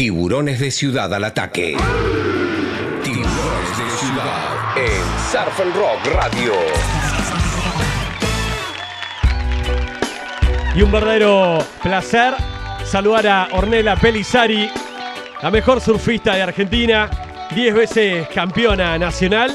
Tiburones 0.00 0.58
de 0.58 0.70
Ciudad 0.70 1.12
al 1.12 1.24
ataque. 1.24 1.76
Tiburones 3.04 3.76
de 3.76 3.90
Ciudad 3.98 4.78
en 4.78 5.02
Surf 5.30 5.60
and 5.60 5.76
Rock 5.76 6.14
Radio. 6.14 6.54
Y 10.74 10.80
un 10.80 10.90
verdadero 10.90 11.58
placer 11.82 12.32
saludar 12.82 13.26
a 13.26 13.48
Ornella 13.52 13.94
Pelizari, 13.94 14.70
la 15.42 15.50
mejor 15.50 15.82
surfista 15.82 16.34
de 16.34 16.44
Argentina, 16.44 17.10
10 17.54 17.74
veces 17.74 18.28
campeona 18.28 18.96
nacional, 18.96 19.54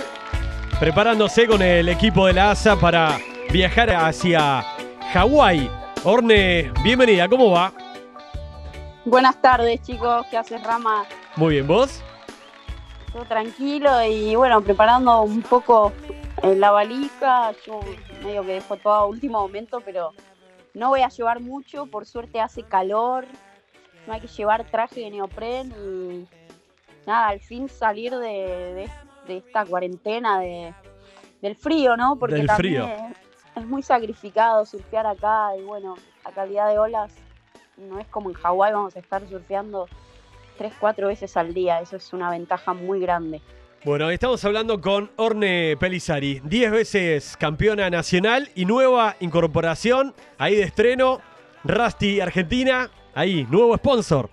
preparándose 0.79 1.47
con 1.47 1.63
el 1.63 1.89
equipo 1.89 2.27
de 2.27 2.33
la 2.33 2.51
ASA 2.51 2.79
para 2.79 3.17
viajar 3.51 3.89
hacia 3.89 4.63
Hawái. 5.11 5.71
Orne, 6.03 6.71
bienvenida, 6.83 7.27
¿cómo 7.27 7.49
va? 7.49 7.73
Buenas 9.05 9.39
tardes, 9.39 9.83
chicos. 9.83 10.25
¿Qué 10.31 10.37
haces, 10.37 10.63
Rama? 10.63 11.05
Muy 11.35 11.53
bien, 11.53 11.67
¿vos? 11.67 12.01
Todo 13.13 13.23
tranquilo 13.25 14.03
y 14.03 14.35
bueno, 14.35 14.61
preparando 14.61 15.21
un 15.21 15.43
poco 15.43 15.93
eh, 16.41 16.55
la 16.55 16.71
valija. 16.71 17.51
Yo 17.67 17.81
medio 18.23 18.41
que 18.41 18.53
dejo 18.53 18.77
todo 18.77 18.93
a 18.93 19.05
último 19.05 19.39
momento, 19.41 19.79
pero 19.85 20.11
no 20.73 20.89
voy 20.89 21.01
a 21.01 21.09
llevar 21.09 21.39
mucho. 21.39 21.85
Por 21.85 22.07
suerte 22.07 22.41
hace 22.41 22.63
calor. 22.63 23.27
No 24.07 24.13
hay 24.13 24.21
que 24.21 24.27
llevar 24.27 24.65
traje 24.71 25.01
de 25.01 25.11
neopren 25.11 25.71
y 25.71 26.27
nada, 27.05 27.27
al 27.27 27.39
fin 27.39 27.69
salir 27.69 28.11
de, 28.15 28.89
de, 29.27 29.37
esta 29.37 29.65
cuarentena 29.65 30.39
de, 30.39 30.73
del 31.41 31.55
frío, 31.55 31.95
¿no? 31.95 32.15
Porque 32.17 32.35
Del 32.35 32.47
también 32.47 32.83
frío. 32.83 33.07
Es, 33.55 33.63
es 33.63 33.65
muy 33.67 33.83
sacrificado 33.83 34.65
surfear 34.65 35.05
acá 35.05 35.55
y 35.57 35.63
bueno, 35.63 35.95
la 36.23 36.31
calidad 36.31 36.69
de 36.69 36.79
olas 36.79 37.11
no 37.77 37.99
es 37.99 38.07
como 38.07 38.29
en 38.29 38.35
Hawái, 38.35 38.73
vamos 38.73 38.95
a 38.95 38.99
estar 38.99 39.27
surfeando 39.27 39.87
tres, 40.57 40.73
cuatro 40.79 41.07
veces 41.07 41.35
al 41.37 41.53
día. 41.53 41.79
Eso 41.81 41.95
es 41.95 42.13
una 42.13 42.29
ventaja 42.29 42.73
muy 42.73 42.99
grande. 42.99 43.41
Bueno, 43.83 44.09
estamos 44.09 44.43
hablando 44.43 44.81
con 44.81 45.11
Orne 45.15 45.77
Pelizari, 45.79 46.41
10 46.43 46.71
veces 46.71 47.37
campeona 47.37 47.87
nacional 47.91 48.49
y 48.55 48.65
nueva 48.65 49.15
incorporación, 49.19 50.15
ahí 50.39 50.55
de 50.55 50.63
estreno, 50.63 51.21
Rusty 51.63 52.19
Argentina, 52.19 52.89
ahí, 53.13 53.45
nuevo 53.51 53.77
sponsor. 53.77 54.31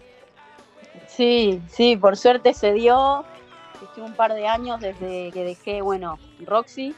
Sí, 1.06 1.60
sí, 1.68 1.98
por 1.98 2.16
suerte 2.16 2.54
se 2.54 2.72
dio. 2.72 3.26
Estuve 3.82 4.06
un 4.06 4.14
par 4.14 4.32
de 4.32 4.46
años 4.46 4.80
desde 4.80 5.30
que 5.32 5.44
dejé, 5.44 5.82
bueno, 5.82 6.18
Roxy. 6.46 6.94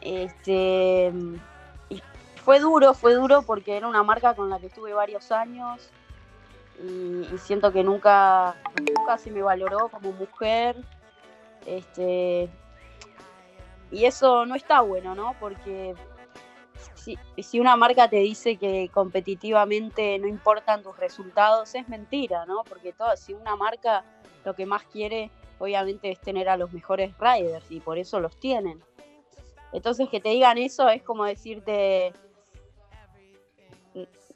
Este, 0.00 1.12
fue 2.50 2.58
duro, 2.58 2.94
fue 2.94 3.14
duro 3.14 3.42
porque 3.42 3.76
era 3.76 3.86
una 3.86 4.02
marca 4.02 4.34
con 4.34 4.50
la 4.50 4.58
que 4.58 4.66
estuve 4.66 4.92
varios 4.92 5.30
años 5.30 5.88
y, 6.82 7.24
siento 7.38 7.70
que 7.70 7.84
nunca, 7.84 8.56
nunca 8.76 9.18
se 9.18 9.30
me 9.30 9.40
valoró 9.40 9.88
como 9.88 10.10
mujer. 10.10 10.74
Este, 11.64 12.50
y 13.92 14.04
eso 14.04 14.46
no 14.46 14.56
está 14.56 14.80
bueno, 14.80 15.14
¿no? 15.14 15.36
Porque 15.38 15.94
si, 16.96 17.16
si 17.38 17.60
una 17.60 17.76
marca 17.76 18.10
te 18.10 18.16
dice 18.16 18.56
que 18.56 18.90
competitivamente 18.92 20.18
no 20.18 20.26
importan 20.26 20.82
tus 20.82 20.96
resultados, 20.96 21.72
es 21.76 21.88
mentira, 21.88 22.46
¿no? 22.46 22.64
Porque 22.64 22.92
todo, 22.92 23.16
si 23.16 23.32
una 23.32 23.54
marca 23.54 24.04
lo 24.44 24.56
que 24.56 24.66
más 24.66 24.82
quiere, 24.86 25.30
obviamente, 25.60 26.10
es 26.10 26.20
tener 26.20 26.48
a 26.48 26.56
los 26.56 26.72
mejores 26.72 27.14
riders 27.16 27.70
y 27.70 27.78
por 27.78 27.96
eso 27.96 28.18
los 28.18 28.34
tienen. 28.40 28.82
Entonces, 29.72 30.08
que 30.08 30.18
te 30.18 30.30
digan 30.30 30.58
eso 30.58 30.88
es 30.88 31.00
como 31.04 31.26
decirte 31.26 32.12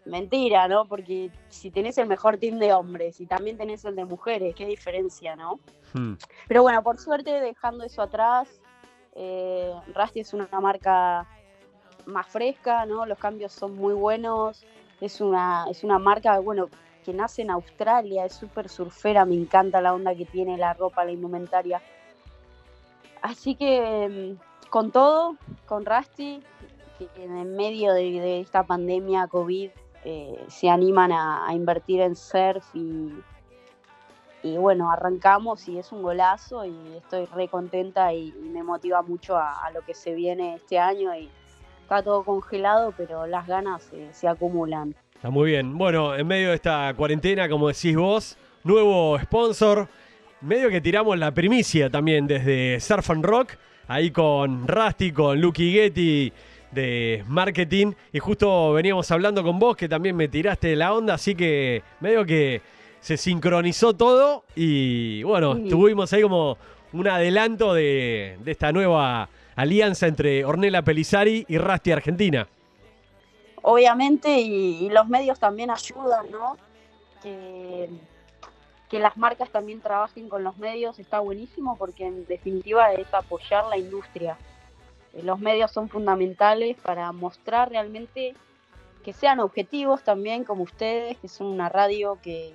mentira, 0.06 0.68
¿no? 0.68 0.86
Porque 0.86 1.30
si 1.48 1.70
tenés 1.70 1.98
el 1.98 2.06
mejor 2.06 2.38
team 2.38 2.58
de 2.58 2.72
hombres 2.72 3.20
y 3.20 3.26
también 3.26 3.56
tenés 3.56 3.84
el 3.84 3.96
de 3.96 4.04
mujeres, 4.04 4.54
qué 4.54 4.66
diferencia, 4.66 5.36
¿no? 5.36 5.60
Hmm. 5.92 6.14
Pero 6.48 6.62
bueno, 6.62 6.82
por 6.82 6.98
suerte, 6.98 7.30
dejando 7.40 7.84
eso 7.84 8.02
atrás, 8.02 8.48
eh, 9.14 9.72
Rusty 9.94 10.20
es 10.20 10.34
una 10.34 10.48
marca 10.60 11.26
más 12.06 12.26
fresca, 12.26 12.84
¿no? 12.86 13.06
Los 13.06 13.18
cambios 13.18 13.52
son 13.52 13.76
muy 13.76 13.94
buenos. 13.94 14.64
Es 15.00 15.20
una, 15.20 15.66
es 15.70 15.84
una 15.84 15.98
marca, 15.98 16.38
bueno, 16.38 16.68
que 17.04 17.12
nace 17.12 17.42
en 17.42 17.50
Australia, 17.50 18.24
es 18.24 18.34
súper 18.34 18.68
surfera, 18.68 19.24
me 19.24 19.34
encanta 19.34 19.80
la 19.80 19.92
onda 19.92 20.14
que 20.14 20.24
tiene, 20.24 20.56
la 20.56 20.74
ropa, 20.74 21.04
la 21.04 21.12
indumentaria. 21.12 21.82
Así 23.20 23.54
que 23.54 24.36
mm, 24.38 24.68
con 24.70 24.90
todo, 24.90 25.36
con 25.66 25.84
Rusty, 25.84 26.42
que 26.98 27.08
en 27.22 27.36
el 27.36 27.48
medio 27.48 27.92
de, 27.92 28.20
de 28.20 28.40
esta 28.40 28.62
pandemia 28.62 29.26
COVID 29.26 29.70
eh, 30.04 30.44
se 30.48 30.68
animan 30.68 31.12
a, 31.12 31.48
invertir 31.52 32.00
en 32.00 32.14
surf 32.14 32.64
y, 32.74 33.12
y 34.42 34.56
bueno, 34.56 34.90
arrancamos 34.90 35.66
y 35.68 35.78
es 35.78 35.92
un 35.92 36.02
golazo 36.02 36.64
y 36.66 36.96
estoy 36.96 37.24
re 37.26 37.48
contenta 37.48 38.12
y, 38.12 38.32
me 38.52 38.62
motiva 38.62 39.02
mucho 39.02 39.36
a, 39.36 39.64
a 39.64 39.70
lo 39.70 39.80
que 39.82 39.94
se 39.94 40.14
viene 40.14 40.56
este 40.56 40.78
año 40.78 41.14
y 41.16 41.30
está 41.82 42.02
todo 42.02 42.22
congelado, 42.22 42.92
pero 42.96 43.26
las 43.26 43.46
ganas 43.46 43.82
se, 43.82 44.12
se 44.12 44.28
acumulan. 44.28 44.94
Está 45.14 45.30
muy 45.30 45.52
bien. 45.52 45.78
Bueno, 45.78 46.14
en 46.14 46.26
medio 46.26 46.50
de 46.50 46.56
esta 46.56 46.92
cuarentena, 46.94 47.48
como 47.48 47.68
decís 47.68 47.96
vos, 47.96 48.36
nuevo 48.62 49.18
sponsor. 49.20 49.88
Medio 50.40 50.68
que 50.68 50.82
tiramos 50.82 51.18
la 51.18 51.32
primicia 51.32 51.88
también 51.88 52.26
desde 52.26 52.78
Surf 52.78 53.08
and 53.08 53.24
Rock, 53.24 53.52
ahí 53.88 54.10
con 54.10 54.68
Rusty, 54.68 55.12
con 55.12 55.40
Lucky 55.40 55.72
Getty 55.72 56.32
de 56.74 57.24
marketing. 57.28 57.92
Y 58.12 58.18
justo 58.18 58.72
veníamos 58.72 59.10
hablando 59.10 59.42
con 59.42 59.58
vos, 59.58 59.76
que 59.76 59.88
también 59.88 60.16
me 60.16 60.28
tiraste 60.28 60.74
la 60.76 60.92
onda, 60.92 61.14
así 61.14 61.34
que 61.34 61.82
medio 62.00 62.24
que 62.26 62.60
se 63.00 63.16
sincronizó 63.16 63.94
todo. 63.94 64.44
Y 64.56 65.22
bueno, 65.22 65.54
Sí. 65.56 65.68
tuvimos 65.68 66.12
ahí 66.12 66.22
como 66.22 66.58
un 66.92 67.08
adelanto 67.08 67.72
de, 67.74 68.36
de 68.44 68.50
esta 68.52 68.72
nueva 68.72 69.28
alianza 69.56 70.06
entre 70.06 70.44
Ornella 70.44 70.82
Pelizari 70.82 71.44
y 71.48 71.58
Rusty 71.58 71.92
Argentina. 71.92 72.46
obviamente, 73.62 74.40
y, 74.40 74.84
y 74.86 74.90
los 74.90 75.08
medios 75.08 75.38
también 75.38 75.70
ayudan, 75.70 76.30
¿no? 76.30 76.56
Que, 77.22 77.88
que 78.90 78.98
las 78.98 79.16
marcas 79.16 79.48
también 79.50 79.80
trabajen 79.80 80.28
con 80.28 80.44
los 80.44 80.56
medios 80.58 80.98
está 80.98 81.20
buenísimo 81.20 81.74
porque 81.78 82.04
en 82.06 82.26
definitiva 82.26 82.92
es 82.92 83.12
apoyar 83.14 83.64
la 83.68 83.78
industria. 83.78 84.36
Eh, 85.14 85.22
Los 85.22 85.40
medios 85.40 85.70
son 85.70 85.88
fundamentales 85.88 86.76
para 86.80 87.10
mostrar 87.12 87.70
realmente 87.70 88.34
que 89.02 89.12
sean 89.12 89.40
objetivos 89.40 90.02
también 90.02 90.44
como 90.44 90.62
ustedes, 90.62 91.18
que 91.18 91.28
son 91.28 91.48
una 91.48 91.68
radio 91.68 92.18
que, 92.22 92.54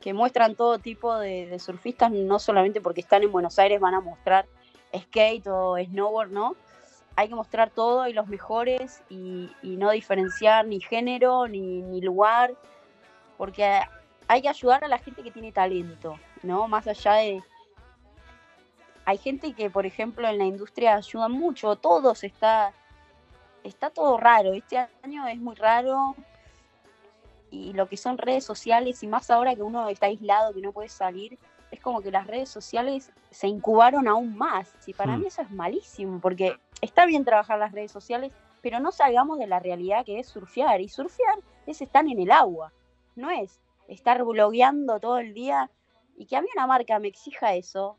que 0.00 0.12
muestran 0.12 0.54
todo 0.54 0.78
tipo 0.78 1.16
de, 1.16 1.58
surfistas, 1.58 2.12
no 2.12 2.38
solamente 2.38 2.80
porque 2.80 3.00
están 3.00 3.22
en 3.22 3.32
Buenos 3.32 3.58
Aires 3.58 3.80
van 3.80 3.94
a 3.94 4.00
mostrar 4.00 4.46
skate 4.94 5.46
o 5.46 5.76
snowboard, 5.78 6.30
¿no? 6.30 6.54
hay 7.16 7.28
que 7.28 7.34
mostrar 7.34 7.70
todo 7.70 8.06
y 8.06 8.12
los 8.12 8.28
mejores 8.28 9.02
y, 9.08 9.50
y 9.62 9.76
no 9.76 9.90
diferenciar 9.90 10.66
ni 10.66 10.80
género 10.80 11.48
ni, 11.48 11.80
ni 11.82 12.02
lugar, 12.02 12.54
porque 13.38 13.80
hay 14.28 14.42
que 14.42 14.48
ayudar 14.48 14.84
a 14.84 14.88
la 14.88 14.98
gente 14.98 15.22
que 15.22 15.30
tiene 15.30 15.50
talento, 15.50 16.18
¿no? 16.42 16.68
Más 16.68 16.86
allá 16.86 17.14
de... 17.14 17.42
Hay 19.06 19.18
gente 19.18 19.54
que, 19.54 19.70
por 19.70 19.86
ejemplo, 19.86 20.28
en 20.28 20.36
la 20.38 20.44
industria 20.44 20.96
ayuda 20.96 21.28
mucho, 21.28 21.76
todos 21.76 22.24
está, 22.24 22.72
está 23.62 23.88
todo 23.90 24.18
raro, 24.18 24.52
este 24.52 24.78
año 25.02 25.26
es 25.28 25.38
muy 25.38 25.54
raro 25.54 26.16
y 27.50 27.72
lo 27.72 27.88
que 27.88 27.96
son 27.96 28.18
redes 28.18 28.44
sociales 28.44 29.02
y 29.04 29.06
más 29.06 29.30
ahora 29.30 29.54
que 29.54 29.62
uno 29.62 29.88
está 29.88 30.06
aislado, 30.06 30.52
que 30.52 30.60
no 30.60 30.72
puede 30.72 30.88
salir, 30.88 31.38
es 31.70 31.80
como 31.80 32.02
que 32.02 32.10
las 32.10 32.26
redes 32.26 32.48
sociales 32.48 33.12
se 33.30 33.46
incubaron 33.46 34.08
aún 34.08 34.36
más. 34.36 34.74
Y 34.86 34.92
para 34.92 35.16
Hmm. 35.16 35.20
mí 35.20 35.26
eso 35.26 35.42
es 35.42 35.50
malísimo, 35.50 36.20
porque 36.20 36.56
está 36.80 37.06
bien 37.06 37.24
trabajar 37.24 37.58
las 37.58 37.72
redes 37.72 37.92
sociales, 37.92 38.32
pero 38.60 38.80
no 38.80 38.90
salgamos 38.90 39.38
de 39.38 39.46
la 39.46 39.60
realidad 39.60 40.04
que 40.04 40.18
es 40.18 40.26
surfear. 40.26 40.80
Y 40.80 40.88
surfear 40.88 41.38
es 41.66 41.80
estar 41.80 42.04
en 42.04 42.18
el 42.18 42.30
agua, 42.32 42.72
no 43.14 43.30
es 43.30 43.60
estar 43.88 44.24
blogueando 44.24 44.98
todo 44.98 45.18
el 45.18 45.32
día. 45.32 45.70
Y 46.16 46.26
que 46.26 46.36
a 46.36 46.40
mí 46.42 46.48
una 46.56 46.66
marca 46.66 46.98
me 46.98 47.08
exija 47.08 47.54
eso, 47.54 47.98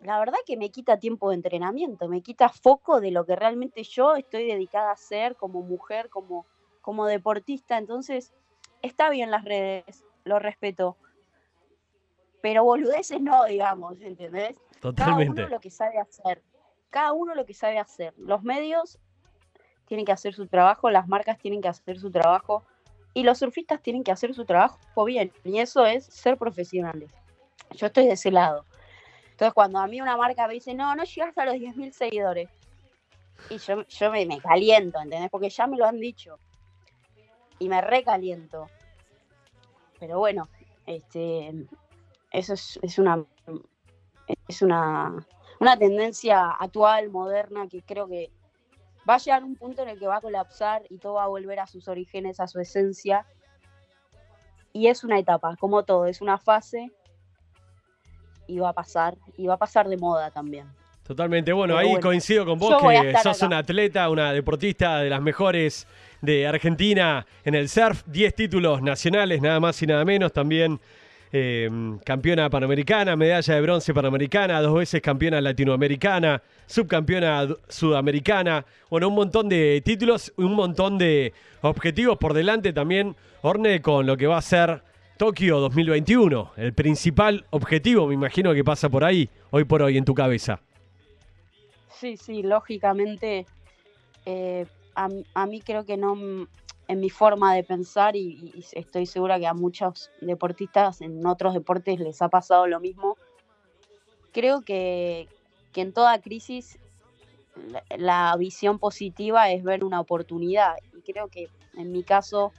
la 0.00 0.18
verdad 0.18 0.38
que 0.46 0.56
me 0.56 0.70
quita 0.70 0.98
tiempo 0.98 1.30
de 1.30 1.36
entrenamiento, 1.36 2.08
me 2.08 2.22
quita 2.22 2.48
foco 2.48 3.00
de 3.00 3.10
lo 3.10 3.24
que 3.26 3.36
realmente 3.36 3.82
yo 3.82 4.16
estoy 4.16 4.46
dedicada 4.46 4.90
a 4.90 4.92
hacer 4.92 5.36
como 5.36 5.62
mujer, 5.62 6.08
como, 6.08 6.46
como 6.80 7.06
deportista. 7.06 7.78
Entonces, 7.78 8.32
está 8.82 9.10
bien 9.10 9.30
las 9.30 9.44
redes, 9.44 10.04
lo 10.24 10.38
respeto. 10.38 10.96
Pero 12.40 12.62
boludeces 12.64 13.20
no, 13.20 13.44
digamos, 13.44 14.00
¿entendés? 14.00 14.56
Cada 14.80 14.94
Totalmente. 14.94 15.42
uno 15.42 15.50
lo 15.50 15.60
que 15.60 15.70
sabe 15.70 15.98
hacer. 15.98 16.42
Cada 16.90 17.12
uno 17.12 17.34
lo 17.34 17.44
que 17.44 17.54
sabe 17.54 17.78
hacer. 17.78 18.14
Los 18.16 18.42
medios 18.42 18.98
tienen 19.86 20.06
que 20.06 20.12
hacer 20.12 20.34
su 20.34 20.46
trabajo, 20.46 20.90
las 20.90 21.08
marcas 21.08 21.38
tienen 21.38 21.60
que 21.60 21.68
hacer 21.68 21.98
su 21.98 22.10
trabajo 22.10 22.62
y 23.14 23.24
los 23.24 23.38
surfistas 23.38 23.82
tienen 23.82 24.04
que 24.04 24.12
hacer 24.12 24.32
su 24.34 24.44
trabajo 24.44 24.78
bien. 25.04 25.32
Y 25.42 25.58
eso 25.58 25.84
es 25.84 26.04
ser 26.04 26.38
profesionales. 26.38 27.10
Yo 27.72 27.86
estoy 27.88 28.06
de 28.06 28.12
ese 28.12 28.30
lado. 28.30 28.64
Entonces, 29.38 29.54
cuando 29.54 29.78
a 29.78 29.86
mí 29.86 30.00
una 30.00 30.16
marca 30.16 30.48
me 30.48 30.54
dice, 30.54 30.74
no, 30.74 30.96
no 30.96 31.04
llegaste 31.04 31.40
a 31.40 31.44
los 31.44 31.54
10.000 31.54 31.92
seguidores, 31.92 32.48
y 33.50 33.58
yo, 33.58 33.86
yo 33.86 34.10
me, 34.10 34.26
me 34.26 34.40
caliento, 34.40 35.00
¿entendés? 35.00 35.30
Porque 35.30 35.48
ya 35.48 35.68
me 35.68 35.76
lo 35.76 35.86
han 35.86 36.00
dicho. 36.00 36.40
Y 37.60 37.68
me 37.68 37.80
recaliento. 37.80 38.66
Pero 40.00 40.18
bueno, 40.18 40.48
este, 40.86 41.68
eso 42.32 42.54
es, 42.54 42.80
es 42.82 42.98
una 42.98 43.24
es 44.48 44.60
una, 44.60 45.24
una 45.60 45.78
tendencia 45.78 46.50
actual, 46.50 47.08
moderna, 47.08 47.68
que 47.68 47.82
creo 47.82 48.08
que 48.08 48.32
va 49.08 49.14
a 49.14 49.18
llegar 49.18 49.44
un 49.44 49.54
punto 49.54 49.82
en 49.82 49.90
el 49.90 50.00
que 50.00 50.08
va 50.08 50.16
a 50.16 50.20
colapsar 50.20 50.82
y 50.90 50.98
todo 50.98 51.14
va 51.14 51.22
a 51.22 51.28
volver 51.28 51.60
a 51.60 51.68
sus 51.68 51.86
orígenes, 51.86 52.40
a 52.40 52.48
su 52.48 52.58
esencia. 52.58 53.24
Y 54.72 54.88
es 54.88 55.04
una 55.04 55.20
etapa, 55.20 55.54
como 55.60 55.84
todo, 55.84 56.06
es 56.06 56.20
una 56.20 56.38
fase 56.38 56.90
y 58.48 58.58
va 58.58 58.70
a 58.70 58.72
pasar, 58.72 59.16
y 59.36 59.46
va 59.46 59.54
a 59.54 59.58
pasar 59.58 59.88
de 59.88 59.96
moda 59.96 60.30
también. 60.32 60.66
Totalmente, 61.06 61.52
bueno, 61.52 61.74
Pero 61.74 61.78
ahí 61.78 61.92
bueno, 61.92 62.02
coincido 62.02 62.44
con 62.44 62.58
vos 62.58 62.82
que 62.82 63.14
sos 63.22 63.40
una 63.42 63.58
atleta, 63.58 64.10
una 64.10 64.32
deportista 64.32 64.98
de 64.98 65.08
las 65.08 65.22
mejores 65.22 65.86
de 66.20 66.46
Argentina 66.46 67.24
en 67.44 67.54
el 67.54 67.68
surf, 67.68 68.02
10 68.06 68.34
títulos 68.34 68.82
nacionales, 68.82 69.40
nada 69.40 69.58
más 69.58 69.80
y 69.82 69.86
nada 69.86 70.04
menos, 70.04 70.32
también 70.32 70.78
eh, 71.32 71.70
campeona 72.04 72.50
panamericana, 72.50 73.16
medalla 73.16 73.54
de 73.54 73.60
bronce 73.60 73.94
panamericana, 73.94 74.60
dos 74.60 74.74
veces 74.74 75.00
campeona 75.00 75.40
latinoamericana, 75.40 76.42
subcampeona 76.66 77.48
sudamericana, 77.68 78.64
bueno, 78.90 79.08
un 79.08 79.14
montón 79.14 79.48
de 79.48 79.80
títulos, 79.82 80.32
un 80.36 80.54
montón 80.54 80.98
de 80.98 81.32
objetivos 81.62 82.18
por 82.18 82.34
delante 82.34 82.72
también, 82.72 83.16
Orne, 83.42 83.80
con 83.80 84.06
lo 84.06 84.16
que 84.16 84.26
va 84.26 84.38
a 84.38 84.42
ser 84.42 84.82
Tokio 85.18 85.58
2021, 85.58 86.52
el 86.56 86.72
principal 86.72 87.44
objetivo, 87.50 88.06
me 88.06 88.14
imagino 88.14 88.54
que 88.54 88.62
pasa 88.62 88.88
por 88.88 89.02
ahí, 89.02 89.28
hoy 89.50 89.64
por 89.64 89.82
hoy 89.82 89.98
en 89.98 90.04
tu 90.04 90.14
cabeza. 90.14 90.60
Sí, 91.90 92.16
sí, 92.16 92.44
lógicamente 92.44 93.44
eh, 94.26 94.64
a, 94.94 95.46
mí 95.46 95.60
creo 95.60 95.84
que 95.84 95.96
no, 95.96 96.14
en 96.86 97.00
mi 97.00 97.10
forma 97.10 97.52
de 97.56 97.64
pensar 97.64 98.14
y, 98.14 98.64
estoy 98.70 99.06
segura 99.06 99.40
que 99.40 99.48
a 99.48 99.54
muchos 99.54 100.12
deportistas 100.20 101.00
en 101.00 101.26
otros 101.26 101.52
deportes 101.52 101.98
les 101.98 102.22
ha 102.22 102.28
pasado 102.28 102.68
lo 102.68 102.78
mismo, 102.78 103.16
creo 104.30 104.60
que, 104.60 105.26
que 105.72 105.80
en 105.80 105.92
toda 105.92 106.20
crisis 106.20 106.78
la 107.96 108.36
visión 108.38 108.78
positiva 108.78 109.50
es 109.50 109.64
ver 109.64 109.82
una 109.82 109.98
oportunidad 109.98 110.76
y 110.96 111.00
creo 111.00 111.26
que 111.26 111.48
en 111.76 111.90
mi 111.90 112.04
caso 112.04 112.52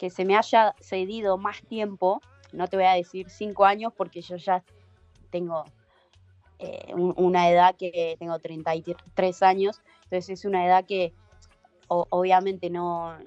que 0.00 0.08
se 0.08 0.24
me 0.24 0.34
haya 0.34 0.74
cedido 0.80 1.36
más 1.36 1.60
tiempo, 1.68 2.22
no 2.52 2.66
te 2.68 2.78
voy 2.78 2.86
a 2.86 2.94
decir 2.94 3.28
cinco 3.28 3.66
años 3.66 3.92
porque 3.94 4.22
yo 4.22 4.36
ya 4.36 4.64
tengo 5.28 5.62
eh, 6.58 6.94
un- 6.94 7.12
una 7.18 7.50
edad 7.50 7.74
que 7.76 8.16
tengo 8.18 8.38
33 8.38 9.42
años, 9.42 9.82
entonces 10.04 10.30
es 10.30 10.44
una 10.46 10.64
edad 10.66 10.86
que 10.86 11.12
o- 11.88 12.06
obviamente 12.08 12.70
no, 12.70 13.18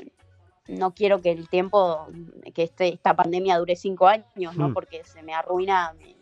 no 0.68 0.96
quiero 0.96 1.22
que 1.22 1.30
el 1.32 1.48
tiempo, 1.48 2.08
que 2.56 2.64
este, 2.64 2.88
esta 2.94 3.16
pandemia 3.16 3.60
dure 3.60 3.76
cinco 3.76 4.08
años, 4.08 4.56
¿no? 4.56 4.70
Hmm. 4.70 4.74
Porque 4.74 5.04
se 5.04 5.22
me 5.22 5.34
arruina 5.34 5.94
mi, 5.94 6.16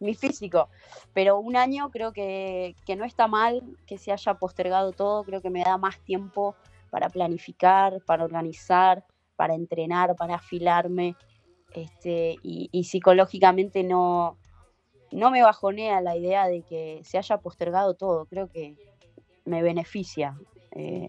mi 0.00 0.14
físico. 0.14 0.68
Pero 1.12 1.38
un 1.38 1.54
año 1.56 1.90
creo 1.90 2.12
que, 2.12 2.76
que 2.86 2.96
no 2.96 3.04
está 3.04 3.26
mal 3.28 3.62
que 3.86 3.98
se 3.98 4.10
haya 4.12 4.34
postergado 4.34 4.92
todo, 4.92 5.22
creo 5.24 5.42
que 5.42 5.50
me 5.50 5.62
da 5.64 5.76
más 5.76 5.98
tiempo 6.00 6.54
para 6.90 7.08
planificar, 7.10 8.00
para 8.06 8.24
organizar, 8.24 9.04
para 9.36 9.54
entrenar, 9.54 10.16
para 10.16 10.36
afilarme. 10.36 11.14
Este, 11.72 12.36
y, 12.42 12.68
y 12.72 12.84
psicológicamente 12.84 13.82
no, 13.82 14.38
no 15.12 15.30
me 15.30 15.42
bajonea 15.42 16.00
la 16.00 16.16
idea 16.16 16.48
de 16.48 16.62
que 16.62 17.00
se 17.04 17.18
haya 17.18 17.38
postergado 17.38 17.94
todo, 17.94 18.24
creo 18.26 18.48
que 18.50 18.76
me 19.44 19.62
beneficia. 19.62 20.36
eh, 20.72 21.08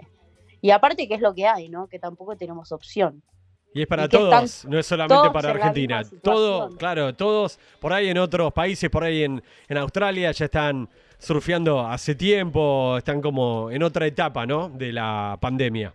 y 0.60 0.72
aparte 0.72 1.08
que 1.08 1.14
es 1.14 1.22
lo 1.22 1.34
que 1.34 1.48
hay, 1.48 1.70
¿no? 1.70 1.88
Que 1.88 2.00
tampoco 2.00 2.36
tenemos 2.36 2.72
opción. 2.72 3.22
Y 3.74 3.82
es 3.84 3.88
para 3.88 4.06
Y 4.06 4.10
todos, 4.10 4.66
no 4.66 4.80
es 4.80 4.88
solamente 4.88 5.14
todos 5.14 5.32
para 5.32 5.52
Argentina. 5.52 6.02
Todo, 6.24 6.76
claro, 6.78 7.14
todos 7.14 7.60
por 7.80 7.94
ahí 7.94 8.10
en 8.10 8.18
otros 8.18 8.52
países, 8.54 8.90
por 8.90 9.04
ahí 9.04 9.24
en, 9.24 9.44
en 9.68 9.78
Australia 9.78 10.32
ya 10.32 10.46
están 10.46 10.90
surfeando 11.20 11.82
hace 11.82 12.16
tiempo, 12.16 12.98
están 12.98 13.22
como 13.22 13.70
en 13.70 13.84
otra 13.84 14.08
etapa, 14.08 14.46
¿no? 14.48 14.68
De 14.70 14.92
la 14.92 15.38
pandemia. 15.40 15.94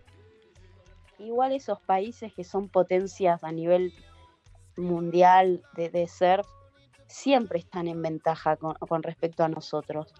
Igual 1.23 1.53
esos 1.53 1.79
países 1.81 2.33
que 2.33 2.43
son 2.43 2.69
potencias 2.69 3.43
a 3.43 3.51
nivel 3.51 3.93
mundial 4.75 5.63
de, 5.75 5.89
de 5.89 6.07
surf, 6.07 6.47
siempre 7.07 7.59
están 7.59 7.87
en 7.87 8.01
ventaja 8.01 8.57
con, 8.57 9.03
respecto 9.03 9.43
a 9.43 9.47
nosotros. 9.49 10.13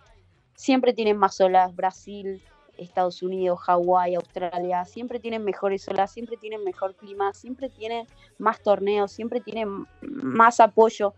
Siempre 0.56 0.94
tienen 0.94 1.18
más 1.18 1.42
olas, 1.42 1.76
Brasil, 1.76 2.42
Estados 2.78 3.22
Unidos, 3.22 3.60
Hawái, 3.62 4.16
Australia, 4.16 4.86
siempre 4.86 5.20
tienen 5.20 5.44
mejores 5.44 5.88
olas, 5.88 6.12
siempre 6.12 6.38
tienen 6.38 6.64
mejor 6.64 6.96
clima, 6.96 7.34
siempre 7.34 7.70
tienen 7.70 8.08
más 8.38 8.62
torneos, 8.62 9.12
siempre 9.12 9.42
tienen 9.42 9.86
más 10.02 10.60
apoyo, 10.60 11.14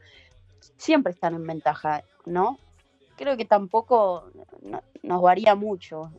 siempre 0.77 1.13
están 1.13 1.35
en 1.35 1.45
ventaja, 1.45 2.03
¿no? 2.25 2.57
Creo 3.17 3.37
que 3.37 3.45
tampoco 3.45 4.31
no- 4.61 4.81
nos 5.03 5.21
varía 5.21 5.55
mucho. 5.55 6.11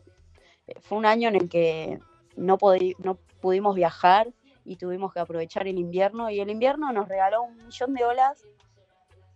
Fue 0.81 0.97
un 0.97 1.05
año 1.05 1.29
en 1.29 1.35
el 1.35 1.49
que 1.49 1.99
no, 2.35 2.57
no 2.99 3.17
pudimos 3.41 3.75
viajar 3.75 4.27
y 4.65 4.75
tuvimos 4.75 5.13
que 5.13 5.19
aprovechar 5.19 5.67
el 5.67 5.77
invierno 5.77 6.29
y 6.29 6.39
el 6.39 6.49
invierno 6.49 6.91
nos 6.91 7.07
regaló 7.07 7.43
un 7.43 7.57
millón 7.65 7.93
de 7.93 8.03
olas 8.03 8.43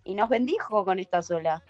y 0.03 0.15
nos 0.15 0.29
bendijo 0.29 0.83
con 0.83 0.99
estas 0.99 1.31
olas. 1.31 1.61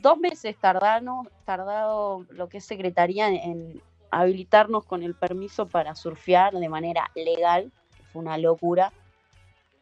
Dos 0.00 0.18
meses 0.18 0.56
tardaron, 0.58 1.28
tardado 1.44 2.24
lo 2.30 2.48
que 2.48 2.58
es 2.58 2.64
Secretaría 2.64 3.28
en, 3.28 3.82
habilitarnos 4.10 4.84
con 4.84 5.02
el 5.02 5.14
permiso 5.14 5.66
para 5.66 5.94
surfear 5.94 6.54
de 6.54 6.68
manera 6.68 7.10
legal. 7.14 7.72
Fue 8.12 8.22
una 8.22 8.38
locura 8.38 8.92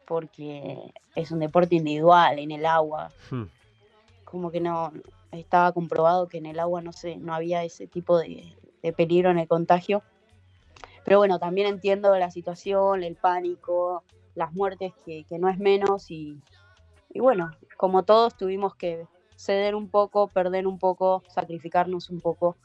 porque 0.07 0.91
es 1.15 1.31
un 1.31 1.39
deporte 1.39 1.75
individual 1.75 2.39
en 2.39 2.51
el 2.51 2.65
agua. 2.65 3.11
Hmm. 3.29 3.43
Como 4.25 4.51
que 4.51 4.59
no 4.59 4.91
estaba 5.31 5.71
comprobado 5.71 6.27
que 6.27 6.39
en 6.39 6.47
el 6.47 6.59
agua 6.59 6.81
no 6.81 6.93
se, 6.93 7.17
no 7.17 7.33
había 7.33 7.63
ese 7.63 7.87
tipo 7.87 8.17
de, 8.17 8.55
de 8.81 8.93
peligro 8.93 9.29
en 9.29 9.39
el 9.39 9.47
contagio. 9.47 10.03
Pero 11.05 11.17
bueno, 11.17 11.39
también 11.39 11.67
entiendo 11.67 12.15
la 12.17 12.31
situación, 12.31 13.03
el 13.03 13.15
pánico, 13.15 14.03
las 14.35 14.53
muertes, 14.53 14.93
que, 15.05 15.25
que 15.27 15.37
no 15.37 15.49
es 15.49 15.57
menos. 15.57 16.09
Y, 16.11 16.39
y 17.13 17.19
bueno, 17.19 17.51
como 17.77 18.03
todos 18.03 18.37
tuvimos 18.37 18.75
que 18.75 19.05
ceder 19.35 19.75
un 19.75 19.89
poco, 19.89 20.27
perder 20.27 20.67
un 20.67 20.79
poco, 20.79 21.23
sacrificarnos 21.27 22.09
un 22.09 22.21
poco. 22.21 22.57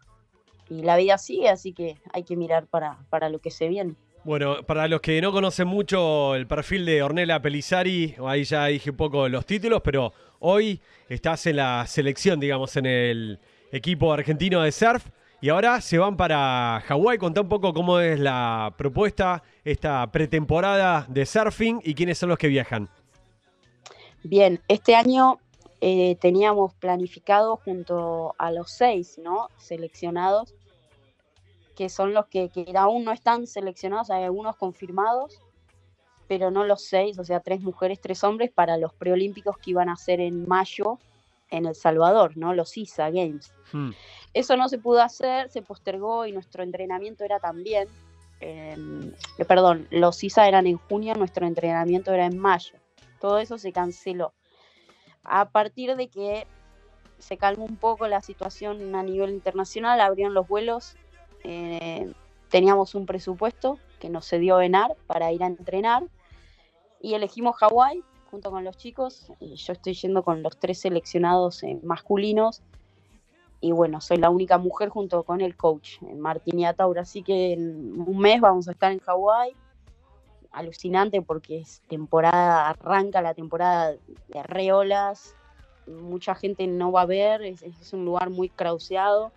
Y 0.70 0.82
la 0.82 0.96
vida 0.96 1.18
sigue, 1.18 1.48
así 1.48 1.72
que 1.72 1.96
hay 2.12 2.24
que 2.24 2.36
mirar 2.36 2.66
para, 2.66 2.98
para 3.10 3.28
lo 3.28 3.38
que 3.40 3.50
se 3.50 3.68
viene. 3.68 3.94
Bueno, 4.24 4.62
para 4.66 4.88
los 4.88 5.00
que 5.00 5.20
no 5.22 5.32
conocen 5.32 5.68
mucho 5.68 6.34
el 6.34 6.46
perfil 6.46 6.84
de 6.84 7.02
Ornella 7.02 7.40
Pelizari, 7.40 8.14
ahí 8.26 8.44
ya 8.44 8.66
dije 8.66 8.90
un 8.90 8.96
poco 8.96 9.28
los 9.28 9.46
títulos, 9.46 9.80
pero 9.82 10.12
hoy 10.40 10.80
estás 11.08 11.46
en 11.46 11.56
la 11.56 11.86
selección, 11.86 12.38
digamos, 12.38 12.76
en 12.76 12.86
el 12.86 13.38
equipo 13.72 14.12
argentino 14.12 14.60
de 14.62 14.72
surf. 14.72 15.06
Y 15.40 15.50
ahora 15.50 15.80
se 15.80 15.98
van 15.98 16.16
para 16.16 16.82
Hawái. 16.86 17.18
Contá 17.18 17.42
un 17.42 17.48
poco 17.48 17.72
cómo 17.72 18.00
es 18.00 18.18
la 18.18 18.74
propuesta, 18.76 19.44
esta 19.64 20.10
pretemporada 20.10 21.06
de 21.08 21.24
surfing 21.24 21.80
y 21.84 21.94
quiénes 21.94 22.18
son 22.18 22.30
los 22.30 22.38
que 22.38 22.48
viajan. 22.48 22.88
Bien, 24.24 24.60
este 24.66 24.96
año 24.96 25.38
eh, 25.80 26.16
teníamos 26.20 26.74
planificado 26.74 27.56
junto 27.56 28.34
a 28.36 28.50
los 28.50 28.72
seis, 28.72 29.16
¿no? 29.22 29.48
Seleccionados, 29.58 30.54
que 31.76 31.88
son 31.88 32.14
los 32.14 32.26
que, 32.26 32.48
que 32.48 32.72
aún 32.76 33.04
no 33.04 33.12
están 33.12 33.46
seleccionados, 33.46 34.10
hay 34.10 34.24
algunos 34.24 34.56
confirmados, 34.56 35.40
pero 36.26 36.50
no 36.50 36.64
los 36.64 36.82
seis, 36.82 37.16
o 37.20 37.24
sea, 37.24 37.38
tres 37.38 37.60
mujeres, 37.60 38.00
tres 38.00 38.24
hombres 38.24 38.50
para 38.50 38.76
los 38.76 38.92
preolímpicos 38.92 39.56
que 39.58 39.70
iban 39.70 39.88
a 39.88 39.94
ser 39.94 40.20
en 40.20 40.48
mayo 40.48 40.98
en 41.50 41.66
El 41.66 41.74
Salvador, 41.74 42.36
¿no? 42.36 42.54
Los 42.54 42.76
ISA 42.76 43.10
Games. 43.10 43.52
Hmm. 43.72 43.90
Eso 44.34 44.56
no 44.56 44.68
se 44.68 44.78
pudo 44.78 45.02
hacer, 45.02 45.50
se 45.50 45.62
postergó 45.62 46.26
y 46.26 46.32
nuestro 46.32 46.62
entrenamiento 46.62 47.24
era 47.24 47.40
también, 47.40 47.88
eh, 48.40 48.76
perdón, 49.46 49.86
los 49.90 50.22
ISA 50.22 50.48
eran 50.48 50.66
en 50.66 50.76
junio, 50.76 51.14
nuestro 51.14 51.46
entrenamiento 51.46 52.12
era 52.12 52.26
en 52.26 52.38
mayo. 52.38 52.74
Todo 53.20 53.38
eso 53.38 53.58
se 53.58 53.72
canceló. 53.72 54.32
A 55.24 55.50
partir 55.50 55.96
de 55.96 56.08
que 56.08 56.46
se 57.18 57.36
calmó 57.36 57.64
un 57.64 57.76
poco 57.76 58.06
la 58.06 58.22
situación 58.22 58.94
a 58.94 59.02
nivel 59.02 59.30
internacional, 59.30 60.00
abrieron 60.00 60.34
los 60.34 60.46
vuelos, 60.46 60.96
eh, 61.44 62.12
teníamos 62.48 62.94
un 62.94 63.06
presupuesto 63.06 63.78
que 63.98 64.08
nos 64.08 64.28
cedió 64.28 64.60
ENAR 64.60 64.96
para 65.06 65.32
ir 65.32 65.42
a 65.42 65.46
entrenar 65.46 66.04
y 67.00 67.14
elegimos 67.14 67.56
Hawái 67.56 68.02
junto 68.30 68.50
con 68.50 68.64
los 68.64 68.76
chicos. 68.76 69.32
y 69.40 69.54
yo 69.56 69.72
estoy 69.72 69.94
yendo 69.94 70.22
con 70.22 70.42
los 70.42 70.58
tres 70.58 70.80
seleccionados 70.80 71.62
eh, 71.62 71.78
masculinos 71.82 72.62
y 73.60 73.72
bueno, 73.72 74.00
soy 74.00 74.18
la 74.18 74.30
única 74.30 74.58
mujer 74.58 74.88
junto 74.88 75.24
con 75.24 75.40
el 75.40 75.56
coach, 75.56 76.02
eh, 76.02 76.14
Martín 76.14 76.64
Ataura. 76.64 77.02
Así 77.02 77.22
que 77.22 77.52
en 77.52 78.00
un 78.00 78.18
mes 78.18 78.40
vamos 78.40 78.68
a 78.68 78.72
estar 78.72 78.92
en 78.92 79.00
Hawái. 79.00 79.52
Alucinante 80.50 81.20
porque 81.22 81.58
es 81.58 81.82
temporada, 81.88 82.68
arranca 82.70 83.20
la 83.20 83.34
temporada 83.34 83.92
de 84.28 84.42
reolas. 84.44 85.34
Mucha 85.86 86.34
gente 86.34 86.66
no 86.66 86.92
va 86.92 87.02
a 87.02 87.06
ver, 87.06 87.42
es, 87.42 87.62
es 87.62 87.92
un 87.92 88.04
lugar 88.04 88.30
muy 88.30 88.48
crauseado 88.48 89.32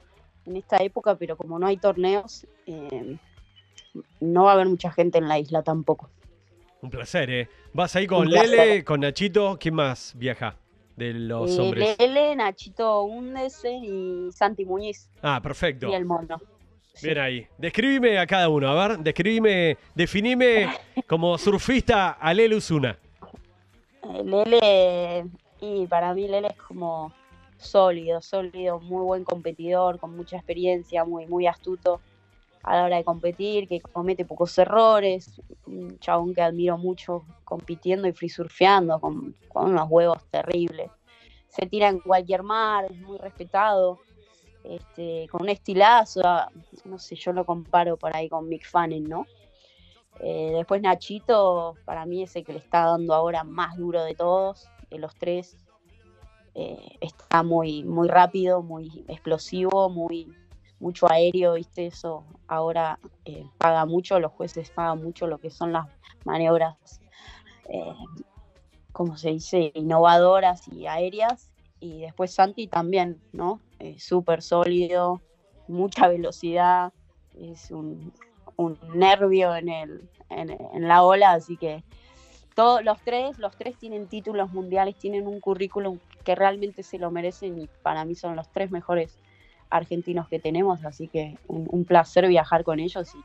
en 0.45 0.57
esta 0.57 0.77
época, 0.77 1.15
pero 1.15 1.37
como 1.37 1.59
no 1.59 1.67
hay 1.67 1.77
torneos, 1.77 2.45
eh, 2.65 3.17
no 4.19 4.43
va 4.43 4.51
a 4.51 4.53
haber 4.53 4.67
mucha 4.67 4.91
gente 4.91 5.17
en 5.17 5.27
la 5.27 5.39
isla 5.39 5.63
tampoco. 5.63 6.09
Un 6.81 6.89
placer, 6.89 7.29
¿eh? 7.29 7.49
Vas 7.73 7.95
ahí 7.95 8.07
con. 8.07 8.29
Lele, 8.29 8.83
con 8.83 8.99
Nachito. 9.01 9.57
¿Quién 9.59 9.75
más 9.75 10.13
viaja 10.17 10.55
de 10.95 11.13
los 11.13 11.57
Eh, 11.57 11.61
hombres? 11.61 11.97
Lele, 11.99 12.35
Nachito 12.35 13.03
Undesen 13.03 13.83
y 13.83 14.31
Santi 14.31 14.65
Muñiz 14.65 15.09
Ah, 15.21 15.39
perfecto. 15.41 15.87
y 15.89 15.93
el 15.93 16.05
mono. 16.05 16.39
Sí. 16.93 17.07
Bien 17.07 17.19
ahí. 17.19 17.47
Describime 17.57 18.17
a 18.19 18.27
cada 18.27 18.49
uno, 18.49 18.67
a 18.69 18.87
ver, 18.87 18.99
describime, 18.99 19.77
definime 19.95 20.67
como 21.07 21.37
surfista 21.37 22.11
a 22.11 22.33
Lele 22.33 22.55
Usuna. 22.57 22.97
Eh, 24.03 24.23
Lele, 24.25 25.25
y 25.61 25.87
para 25.87 26.13
mí 26.13 26.27
Lele 26.27 26.47
es 26.49 26.57
como 26.57 27.13
sólido, 27.57 28.21
sólido, 28.21 28.79
muy 28.79 29.03
buen 29.05 29.23
competidor, 29.23 29.99
con 29.99 30.15
mucha 30.17 30.35
experiencia, 30.35 31.05
muy, 31.05 31.27
muy 31.27 31.45
astuto 31.47 32.01
a 32.63 32.75
la 32.75 32.85
hora 32.85 32.97
de 32.97 33.03
competir, 33.03 33.67
que 33.67 33.81
comete 33.81 34.25
pocos 34.25 34.57
errores, 34.57 35.41
un 35.65 35.97
chabón 35.99 36.33
que 36.33 36.41
admiro 36.41 36.77
mucho 36.77 37.23
compitiendo 37.43 38.07
y 38.07 38.13
free 38.13 38.29
surfeando 38.29 38.99
con, 38.99 39.35
con 39.47 39.71
unos 39.71 39.89
huevos 39.89 40.23
terribles. 40.29 40.91
Se 41.47 41.65
tira 41.65 41.89
en 41.89 41.99
cualquier 41.99 42.43
mar, 42.43 42.85
es 42.89 42.97
muy 42.97 43.17
respetado, 43.17 43.99
este, 44.63 45.27
con 45.29 45.41
un 45.41 45.49
estilazo, 45.49 46.21
ah, 46.23 46.49
no 46.85 46.99
sé, 46.99 47.15
yo 47.15 47.33
lo 47.33 47.45
comparo 47.45 47.97
por 47.97 48.15
ahí 48.15 48.29
con 48.29 48.47
Mick 48.47 48.65
Fanning, 48.65 49.07
¿no? 49.09 49.25
Eh, 50.19 50.51
después 50.53 50.81
Nachito, 50.81 51.75
para 51.85 52.05
mí 52.05 52.23
es 52.23 52.35
el 52.35 52.45
que 52.45 52.53
le 52.53 52.59
está 52.59 52.85
dando 52.85 53.13
ahora 53.13 53.43
más 53.43 53.75
duro 53.77 54.03
de 54.03 54.13
todos, 54.13 54.69
de 54.89 54.99
los 54.99 55.15
tres. 55.15 55.57
Eh, 56.53 56.97
está 56.99 57.43
muy, 57.43 57.83
muy 57.83 58.07
rápido, 58.07 58.61
muy 58.61 59.03
explosivo, 59.07 59.89
muy 59.89 60.31
mucho 60.81 61.09
aéreo, 61.09 61.53
¿viste? 61.53 61.85
Eso 61.85 62.25
ahora 62.47 62.99
eh, 63.23 63.45
paga 63.57 63.85
mucho, 63.85 64.19
los 64.19 64.31
jueces 64.31 64.71
pagan 64.71 65.01
mucho 65.01 65.27
lo 65.27 65.37
que 65.37 65.49
son 65.49 65.71
las 65.71 65.87
maniobras, 66.25 66.75
eh, 67.69 67.93
¿cómo 68.91 69.15
se 69.15 69.29
dice? 69.29 69.71
Innovadoras 69.75 70.67
y 70.67 70.87
aéreas. 70.87 71.49
Y 71.79 72.01
después 72.01 72.33
Santi 72.33 72.67
también, 72.67 73.21
¿no? 73.31 73.59
Eh, 73.79 73.99
Súper 73.99 74.41
sólido, 74.41 75.21
mucha 75.67 76.07
velocidad, 76.07 76.93
es 77.39 77.71
un, 77.71 78.11
un 78.55 78.77
nervio 78.93 79.55
en, 79.55 79.69
el, 79.69 80.09
en, 80.29 80.49
en 80.51 80.87
la 80.87 81.03
ola, 81.03 81.31
así 81.31 81.57
que 81.57 81.83
todos 82.55 82.83
los 82.83 82.99
tres, 83.01 83.39
los 83.39 83.55
tres 83.55 83.77
tienen 83.77 84.07
títulos 84.07 84.51
mundiales, 84.51 84.95
tienen 84.97 85.25
un 85.27 85.39
currículum 85.39 85.99
que 86.23 86.35
realmente 86.35 86.83
se 86.83 86.99
lo 86.99 87.09
merecen 87.09 87.57
y 87.57 87.69
para 87.81 88.05
mí 88.05 88.13
son 88.13 88.35
los 88.35 88.51
tres 88.51 88.69
mejores 88.69 89.17
argentinos 89.71 90.27
que 90.29 90.39
tenemos, 90.39 90.83
así 90.85 91.07
que 91.07 91.37
un, 91.47 91.67
un 91.71 91.85
placer 91.85 92.27
viajar 92.27 92.63
con 92.63 92.79
ellos 92.79 93.15
y, 93.15 93.23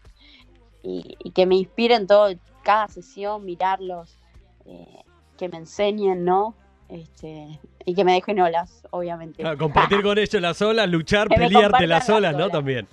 y- 0.89 1.17
y 1.19 1.31
que 1.33 1.45
me 1.47 1.57
inspiren 1.57 2.07
todo, 2.07 2.31
cada 2.63 2.89
sesión, 2.89 3.45
mirarlos, 3.45 4.17
eh, 4.65 5.03
que 5.37 5.49
me 5.49 5.59
enseñen, 5.59 6.25
¿no? 6.25 6.55
Este, 6.89 7.61
y 7.85 7.95
que 7.95 8.05
me 8.05 8.13
dejen 8.15 8.41
olas, 8.41 8.87
obviamente. 8.91 9.45
Ah, 9.45 9.57
compartir 9.57 10.03
con 10.03 10.17
ellos 10.19 10.41
las 10.41 10.63
olas, 10.63 10.89
luchar, 10.89 11.29
Que 11.29 11.37
pelearte 11.37 11.87
las 11.87 12.09
las 12.09 12.17
olas, 12.17 12.37
¿no? 12.37 12.49
También. 12.49 12.87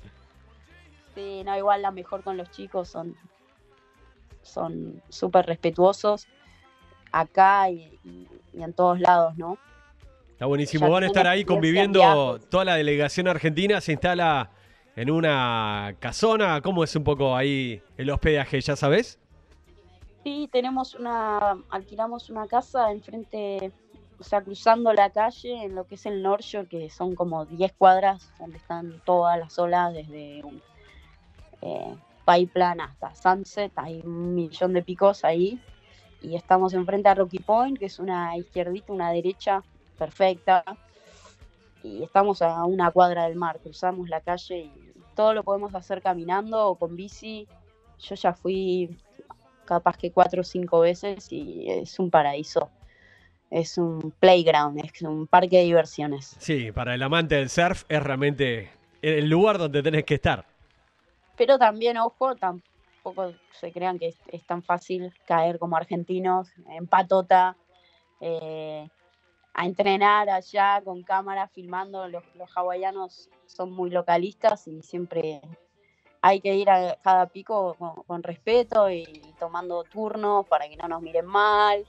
Sí, 1.15 1.43
no, 1.45 1.55
igual 1.57 1.81
la 1.83 1.91
mejor 1.91 2.23
con 2.23 2.37
los 2.37 2.49
chicos 2.49 2.89
son 2.89 3.15
son 4.41 5.01
súper 5.09 5.45
respetuosos 5.45 6.27
acá 7.11 7.69
y, 7.69 7.99
y- 8.03 8.27
y 8.53 8.63
en 8.63 8.73
todos 8.73 8.99
lados, 8.99 9.37
¿no? 9.37 9.57
Está 10.43 10.49
buenísimo. 10.49 10.89
Van 10.89 11.03
a 11.03 11.05
estar 11.05 11.25
ahí 11.25 11.45
conviviendo. 11.45 12.37
Toda 12.49 12.65
la 12.65 12.75
delegación 12.75 13.29
argentina 13.29 13.79
se 13.79 13.93
instala 13.93 14.51
en 14.93 15.09
una 15.09 15.95
casona. 16.01 16.59
¿Cómo 16.59 16.83
es 16.83 16.93
un 16.97 17.05
poco 17.05 17.33
ahí 17.33 17.81
el 17.95 18.09
hospedaje? 18.09 18.59
¿Ya 18.59 18.75
sabes? 18.75 19.17
Sí, 20.25 20.49
tenemos 20.51 20.95
una, 20.95 21.55
alquilamos 21.69 22.29
una 22.29 22.45
casa 22.47 22.91
enfrente, 22.91 23.71
o 24.19 24.23
sea, 24.25 24.41
cruzando 24.41 24.91
la 24.91 25.11
calle 25.11 25.63
en 25.63 25.75
lo 25.75 25.87
que 25.87 25.95
es 25.95 26.05
el 26.05 26.21
North 26.21 26.43
Shore, 26.43 26.67
que 26.67 26.89
son 26.89 27.15
como 27.15 27.45
10 27.45 27.71
cuadras 27.77 28.29
donde 28.37 28.57
están 28.57 29.01
todas 29.05 29.39
las 29.39 29.57
olas, 29.57 29.93
desde 29.93 30.43
un, 30.43 30.61
eh, 31.61 31.95
Pipeline 32.25 32.81
hasta 32.81 33.15
Sunset, 33.15 33.71
hay 33.77 34.01
un 34.03 34.35
millón 34.35 34.73
de 34.73 34.81
picos 34.81 35.23
ahí. 35.23 35.61
Y 36.21 36.35
estamos 36.35 36.73
enfrente 36.73 37.07
a 37.07 37.15
Rocky 37.15 37.39
Point, 37.39 37.79
que 37.79 37.85
es 37.85 37.97
una 37.97 38.35
izquierdita, 38.35 38.91
una 38.91 39.09
derecha 39.11 39.63
perfecta. 40.03 40.63
Y 41.81 42.03
estamos 42.03 42.41
a 42.41 42.63
una 42.65 42.91
cuadra 42.91 43.23
del 43.25 43.35
mar, 43.35 43.59
cruzamos 43.61 44.09
la 44.09 44.21
calle 44.21 44.57
y 44.57 44.93
todo 45.15 45.33
lo 45.33 45.43
podemos 45.43 45.73
hacer 45.75 46.01
caminando 46.01 46.67
o 46.67 46.75
con 46.75 46.95
bici. 46.95 47.47
Yo 47.99 48.15
ya 48.15 48.33
fui 48.33 48.97
capaz 49.65 49.97
que 49.97 50.11
cuatro 50.11 50.41
o 50.41 50.43
cinco 50.43 50.81
veces 50.81 51.31
y 51.31 51.69
es 51.69 51.99
un 51.99 52.09
paraíso. 52.09 52.69
Es 53.49 53.77
un 53.77 54.13
playground, 54.19 54.79
es 54.83 55.01
un 55.03 55.27
parque 55.27 55.57
de 55.57 55.63
diversiones. 55.63 56.35
Sí, 56.39 56.71
para 56.71 56.95
el 56.95 57.03
amante 57.03 57.35
del 57.35 57.49
surf 57.49 57.83
es 57.87 58.01
realmente 58.01 58.71
el 59.01 59.29
lugar 59.29 59.57
donde 59.57 59.83
tenés 59.83 60.05
que 60.05 60.15
estar. 60.15 60.45
Pero 61.37 61.57
también, 61.59 61.97
ojo, 61.97 62.35
tampoco 62.35 63.33
se 63.51 63.71
crean 63.71 63.99
que 63.99 64.07
es, 64.07 64.17
es 64.27 64.43
tan 64.45 64.63
fácil 64.63 65.13
caer 65.27 65.59
como 65.59 65.75
argentinos 65.77 66.49
en 66.69 66.87
patota, 66.87 67.55
eh, 68.21 68.87
a 69.53 69.65
entrenar 69.65 70.29
allá 70.29 70.81
con 70.83 71.03
cámara, 71.03 71.47
filmando. 71.47 72.07
Los, 72.07 72.23
los 72.35 72.49
hawaianos 72.55 73.29
son 73.45 73.71
muy 73.71 73.89
localistas 73.89 74.67
y 74.67 74.81
siempre 74.81 75.41
hay 76.21 76.39
que 76.39 76.55
ir 76.55 76.69
a 76.69 76.95
cada 77.03 77.27
pico 77.27 77.75
con, 78.07 78.23
respeto 78.23 78.89
y, 78.89 79.03
tomando 79.39 79.83
turnos 79.83 80.47
para 80.47 80.69
que 80.69 80.77
no 80.77 80.87
nos 80.87 81.01
miren 81.01 81.25
mal 81.25 81.85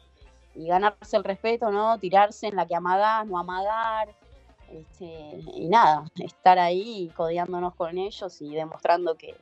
y 0.56 0.66
ganarse 0.66 1.16
el 1.16 1.22
respeto, 1.22 1.70
¿no? 1.70 1.98
Tirarse 2.00 2.48
en 2.48 2.56
la 2.56 2.66
que 2.66 2.74
amagás, 2.74 3.26
no 3.28 3.38
amagar. 3.38 4.14
Este, 4.68 5.40
y 5.54 5.68
nada, 5.68 6.04
estar 6.18 6.58
ahí 6.58 7.12
codeándonos 7.16 7.76
con 7.76 7.96
ellos 7.96 8.42
y 8.42 8.52
demostrando 8.54 9.14
que, 9.14 9.36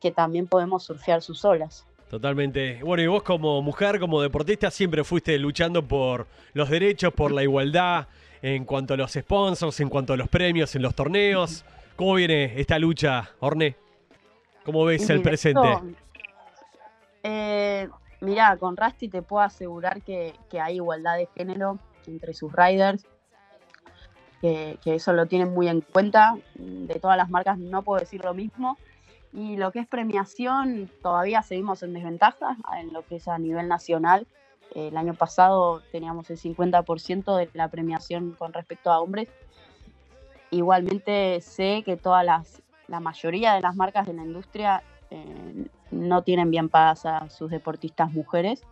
que 0.00 0.10
también 0.10 0.46
podemos 0.46 0.84
surfear 0.84 1.22
sus 1.22 1.42
olas. 1.42 1.86
Totalmente. 2.12 2.78
Bueno, 2.82 3.02
y 3.02 3.06
vos 3.06 3.22
como 3.22 3.62
mujer, 3.62 3.98
como 3.98 4.20
deportista, 4.20 4.70
siempre 4.70 5.02
fuiste 5.02 5.38
luchando 5.38 5.82
por 5.82 6.26
los 6.52 6.68
derechos, 6.68 7.10
por 7.14 7.32
la 7.32 7.42
igualdad, 7.42 8.06
en 8.42 8.66
cuanto 8.66 8.92
a 8.92 8.98
los 8.98 9.12
sponsors, 9.12 9.80
en 9.80 9.88
cuanto 9.88 10.12
a 10.12 10.18
los 10.18 10.28
premios, 10.28 10.76
en 10.76 10.82
los 10.82 10.94
torneos. 10.94 11.64
¿Cómo 11.96 12.12
viene 12.12 12.52
esta 12.60 12.78
lucha, 12.78 13.30
Orne? 13.40 13.76
¿Cómo 14.62 14.84
ves 14.84 15.08
el 15.08 15.22
presente? 15.22 15.66
eh, 17.22 17.88
mirá, 18.20 18.58
con 18.58 18.76
Rusty 18.76 19.08
te 19.08 19.22
puedo 19.22 19.42
asegurar 19.42 20.02
que, 20.02 20.34
que 20.50 20.60
hay 20.60 20.74
igualdad 20.74 21.16
de 21.16 21.30
género 21.34 21.78
entre 22.06 22.34
sus 22.34 22.52
riders, 22.52 23.06
que, 24.42 24.78
que 24.84 24.96
eso 24.96 25.14
lo 25.14 25.24
tienen 25.24 25.54
muy 25.54 25.66
en 25.66 25.80
cuenta. 25.80 26.36
De 26.56 27.00
todas 27.00 27.16
las 27.16 27.30
marcas 27.30 27.56
no 27.56 27.80
puedo 27.80 28.00
decir 28.00 28.22
lo 28.22 28.34
mismo. 28.34 28.76
Y 29.32 29.56
lo 29.56 29.72
que 29.72 29.80
es 29.80 29.86
premiación, 29.86 30.90
todavía 31.02 31.42
seguimos 31.42 31.82
en 31.82 31.94
desventaja 31.94 32.56
en 32.78 32.92
lo 32.92 33.04
que 33.06 33.16
es 33.16 33.28
a 33.28 33.38
nivel 33.38 33.68
nacional. 33.68 34.26
El 34.74 34.96
año 34.96 35.14
pasado 35.14 35.82
teníamos 35.90 36.30
el 36.30 36.38
50% 36.38 37.36
de 37.36 37.48
la 37.54 37.68
premiación 37.68 38.32
con 38.38 38.52
respecto 38.52 38.90
a 38.90 39.00
hombres. 39.00 39.28
Igualmente 40.50 41.40
sé 41.40 41.82
que 41.84 41.96
todas 41.96 42.24
las, 42.24 42.62
la 42.88 43.00
mayoría 43.00 43.54
de 43.54 43.62
las 43.62 43.74
marcas 43.74 44.06
de 44.06 44.12
la 44.12 44.22
industria 44.22 44.82
eh, 45.10 45.66
no 45.90 46.22
tienen 46.22 46.50
bien 46.50 46.68
pagadas 46.68 47.06
a 47.06 47.30
sus 47.30 47.50
deportistas 47.50 48.12
mujeres, 48.12 48.62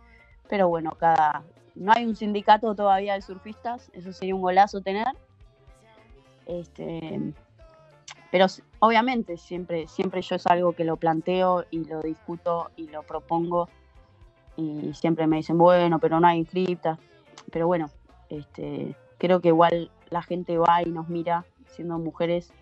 pero 0.47 0.67
bueno, 0.67 0.91
cada 0.99 1.43
no 1.75 1.93
hay 1.93 2.05
un 2.05 2.15
sindicato 2.15 2.75
todavía 2.75 3.13
de 3.13 3.21
surfistas, 3.21 3.89
eso 3.93 4.11
sería 4.11 4.35
un 4.35 4.41
golazo 4.41 4.81
tener. 4.81 5.07
Este, 6.45 7.33
pero 8.31 8.45
obviamente 8.79 9.37
siempre, 9.37 9.87
siempre 9.87 10.21
yo 10.21 10.35
es 10.37 10.47
algo 10.47 10.71
que 10.71 10.85
lo 10.85 10.95
planteo 10.95 11.65
y 11.69 11.83
lo 11.83 12.01
discuto 12.01 12.71
y 12.77 12.87
lo 12.87 13.03
propongo 13.03 13.69
y 14.55 14.93
siempre 14.93 15.27
me 15.27 15.37
dicen, 15.37 15.57
bueno, 15.57 15.99
pero 15.99 16.19
no 16.19 16.27
hay 16.27 16.39
inscriptas. 16.39 16.97
Pero 17.51 17.67
bueno, 17.67 17.89
este, 18.29 18.95
creo 19.17 19.41
que 19.41 19.49
igual 19.49 19.91
la 20.09 20.21
gente 20.21 20.57
va 20.57 20.81
y 20.81 20.89
nos 20.89 21.09
mira 21.09 21.45
siendo 21.67 21.97
mujeres 21.97 22.53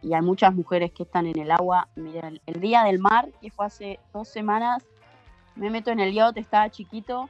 y 0.00 0.14
hay 0.14 0.22
muchas 0.22 0.54
mujeres 0.54 0.92
que 0.92 1.02
están 1.02 1.26
en 1.26 1.38
el 1.38 1.50
agua. 1.50 1.88
Mira, 1.96 2.28
el, 2.28 2.40
el 2.46 2.60
día 2.60 2.84
del 2.84 2.98
mar, 2.98 3.30
que 3.40 3.50
fue 3.50 3.66
hace 3.66 4.00
dos 4.12 4.28
semanas, 4.28 4.84
me 5.54 5.70
meto 5.70 5.90
en 5.90 6.00
el 6.00 6.12
yacht, 6.12 6.36
estaba 6.36 6.70
chiquito, 6.70 7.28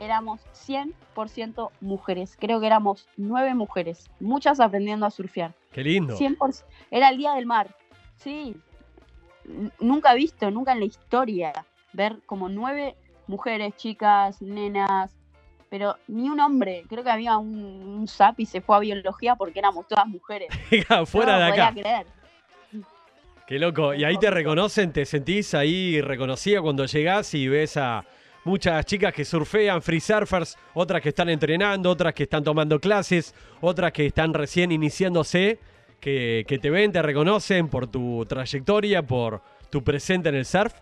éramos 0.00 0.40
100% 0.66 1.70
mujeres. 1.80 2.36
Creo 2.38 2.60
que 2.60 2.66
éramos 2.66 3.08
nueve 3.16 3.54
mujeres, 3.54 4.10
muchas 4.20 4.60
aprendiendo 4.60 5.06
a 5.06 5.10
surfear. 5.10 5.54
Qué 5.72 5.82
lindo. 5.82 6.16
100%. 6.16 6.64
Era 6.90 7.08
el 7.08 7.18
día 7.18 7.32
del 7.34 7.46
mar. 7.46 7.74
Sí. 8.16 8.54
Nunca 9.80 10.12
he 10.12 10.16
visto, 10.16 10.50
nunca 10.50 10.72
en 10.72 10.80
la 10.80 10.84
historia, 10.84 11.52
ver 11.92 12.18
como 12.26 12.48
nueve 12.48 12.94
mujeres, 13.26 13.74
chicas, 13.76 14.40
nenas, 14.40 15.10
pero 15.68 15.96
ni 16.06 16.28
un 16.28 16.38
hombre. 16.40 16.84
Creo 16.88 17.02
que 17.02 17.10
había 17.10 17.38
un, 17.38 17.56
un 17.64 18.06
zap 18.06 18.38
y 18.38 18.46
se 18.46 18.60
fue 18.60 18.76
a 18.76 18.80
biología 18.80 19.34
porque 19.36 19.58
éramos 19.58 19.88
todas 19.88 20.06
mujeres. 20.06 20.48
Fuera 21.06 21.38
No 21.38 21.38
de 21.38 21.44
lo 21.46 21.50
podía 21.50 21.66
acá. 21.68 21.72
creer. 21.80 22.06
Qué 23.46 23.58
loco. 23.58 23.92
Y 23.94 24.04
ahí 24.04 24.16
te 24.18 24.30
reconocen, 24.30 24.92
te 24.92 25.04
sentís 25.04 25.54
ahí 25.54 26.00
reconocida 26.00 26.62
cuando 26.62 26.86
llegás 26.86 27.34
y 27.34 27.48
ves 27.48 27.76
a, 27.76 28.04
muchas 28.44 28.84
chicas 28.86 29.12
que 29.12 29.24
surfean, 29.24 29.82
free 29.82 30.00
surfers, 30.00 30.56
otras 30.74 31.00
que 31.00 31.10
están 31.10 31.28
entrenando, 31.28 31.90
otras 31.90 32.14
que 32.14 32.24
están 32.24 32.44
tomando 32.44 32.80
clases, 32.80 33.34
otras 33.60 33.92
que 33.92 34.06
están 34.06 34.34
recién 34.34 34.72
iniciándose, 34.72 35.58
que, 36.00 36.44
que 36.48 36.58
te 36.58 36.70
ven, 36.70 36.92
te 36.92 37.02
reconocen 37.02 37.68
por 37.68 37.86
tu 37.86 38.24
trayectoria, 38.26 39.02
por 39.06 39.42
tu 39.70 39.82
presente 39.82 40.28
en 40.28 40.34
el 40.34 40.44
surf. 40.44 40.74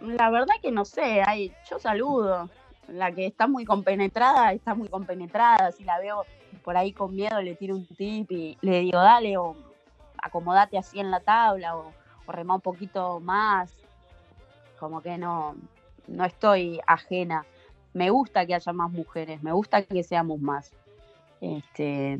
La 0.00 0.30
verdad 0.30 0.54
que 0.62 0.70
no 0.70 0.84
sé, 0.84 1.22
hay, 1.26 1.52
yo 1.68 1.78
saludo. 1.78 2.48
La 2.86 3.12
que 3.12 3.26
está 3.26 3.46
muy 3.46 3.64
compenetrada, 3.64 4.52
está 4.52 4.74
muy 4.74 4.88
compenetrada. 4.88 5.72
Si 5.72 5.84
la 5.84 5.98
veo 5.98 6.24
por 6.62 6.76
ahí 6.76 6.92
con 6.92 7.14
miedo, 7.14 7.42
le 7.42 7.54
tiro 7.54 7.74
un 7.74 7.86
tip 7.86 8.30
y 8.30 8.56
le 8.60 8.80
digo, 8.80 8.98
dale, 8.98 9.36
o 9.36 9.56
acomodate 10.22 10.78
así 10.78 11.00
en 11.00 11.10
la 11.10 11.20
tabla, 11.20 11.76
o, 11.76 11.92
o 12.26 12.32
remá 12.32 12.54
un 12.54 12.60
poquito 12.60 13.20
más. 13.20 13.74
Como 14.78 15.02
que 15.02 15.18
no, 15.18 15.56
no 16.08 16.24
estoy 16.24 16.80
ajena. 16.86 17.44
Me 17.94 18.10
gusta 18.10 18.46
que 18.46 18.54
haya 18.54 18.72
más 18.72 18.90
mujeres, 18.90 19.42
me 19.42 19.52
gusta 19.52 19.82
que 19.82 20.02
seamos 20.02 20.40
más. 20.40 20.72
Este, 21.40 22.18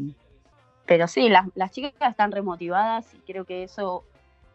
pero 0.86 1.06
sí, 1.08 1.28
las, 1.28 1.46
las 1.54 1.70
chicas 1.72 1.92
están 2.10 2.32
remotivadas 2.32 3.12
y 3.14 3.18
creo 3.18 3.44
que 3.44 3.64
eso 3.64 4.04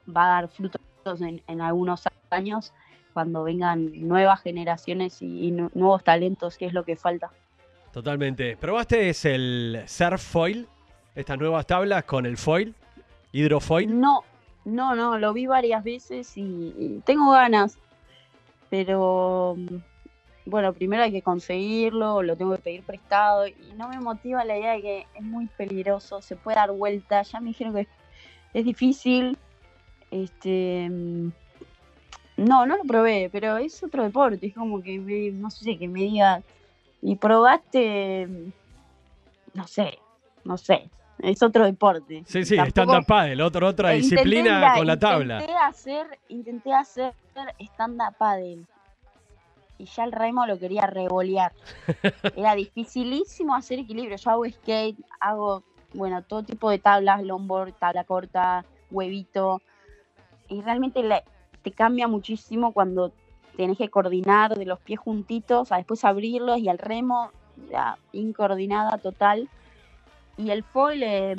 va 0.10 0.26
a 0.26 0.42
dar 0.42 0.48
frutos 0.50 1.22
en, 1.22 1.42
en 1.48 1.62
algunos 1.62 2.04
años 2.30 2.74
cuando 3.14 3.44
vengan 3.44 3.92
nuevas 4.08 4.42
generaciones 4.42 5.22
y, 5.22 5.48
y 5.48 5.52
nu- 5.52 5.70
nuevos 5.76 6.04
talentos, 6.04 6.58
que 6.58 6.66
es 6.66 6.74
lo 6.74 6.84
que 6.84 6.96
falta. 6.96 7.30
Totalmente. 7.92 8.58
¿Probaste 8.58 9.10
es 9.10 9.24
el 9.26 9.84
surf 9.86 10.22
foil? 10.22 10.68
Estas 11.14 11.38
nuevas 11.38 11.68
tablas 11.68 12.06
con 12.06 12.26
el 12.26 12.38
foil, 12.38 12.74
hidrofoil. 13.32 14.00
No, 14.00 14.24
no, 14.66 14.96
no, 14.96 15.20
lo 15.20 15.32
vi 15.32 15.46
varias 15.46 15.84
veces 15.84 16.36
y, 16.36 16.74
y 16.76 17.02
tengo 17.06 17.32
ganas, 17.34 17.78
pero 18.74 19.56
bueno, 20.48 20.74
primero 20.74 21.04
hay 21.04 21.12
que 21.12 21.22
conseguirlo, 21.22 22.24
lo 22.24 22.36
tengo 22.36 22.56
que 22.56 22.62
pedir 22.64 22.82
prestado 22.82 23.46
y 23.46 23.72
no 23.78 23.88
me 23.88 24.00
motiva 24.00 24.44
la 24.44 24.58
idea 24.58 24.72
de 24.72 24.82
que 24.82 25.06
es 25.14 25.22
muy 25.22 25.46
peligroso, 25.46 26.24
se 26.24 26.36
puede 26.36 26.56
dar 26.56 26.72
vuelta, 26.72 27.22
ya 27.22 27.40
me 27.40 27.50
dijeron 27.50 27.76
que 27.76 27.88
es, 28.56 28.66
difícil, 28.66 29.38
este, 30.10 30.90
no, 30.90 32.66
no 32.66 32.76
lo 32.78 32.84
probé, 32.86 33.30
pero 33.32 33.58
es 33.58 33.84
otro 33.84 34.02
deporte, 34.02 34.48
es 34.48 34.56
como 34.56 34.82
que, 34.82 34.98
me- 34.98 35.30
no 35.34 35.52
sé, 35.52 35.78
que 35.78 35.88
me 35.88 36.00
diga, 36.00 36.42
y 37.04 37.16
probaste, 37.18 38.28
no 39.54 39.68
sé, 39.68 40.00
no 40.46 40.58
sé, 40.58 40.90
es 41.20 41.42
otro 41.44 41.66
deporte. 41.66 42.24
Sí, 42.26 42.46
sí, 42.46 42.56
stand-up 42.58 43.06
paddle, 43.06 43.44
otro, 43.44 43.68
otra 43.68 43.90
disciplina 43.92 44.74
con 44.76 44.88
la 44.88 44.98
tabla. 44.98 45.36
Intenté 45.40 45.56
hacer, 45.58 46.20
intenté 46.28 46.74
hacer 46.74 47.14
stand-up 47.60 48.16
paddle. 48.18 48.66
Y 49.78 49.86
ya 49.86 50.04
el 50.04 50.12
remo 50.12 50.46
lo 50.46 50.60
quería 50.60 50.86
revolear. 50.88 51.52
Era 52.36 52.56
dificilísimo 52.56 53.56
hacer 53.56 53.80
equilibrio. 53.80 54.18
Yo 54.18 54.30
hago 54.32 54.46
skate, 54.50 54.98
hago, 55.20 55.64
bueno, 55.94 56.22
todo 56.22 56.44
tipo 56.44 56.70
de 56.70 56.80
tablas, 56.80 57.24
longboard, 57.24 57.74
tabla 57.74 58.04
corta, 58.04 58.66
huevito. 58.92 59.62
Y 60.48 60.62
realmente 60.62 61.02
la- 61.04 61.24
te 61.64 61.72
cambia 61.72 62.08
muchísimo 62.08 62.72
cuando 62.74 63.12
tenés 63.58 63.78
que 63.78 63.90
coordinar 63.90 64.56
de 64.58 64.66
los 64.66 64.80
pies 64.80 65.00
juntitos 65.00 65.72
a 65.72 65.78
después 65.78 66.04
abrirlos 66.06 66.60
y 66.60 66.70
al 66.70 66.78
remo, 66.78 67.32
ya, 67.72 67.98
incoordinada 68.12 68.98
total. 68.98 69.48
Y 70.38 70.50
el 70.50 70.64
foil, 70.64 71.04
eh, 71.04 71.36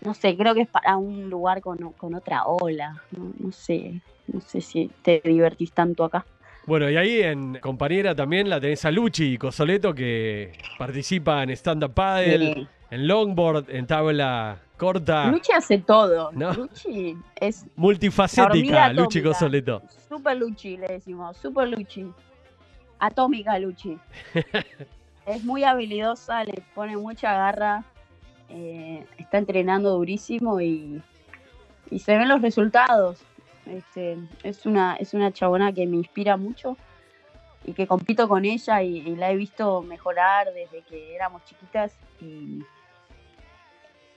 no 0.00 0.14
sé, 0.14 0.36
creo 0.36 0.54
que 0.54 0.62
es 0.62 0.68
para 0.68 0.96
un 0.96 1.28
lugar 1.28 1.60
con, 1.60 1.92
con 1.92 2.14
otra 2.14 2.44
ola. 2.44 3.02
No, 3.10 3.32
no 3.38 3.52
sé, 3.52 4.00
no 4.26 4.40
sé 4.40 4.60
si 4.60 4.90
te 5.02 5.20
divertís 5.24 5.72
tanto 5.72 6.04
acá. 6.04 6.24
Bueno, 6.66 6.88
y 6.88 6.96
ahí 6.96 7.20
en 7.20 7.58
compañera 7.58 8.14
también 8.14 8.48
la 8.48 8.58
tenés 8.58 8.84
a 8.86 8.90
Luchi 8.90 9.36
Cosoleto 9.36 9.94
que 9.94 10.52
participa 10.78 11.42
en 11.42 11.50
stand-up 11.50 11.92
paddle, 11.92 12.66
en 12.90 13.06
longboard, 13.06 13.68
en 13.68 13.86
tabla 13.86 14.58
corta, 14.78 15.26
Luchi 15.30 15.52
hace 15.52 15.78
todo. 15.78 16.30
No. 16.32 16.54
Luchi 16.54 17.16
es 17.38 17.66
multifacética, 17.76 18.94
Luchi. 18.94 19.22
Cosoleto. 19.22 19.82
super 20.08 20.36
Luchi, 20.38 20.78
le 20.78 20.86
decimos, 20.86 21.36
super 21.36 21.68
Luchi. 21.68 22.10
Atómica 22.98 23.58
Luchi. 23.58 23.98
es 25.26 25.44
muy 25.44 25.64
habilidosa, 25.64 26.44
le 26.44 26.62
pone 26.74 26.96
mucha 26.96 27.32
garra, 27.32 27.84
eh, 28.48 29.04
está 29.18 29.38
entrenando 29.38 29.90
durísimo 29.90 30.60
y, 30.60 31.02
y 31.90 31.98
se 31.98 32.16
ven 32.16 32.28
los 32.28 32.42
resultados. 32.42 33.20
Este, 33.66 34.18
es, 34.42 34.66
una, 34.66 34.96
es 34.96 35.14
una 35.14 35.32
chabona 35.32 35.72
que 35.72 35.86
me 35.86 35.96
inspira 35.96 36.36
mucho 36.36 36.76
y 37.64 37.72
que 37.72 37.86
compito 37.86 38.28
con 38.28 38.44
ella 38.44 38.82
y, 38.82 38.98
y 38.98 39.16
la 39.16 39.30
he 39.30 39.36
visto 39.36 39.80
mejorar 39.80 40.52
desde 40.52 40.82
que 40.82 41.14
éramos 41.14 41.42
chiquitas 41.44 41.96
y, 42.20 42.62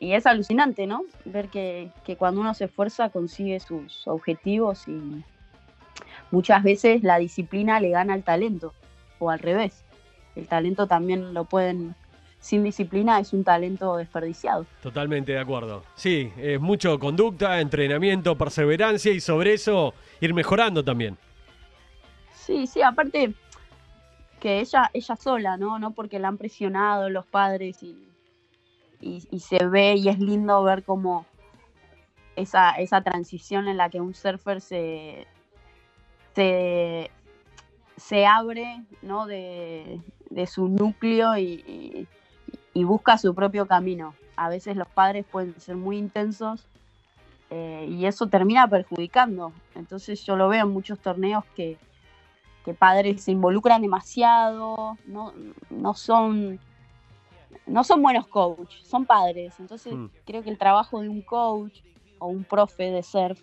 y 0.01 0.13
es 0.13 0.25
alucinante, 0.25 0.85
¿no? 0.85 1.03
Ver 1.23 1.47
que, 1.47 1.91
que 2.03 2.17
cuando 2.17 2.41
uno 2.41 2.53
se 2.53 2.65
esfuerza 2.65 3.09
consigue 3.09 3.61
sus 3.61 4.05
objetivos 4.07 4.87
y 4.89 5.23
muchas 6.29 6.61
veces 6.61 7.03
la 7.03 7.17
disciplina 7.17 7.79
le 7.79 7.91
gana 7.91 8.13
al 8.13 8.23
talento 8.23 8.73
o 9.19 9.29
al 9.29 9.39
revés. 9.39 9.86
El 10.37 10.47
talento 10.47 10.85
también 10.85 11.33
lo 11.33 11.45
pueden, 11.45 11.95
sin 12.39 12.63
disciplina 12.63 13.19
es 13.19 13.33
un 13.33 13.43
talento 13.43 13.97
desperdiciado. 13.97 14.65
Totalmente 14.81 15.31
de 15.31 15.39
acuerdo. 15.39 15.83
Sí, 15.95 16.31
es 16.37 16.61
mucho 16.61 16.99
conducta, 16.99 17.59
entrenamiento, 17.59 18.37
perseverancia 18.37 19.11
y 19.11 19.19
sobre 19.19 19.53
eso 19.53 19.93
ir 20.21 20.33
mejorando 20.33 20.83
también. 20.83 21.17
Sí, 22.35 22.67
sí, 22.67 22.81
aparte 22.81 23.33
que 24.39 24.59
ella, 24.59 24.91
ella 24.93 25.15
sola, 25.15 25.57
¿no? 25.57 25.79
No 25.79 25.91
porque 25.91 26.19
la 26.19 26.27
han 26.27 26.37
presionado 26.37 27.09
los 27.09 27.25
padres 27.25 27.81
y, 27.81 28.07
y, 29.01 29.27
y 29.31 29.39
se 29.39 29.65
ve 29.65 29.95
y 29.95 30.09
es 30.09 30.19
lindo 30.19 30.63
ver 30.63 30.83
como 30.83 31.25
esa, 32.35 32.71
esa 32.71 33.01
transición 33.01 33.67
en 33.67 33.77
la 33.77 33.89
que 33.89 33.99
un 33.99 34.13
surfer 34.13 34.61
se, 34.61 35.25
se, 36.35 37.09
se 37.97 38.25
abre, 38.27 38.83
¿no? 39.01 39.25
De, 39.25 39.99
de 40.29 40.47
su 40.47 40.67
núcleo 40.67 41.37
y, 41.37 42.07
busca 42.75 43.17
su 43.17 43.33
propio 43.33 43.67
camino. 43.67 44.13
A 44.35 44.49
veces 44.49 44.77
los 44.77 44.87
padres 44.87 45.25
pueden 45.25 45.59
ser 45.59 45.75
muy 45.75 45.97
intensos 45.97 46.63
eh, 47.49 47.87
y 47.89 48.05
eso 48.05 48.27
termina 48.27 48.67
perjudicando. 48.67 49.51
Entonces 49.75 50.23
yo 50.23 50.35
lo 50.35 50.47
veo 50.47 50.65
en 50.65 50.71
muchos 50.71 50.99
torneos 50.99 51.43
que, 51.55 51.77
que 52.63 52.73
padres 52.73 53.23
se 53.23 53.31
involucran 53.31 53.81
demasiado, 53.81 54.97
no, 55.07 55.33
no 55.69 55.93
son 55.95 56.59
no 57.65 57.83
son 57.83 58.01
buenos 58.01 58.27
coach, 58.27 58.75
son 58.83 59.05
padres. 59.05 59.59
Entonces 59.59 59.93
Mm. 59.93 60.05
creo 60.25 60.43
que 60.43 60.49
el 60.49 60.57
trabajo 60.57 61.01
de 61.01 61.09
un 61.09 61.21
coach 61.21 61.81
o 62.19 62.27
un 62.27 62.43
profe 62.43 62.91
de 62.91 63.03
surf 63.03 63.41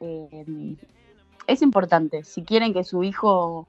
eh, 0.00 0.76
es 1.46 1.62
importante. 1.62 2.24
Si 2.24 2.42
quieren 2.44 2.72
que 2.72 2.84
su 2.84 3.04
hijo 3.04 3.66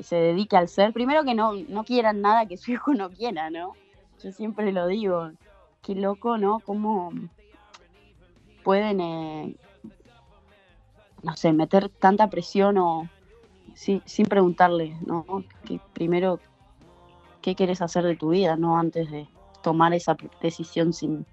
se 0.00 0.16
dedique 0.16 0.56
al 0.56 0.68
surf, 0.68 0.92
primero 0.92 1.24
que 1.24 1.34
no, 1.34 1.52
no 1.54 1.84
quieran 1.84 2.20
nada 2.20 2.46
que 2.46 2.56
su 2.56 2.72
hijo 2.72 2.94
no 2.94 3.10
quiera, 3.10 3.50
¿no? 3.50 3.74
Yo 4.22 4.32
siempre 4.32 4.72
lo 4.72 4.86
digo, 4.86 5.30
qué 5.82 5.94
loco, 5.94 6.38
¿no? 6.38 6.60
Cómo 6.60 7.12
pueden, 8.64 9.00
eh, 9.00 9.56
no 11.22 11.36
sé, 11.36 11.52
meter 11.52 11.88
tanta 11.88 12.28
presión 12.28 12.78
o 12.78 13.08
sin, 13.74 14.02
sin 14.06 14.26
preguntarle, 14.26 14.96
¿no? 15.06 15.24
Que 15.64 15.80
primero, 15.92 16.40
¿qué 17.42 17.54
quieres 17.54 17.82
hacer 17.82 18.04
de 18.04 18.16
tu 18.16 18.30
vida, 18.30 18.56
no? 18.56 18.78
Antes 18.78 19.10
de 19.10 19.28
tomar 19.62 19.92
esa 19.94 20.16
decisión 20.40 20.92
sin, 20.92 21.26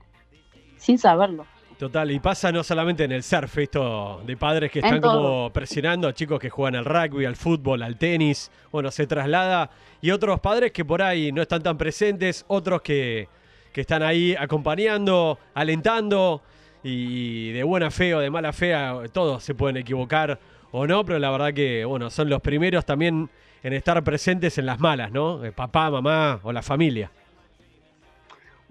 sin 0.77 0.97
saberlo. 0.97 1.45
Total, 1.77 2.11
y 2.11 2.19
pasa 2.19 2.51
no 2.51 2.63
solamente 2.63 3.03
en 3.03 3.11
el 3.11 3.23
surf, 3.23 3.57
esto 3.57 4.21
de 4.25 4.37
padres 4.37 4.71
que 4.71 4.79
están 4.79 5.01
como 5.01 5.51
presionando 5.51 6.07
a 6.07 6.13
chicos 6.13 6.39
que 6.39 6.49
juegan 6.49 6.75
al 6.75 6.85
rugby, 6.85 7.25
al 7.25 7.35
fútbol, 7.35 7.83
al 7.83 7.97
tenis, 7.97 8.51
bueno, 8.71 8.91
se 8.91 9.07
traslada, 9.07 9.69
y 10.01 10.11
otros 10.11 10.39
padres 10.39 10.71
que 10.71 10.85
por 10.85 11.01
ahí 11.01 11.31
no 11.31 11.41
están 11.41 11.61
tan 11.61 11.77
presentes, 11.77 12.45
otros 12.47 12.81
que, 12.81 13.27
que 13.73 13.81
están 13.81 14.03
ahí 14.03 14.35
acompañando, 14.39 15.39
alentando, 15.53 16.41
y 16.83 17.51
de 17.51 17.63
buena 17.63 17.89
fe 17.89 18.13
o 18.13 18.19
de 18.19 18.29
mala 18.29 18.53
fe, 18.53 18.75
todos 19.11 19.43
se 19.43 19.55
pueden 19.55 19.77
equivocar 19.77 20.39
o 20.71 20.85
no, 20.85 21.05
pero 21.05 21.19
la 21.19 21.31
verdad 21.31 21.53
que, 21.53 21.85
bueno, 21.85 22.09
son 22.09 22.29
los 22.29 22.41
primeros 22.41 22.85
también 22.85 23.29
en 23.63 23.73
estar 23.73 24.03
presentes 24.03 24.57
en 24.57 24.65
las 24.65 24.79
malas, 24.79 25.11
¿no? 25.11 25.43
Eh, 25.45 25.51
Papá, 25.51 25.89
mamá 25.89 26.39
o 26.43 26.51
la 26.51 26.61
familia. 26.61 27.09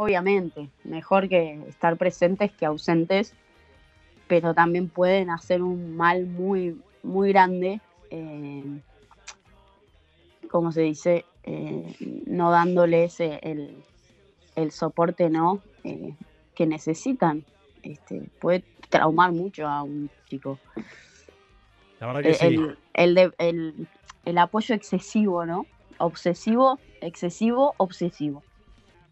Obviamente, 0.02 0.68
mejor 0.82 1.28
que 1.28 1.60
estar 1.68 1.96
presentes 1.96 2.50
que 2.50 2.66
ausentes, 2.66 3.34
pero 4.26 4.52
también 4.52 4.88
pueden 4.88 5.30
hacer 5.30 5.62
un 5.62 5.96
mal 5.96 6.26
muy, 6.26 6.76
muy 7.04 7.28
grande, 7.28 7.80
eh, 8.10 8.64
como 10.50 10.72
se 10.72 10.82
dice, 10.82 11.24
Eh, 11.44 11.96
no 12.26 12.52
dándoles 12.52 13.18
eh, 13.18 13.40
el, 13.42 13.74
el 14.54 14.70
soporte 14.70 15.28
no 15.28 15.60
Eh, 15.84 16.14
que 16.54 16.66
necesitan. 16.66 17.44
Este, 17.82 18.22
puede 18.40 18.62
traumar 18.90 19.32
mucho 19.32 19.66
a 19.66 19.82
un 19.82 20.08
chico. 20.28 20.60
La 22.00 22.06
verdad 22.06 22.22
que 22.22 22.28
El, 22.28 22.34
sí. 22.36 22.44
el- 22.46 22.78
el, 22.94 23.14
de, 23.16 23.32
el, 23.38 23.88
el 24.24 24.38
apoyo 24.38 24.74
excesivo, 24.76 25.44
¿no? 25.46 25.66
Obsesivo, 25.98 26.78
excesivo, 27.00 27.74
obsesivo. 27.78 28.42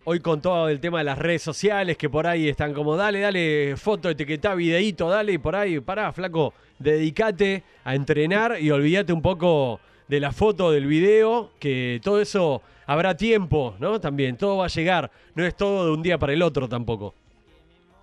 Hoy 0.03 0.21
con 0.21 0.41
todo 0.41 0.71
el 0.71 0.81
tema 0.81 0.99
de 0.99 1.05
las 1.05 1.19
redes 1.19 1.43
sociales, 1.43 1.99
que 1.99 2.09
por 2.09 2.27
ahí 2.27 2.49
están 2.49 2.73
como, 2.73 2.97
dale, 2.97 3.21
dale, 3.21 3.77
foto, 3.77 4.09
etiquetá, 4.09 4.55
videíto, 4.55 5.11
dale, 5.11 5.33
y 5.33 5.39
por 5.39 5.55
ahí, 5.55 5.79
pará, 5.79 6.11
flaco, 6.15 6.55
dedícate 6.79 7.65
a 7.85 7.95
entrenar 7.95 8.57
y 8.59 8.71
olvídate 8.71 9.13
un 9.13 9.21
poco 9.21 9.79
de 10.09 10.19
la 10.19 10.33
foto, 10.33 10.71
del 10.71 10.87
video, 10.87 11.51
que 11.59 12.01
todo 12.03 12.19
eso 12.19 12.63
habrá 12.87 13.15
tiempo, 13.15 13.75
¿no? 13.79 14.01
También, 14.01 14.39
todo 14.39 14.57
va 14.57 14.65
a 14.65 14.69
llegar, 14.69 15.11
no 15.35 15.45
es 15.45 15.55
todo 15.55 15.85
de 15.85 15.93
un 15.93 16.03
día 16.03 16.17
para 16.17 16.33
el 16.33 16.41
otro 16.41 16.67
tampoco. 16.67 17.15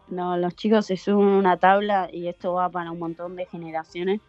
No, 0.07 0.37
los 0.37 0.55
chicos 0.55 0.85
se 0.85 0.97
suben 0.97 1.27
una 1.27 1.57
tabla 1.57 2.09
y 2.13 2.27
esto 2.27 2.53
va 2.53 2.69
para 2.69 2.91
un 2.91 2.99
montón 2.99 3.35
de 3.35 3.47
generaciones. 3.47 4.21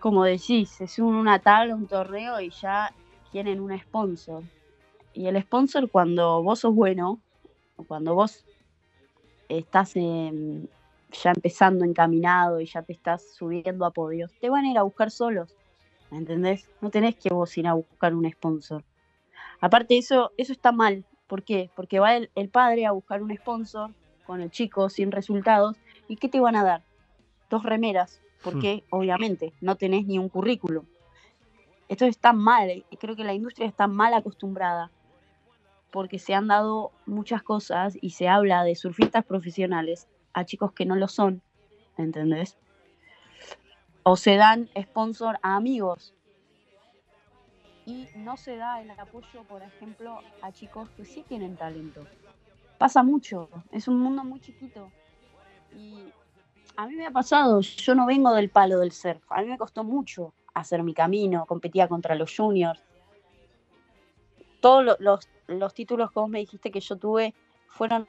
Como 0.00 0.24
decís, 0.24 0.68
se 0.68 0.88
suben 0.88 1.14
una 1.14 1.38
tabla, 1.38 1.76
un 1.76 1.86
torneo 1.86 2.40
y 2.40 2.50
ya 2.50 2.92
tienen 3.30 3.60
un 3.60 3.78
sponsor. 3.78 4.42
Y 5.14 5.26
el 5.28 5.40
sponsor 5.42 5.88
cuando 5.90 6.42
vos 6.42 6.60
sos 6.60 6.74
bueno, 6.74 7.20
o 7.76 7.84
cuando 7.84 8.14
vos 8.14 8.44
estás 9.48 9.94
ya 9.94 11.30
empezando 11.30 11.84
encaminado 11.84 12.60
y 12.60 12.66
ya 12.66 12.82
te 12.82 12.92
estás 12.92 13.34
subiendo 13.34 13.84
a 13.84 13.92
podios, 13.92 14.32
te 14.40 14.50
van 14.50 14.64
a 14.64 14.70
ir 14.70 14.78
a 14.78 14.82
buscar 14.82 15.10
solos. 15.10 15.54
¿Me 16.10 16.18
entendés? 16.18 16.68
No 16.80 16.90
tenés 16.90 17.16
que 17.16 17.32
vos 17.32 17.56
ir 17.56 17.66
a 17.66 17.74
buscar 17.74 18.14
un 18.14 18.30
sponsor. 18.30 18.84
Aparte 19.60 19.96
eso, 19.96 20.32
eso 20.36 20.52
está 20.52 20.72
mal. 20.72 21.04
¿Por 21.26 21.42
qué? 21.42 21.70
Porque 21.74 22.00
va 22.00 22.16
el, 22.16 22.30
el 22.34 22.48
padre 22.48 22.86
a 22.86 22.92
buscar 22.92 23.22
un 23.22 23.34
sponsor 23.34 23.90
con 24.26 24.40
el 24.40 24.50
chico 24.50 24.88
sin 24.88 25.12
resultados. 25.12 25.76
¿Y 26.08 26.16
qué 26.16 26.28
te 26.28 26.40
van 26.40 26.56
a 26.56 26.64
dar? 26.64 26.82
Dos 27.50 27.62
remeras. 27.62 28.20
Porque 28.42 28.84
obviamente 28.90 29.54
no 29.60 29.76
tenés 29.76 30.06
ni 30.06 30.18
un 30.18 30.28
currículum. 30.28 30.84
Esto 31.88 32.04
está 32.04 32.32
mal. 32.32 32.84
Creo 32.98 33.16
que 33.16 33.24
la 33.24 33.32
industria 33.32 33.66
está 33.66 33.86
mal 33.86 34.12
acostumbrada. 34.12 34.90
Porque 35.94 36.18
se 36.18 36.34
han 36.34 36.48
dado 36.48 36.90
muchas 37.06 37.42
cosas 37.42 37.96
y 38.00 38.10
se 38.10 38.28
habla 38.28 38.64
de 38.64 38.74
surfistas 38.74 39.24
profesionales 39.24 40.08
a 40.34 40.44
chicos 40.44 40.72
que 40.72 40.84
no 40.84 40.96
lo 40.96 41.08
son. 41.08 41.40
¿Entendés? 41.96 42.58
o 44.04 44.16
se 44.16 44.36
dan 44.36 44.68
sponsor 44.80 45.38
a 45.42 45.56
amigos. 45.56 46.14
Y 47.86 48.06
no 48.16 48.36
se 48.36 48.56
da 48.56 48.80
el 48.80 48.90
apoyo, 48.90 49.42
por 49.48 49.62
ejemplo, 49.62 50.20
a 50.40 50.52
chicos 50.52 50.88
que 50.90 51.04
sí 51.04 51.24
tienen 51.26 51.56
talento. 51.56 52.06
Pasa 52.78 53.02
mucho, 53.02 53.48
es 53.72 53.88
un 53.88 53.98
mundo 53.98 54.22
muy 54.24 54.40
chiquito. 54.40 54.90
Y 55.76 56.04
a 56.76 56.86
mí 56.86 56.94
me 56.94 57.06
ha 57.06 57.10
pasado, 57.10 57.60
yo 57.60 57.94
no 57.94 58.06
vengo 58.06 58.32
del 58.32 58.50
palo 58.50 58.78
del 58.78 58.92
surf, 58.92 59.22
a 59.30 59.42
mí 59.42 59.48
me 59.48 59.58
costó 59.58 59.84
mucho 59.84 60.32
hacer 60.54 60.82
mi 60.82 60.94
camino, 60.94 61.46
competía 61.46 61.88
contra 61.88 62.14
los 62.14 62.34
juniors. 62.34 62.82
Todos 64.64 64.96
los, 64.98 65.28
los 65.46 65.74
títulos 65.74 66.10
que 66.10 66.20
vos 66.20 66.30
me 66.30 66.38
dijiste 66.38 66.70
que 66.70 66.80
yo 66.80 66.96
tuve 66.96 67.34
fueron 67.68 68.06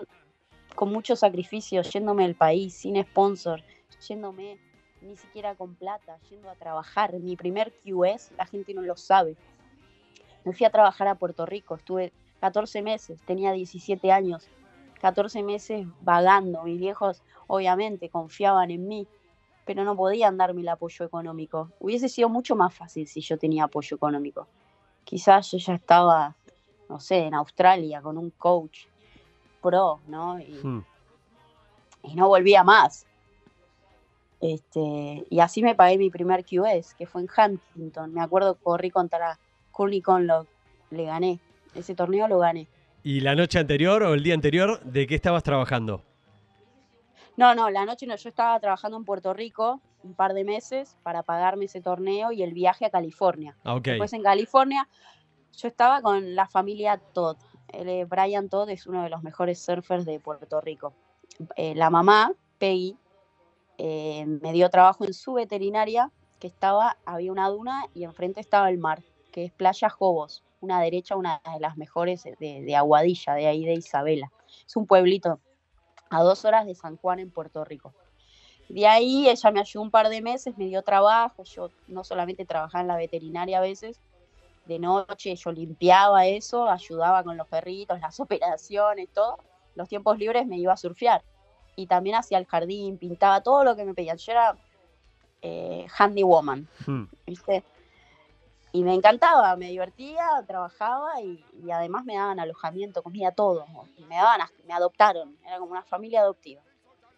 con 0.73 0.89
mucho 0.89 1.17
sacrificio, 1.17 1.81
yéndome 1.81 2.23
del 2.23 2.35
país, 2.35 2.73
sin 2.73 2.95
sponsor, 3.03 3.61
yéndome 4.07 4.57
ni 5.01 5.17
siquiera 5.17 5.55
con 5.55 5.75
plata, 5.75 6.17
yendo 6.29 6.49
a 6.49 6.55
trabajar. 6.55 7.11
Mi 7.19 7.35
primer 7.35 7.73
QS, 7.83 8.31
la 8.37 8.45
gente 8.45 8.73
no 8.73 8.83
lo 8.83 8.95
sabe. 8.95 9.35
Me 10.45 10.53
fui 10.53 10.65
a 10.65 10.69
trabajar 10.69 11.09
a 11.09 11.15
Puerto 11.15 11.45
Rico, 11.45 11.75
estuve 11.75 12.13
14 12.39 12.81
meses, 12.81 13.21
tenía 13.25 13.51
17 13.51 14.09
años, 14.13 14.47
14 15.01 15.43
meses 15.43 15.85
vagando. 16.03 16.63
Mis 16.63 16.79
viejos 16.79 17.21
obviamente 17.47 18.07
confiaban 18.07 18.71
en 18.71 18.87
mí, 18.87 19.09
pero 19.65 19.83
no 19.83 19.97
podían 19.97 20.37
darme 20.37 20.61
el 20.61 20.69
apoyo 20.69 21.03
económico. 21.03 21.73
Hubiese 21.81 22.07
sido 22.07 22.29
mucho 22.29 22.55
más 22.55 22.73
fácil 22.73 23.07
si 23.07 23.19
yo 23.19 23.37
tenía 23.37 23.65
apoyo 23.65 23.97
económico. 23.97 24.47
Quizás 25.03 25.51
yo 25.51 25.59
ya 25.59 25.75
estaba, 25.75 26.35
no 26.89 26.99
sé, 26.99 27.17
en 27.25 27.33
Australia 27.33 28.01
con 28.01 28.17
un 28.17 28.29
coach 28.31 28.85
pro, 29.61 29.99
¿no? 30.07 30.39
Y, 30.39 30.59
Hmm. 30.63 30.83
y 32.03 32.15
no 32.15 32.27
volvía 32.27 32.63
más. 32.63 33.05
Este, 34.41 35.25
y 35.29 35.39
así 35.39 35.63
me 35.63 35.75
pagué 35.75 35.97
mi 35.97 36.09
primer 36.09 36.45
QS, 36.45 36.93
que 36.95 37.07
fue 37.07 37.21
en 37.21 37.29
Huntington. 37.35 38.13
Me 38.13 38.21
acuerdo 38.21 38.55
que 38.55 38.63
corrí 38.63 38.91
contra 38.91 39.39
Courtney 39.71 40.01
Conlock, 40.01 40.47
le 40.91 41.05
gané. 41.05 41.39
Ese 41.73 41.95
torneo 41.95 42.27
lo 42.27 42.39
gané. 42.39 42.67
¿Y 43.03 43.21
la 43.21 43.35
noche 43.35 43.59
anterior 43.59 44.03
o 44.03 44.13
el 44.13 44.23
día 44.23 44.33
anterior, 44.33 44.79
de 44.83 45.07
qué 45.07 45.15
estabas 45.15 45.43
trabajando? 45.43 46.03
No, 47.37 47.53
no, 47.55 47.69
la 47.69 47.85
noche 47.85 48.05
no, 48.07 48.15
yo 48.15 48.29
estaba 48.29 48.59
trabajando 48.59 48.97
en 48.97 49.03
Puerto 49.05 49.33
Rico 49.33 49.81
un 50.03 50.13
par 50.13 50.33
de 50.33 50.43
meses 50.43 50.95
para 51.03 51.23
pagarme 51.23 51.65
ese 51.65 51.81
torneo 51.81 52.31
y 52.31 52.43
el 52.43 52.53
viaje 52.53 52.85
a 52.85 52.89
California. 52.89 53.55
Ah, 53.63 53.75
ok. 53.75 53.83
Después 53.85 54.13
en 54.13 54.21
California 54.23 54.87
yo 55.55 55.67
estaba 55.67 56.01
con 56.01 56.35
la 56.35 56.47
familia 56.47 56.97
Todd. 56.97 57.37
El, 57.67 57.89
eh, 57.89 58.05
Brian 58.05 58.49
Todd 58.49 58.69
es 58.69 58.87
uno 58.87 59.03
de 59.03 59.09
los 59.09 59.23
mejores 59.23 59.59
surfers 59.59 60.05
de 60.05 60.19
Puerto 60.19 60.61
Rico. 60.61 60.93
Eh, 61.55 61.75
la 61.75 61.89
mamá, 61.89 62.33
Peggy, 62.57 62.97
eh, 63.77 64.25
me 64.25 64.53
dio 64.53 64.69
trabajo 64.69 65.05
en 65.05 65.13
su 65.13 65.33
veterinaria, 65.33 66.11
que 66.39 66.47
estaba, 66.47 66.97
había 67.05 67.31
una 67.31 67.49
duna 67.49 67.85
y 67.93 68.03
enfrente 68.03 68.39
estaba 68.39 68.69
el 68.69 68.77
mar, 68.77 69.03
que 69.31 69.45
es 69.45 69.51
Playa 69.51 69.89
Jobos, 69.89 70.43
una 70.61 70.81
derecha, 70.81 71.15
una 71.15 71.41
de 71.53 71.59
las 71.59 71.77
mejores 71.77 72.23
de, 72.23 72.35
de 72.39 72.75
Aguadilla, 72.75 73.33
de 73.33 73.47
ahí 73.47 73.65
de 73.65 73.73
Isabela. 73.73 74.31
Es 74.65 74.75
un 74.75 74.85
pueblito 74.85 75.39
a 76.09 76.23
dos 76.23 76.45
horas 76.45 76.65
de 76.65 76.75
San 76.75 76.97
Juan 76.97 77.19
en 77.19 77.31
Puerto 77.31 77.65
Rico. 77.65 77.93
De 78.69 78.87
ahí 78.87 79.29
ella 79.29 79.51
me 79.51 79.59
ayudó 79.59 79.83
un 79.83 79.91
par 79.91 80.09
de 80.09 80.21
meses, 80.21 80.57
me 80.57 80.65
dio 80.65 80.81
trabajo, 80.81 81.43
yo 81.43 81.69
no 81.87 82.03
solamente 82.03 82.45
trabajaba 82.45 82.81
en 82.81 82.87
la 82.87 82.97
veterinaria 82.97 83.59
a 83.59 83.61
veces, 83.61 84.01
de 84.65 84.79
noche 84.79 85.35
yo 85.35 85.51
limpiaba 85.51 86.25
eso, 86.25 86.69
ayudaba 86.69 87.23
con 87.23 87.37
los 87.37 87.47
perritos, 87.47 87.99
las 87.99 88.19
operaciones, 88.19 89.09
todo. 89.13 89.37
Los 89.75 89.89
tiempos 89.89 90.17
libres 90.17 90.47
me 90.47 90.57
iba 90.57 90.73
a 90.73 90.77
surfear. 90.77 91.21
Y 91.75 91.87
también 91.87 92.15
hacía 92.15 92.37
el 92.37 92.45
jardín, 92.45 92.97
pintaba 92.97 93.41
todo 93.41 93.63
lo 93.63 93.75
que 93.75 93.83
me 93.83 93.93
pedían. 93.93 94.17
Yo 94.17 94.31
era 94.31 94.55
eh, 95.41 95.85
handy 95.97 96.23
woman, 96.23 96.67
Hmm. 96.85 97.03
¿viste? 97.25 97.63
Y 98.71 98.83
me 98.83 98.93
encantaba, 98.93 99.55
me 99.55 99.69
divertía, 99.69 100.25
trabajaba 100.47 101.21
y, 101.21 101.43
y 101.63 101.71
además 101.71 102.03
me 102.03 102.15
daban 102.15 102.39
alojamiento, 102.39 103.01
comida, 103.03 103.31
todo. 103.31 103.65
Y 103.97 104.03
me 104.03 104.15
daban, 104.15 104.41
me 104.67 104.73
adoptaron, 104.73 105.37
era 105.45 105.59
como 105.59 105.71
una 105.71 105.83
familia 105.83 106.21
adoptiva. 106.21 106.61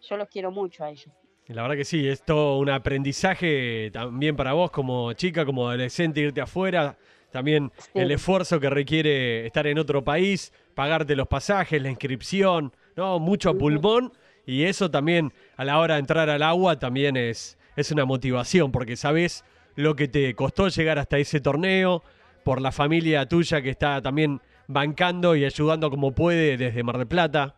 Yo 0.02 0.16
los 0.16 0.28
quiero 0.28 0.52
mucho 0.52 0.84
a 0.84 0.90
ellos. 0.90 1.12
La 1.48 1.62
verdad 1.62 1.76
que 1.76 1.84
sí, 1.84 2.06
es 2.06 2.22
todo 2.22 2.58
un 2.58 2.70
aprendizaje 2.70 3.90
también 3.92 4.36
para 4.36 4.52
vos 4.52 4.70
como 4.70 5.12
chica, 5.14 5.44
como 5.46 5.66
adolescente, 5.66 6.20
irte 6.20 6.40
afuera. 6.40 6.96
También 7.30 7.70
Sí. 7.78 7.90
el 7.94 8.10
esfuerzo 8.10 8.58
que 8.60 8.70
requiere 8.70 9.46
estar 9.46 9.66
en 9.66 9.78
otro 9.78 10.02
país, 10.02 10.52
pagarte 10.74 11.14
los 11.16 11.28
pasajes, 11.28 11.80
la 11.82 11.90
inscripción, 11.90 12.72
¿no? 12.96 13.18
Mucho 13.18 13.50
a 13.50 13.54
pulmón. 13.54 14.12
Y 14.46 14.64
eso 14.64 14.90
también 14.90 15.32
a 15.56 15.64
la 15.64 15.78
hora 15.78 15.94
de 15.94 16.00
entrar 16.00 16.30
al 16.30 16.42
agua 16.42 16.78
también 16.78 17.16
es, 17.18 17.58
es 17.76 17.90
una 17.92 18.06
motivación, 18.06 18.72
porque 18.72 18.96
sabes 18.96 19.44
lo 19.76 19.94
que 19.94 20.08
te 20.08 20.34
costó 20.34 20.68
llegar 20.68 20.98
hasta 20.98 21.18
ese 21.18 21.40
torneo, 21.40 22.02
por 22.44 22.62
la 22.62 22.72
familia 22.72 23.26
tuya 23.28 23.60
que 23.60 23.68
está 23.70 24.00
también 24.00 24.40
bancando 24.68 25.36
y 25.36 25.44
ayudando 25.44 25.90
como 25.90 26.12
puede 26.12 26.56
desde 26.56 26.82
Mar 26.82 26.96
del 26.96 27.06
Plata. 27.06 27.54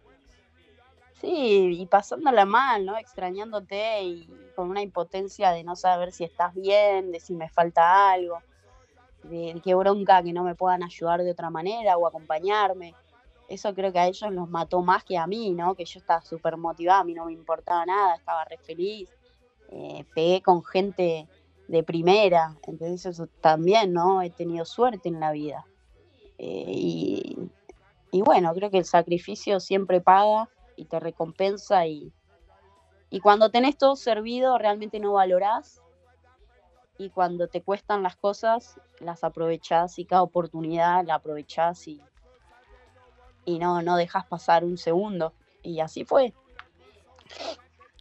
Sí, 1.21 1.77
y 1.79 1.87
pasándola 1.87 2.45
mal, 2.45 2.87
¿no? 2.87 2.97
Extrañándote 2.97 4.03
y 4.03 4.29
con 4.57 4.71
una 4.71 4.83
impotencia 4.83 5.51
de 5.53 5.63
no 5.65 5.77
saber 5.77 6.13
si 6.13 6.25
estás 6.25 6.55
bien, 6.55 7.13
de 7.13 7.21
si 7.21 7.35
me 7.35 7.49
falta 7.49 8.11
algo, 8.11 8.39
de, 9.25 9.61
qué 9.63 9.75
bronca 9.75 10.23
que 10.23 10.33
no 10.33 10.45
me 10.45 10.55
puedan 10.55 10.83
ayudar 10.83 11.23
de 11.23 11.31
otra 11.31 11.51
manera 11.51 11.97
o 11.97 12.07
acompañarme. 12.07 12.95
Eso 13.49 13.75
creo 13.75 13.93
que 13.93 13.99
a 13.99 14.07
ellos 14.07 14.33
los 14.33 14.49
mató 14.49 14.81
más 14.83 15.05
que 15.05 15.19
a 15.19 15.27
mí, 15.27 15.51
¿no? 15.51 15.75
Que 15.75 15.85
yo 15.85 15.99
estaba 15.99 16.21
súper 16.23 16.57
motivada, 16.57 17.01
a 17.01 17.05
mí 17.05 17.15
no 17.15 17.27
me 17.27 17.33
importaba 17.33 17.85
nada, 17.85 18.15
estaba 18.15 18.45
re 18.45 18.59
feliz. 18.59 19.11
eh, 19.73 20.05
pegué 20.15 20.43
con 20.43 20.65
gente 20.65 21.29
de 21.69 21.83
primera, 21.85 22.57
entonces 22.67 23.07
eso 23.07 23.29
también, 23.41 23.93
¿no? 23.93 24.23
He 24.23 24.31
tenido 24.31 24.65
suerte 24.65 25.09
en 25.09 25.21
la 25.21 25.31
vida. 25.31 25.65
Eh, 26.39 26.65
y, 26.69 27.39
y 28.11 28.23
bueno, 28.23 28.53
creo 28.55 28.71
que 28.71 28.79
el 28.79 28.85
sacrificio 28.85 29.61
siempre 29.61 30.01
paga 30.01 30.49
y 30.77 30.87
te 30.87 30.99
recompensa 30.99 31.87
y, 31.87 32.13
y 33.11 33.21
cuando 33.21 33.51
tenés 33.51 33.77
todo 33.77 33.95
servido 33.97 34.59
realmente 34.59 34.99
no 34.99 35.13
valorás 35.13 35.81
y 37.01 37.09
cuando 37.09 37.49
te 37.49 37.63
cuestan 37.63 38.03
las 38.03 38.15
cosas 38.17 38.79
las 39.01 39.25
aprovechás 39.25 39.99
y 39.99 40.05
cada 40.05 40.21
oportunidad 40.21 41.03
la 41.07 41.15
aprovechás 41.15 41.89
y, 41.89 41.99
y 43.47 43.59
no, 43.59 43.81
no 43.81 43.97
dejas 43.97 44.27
pasar 44.27 44.65
un 44.65 44.77
segundo 44.77 45.33
y 45.63 45.81
así 45.81 46.05
fue. 46.05 46.35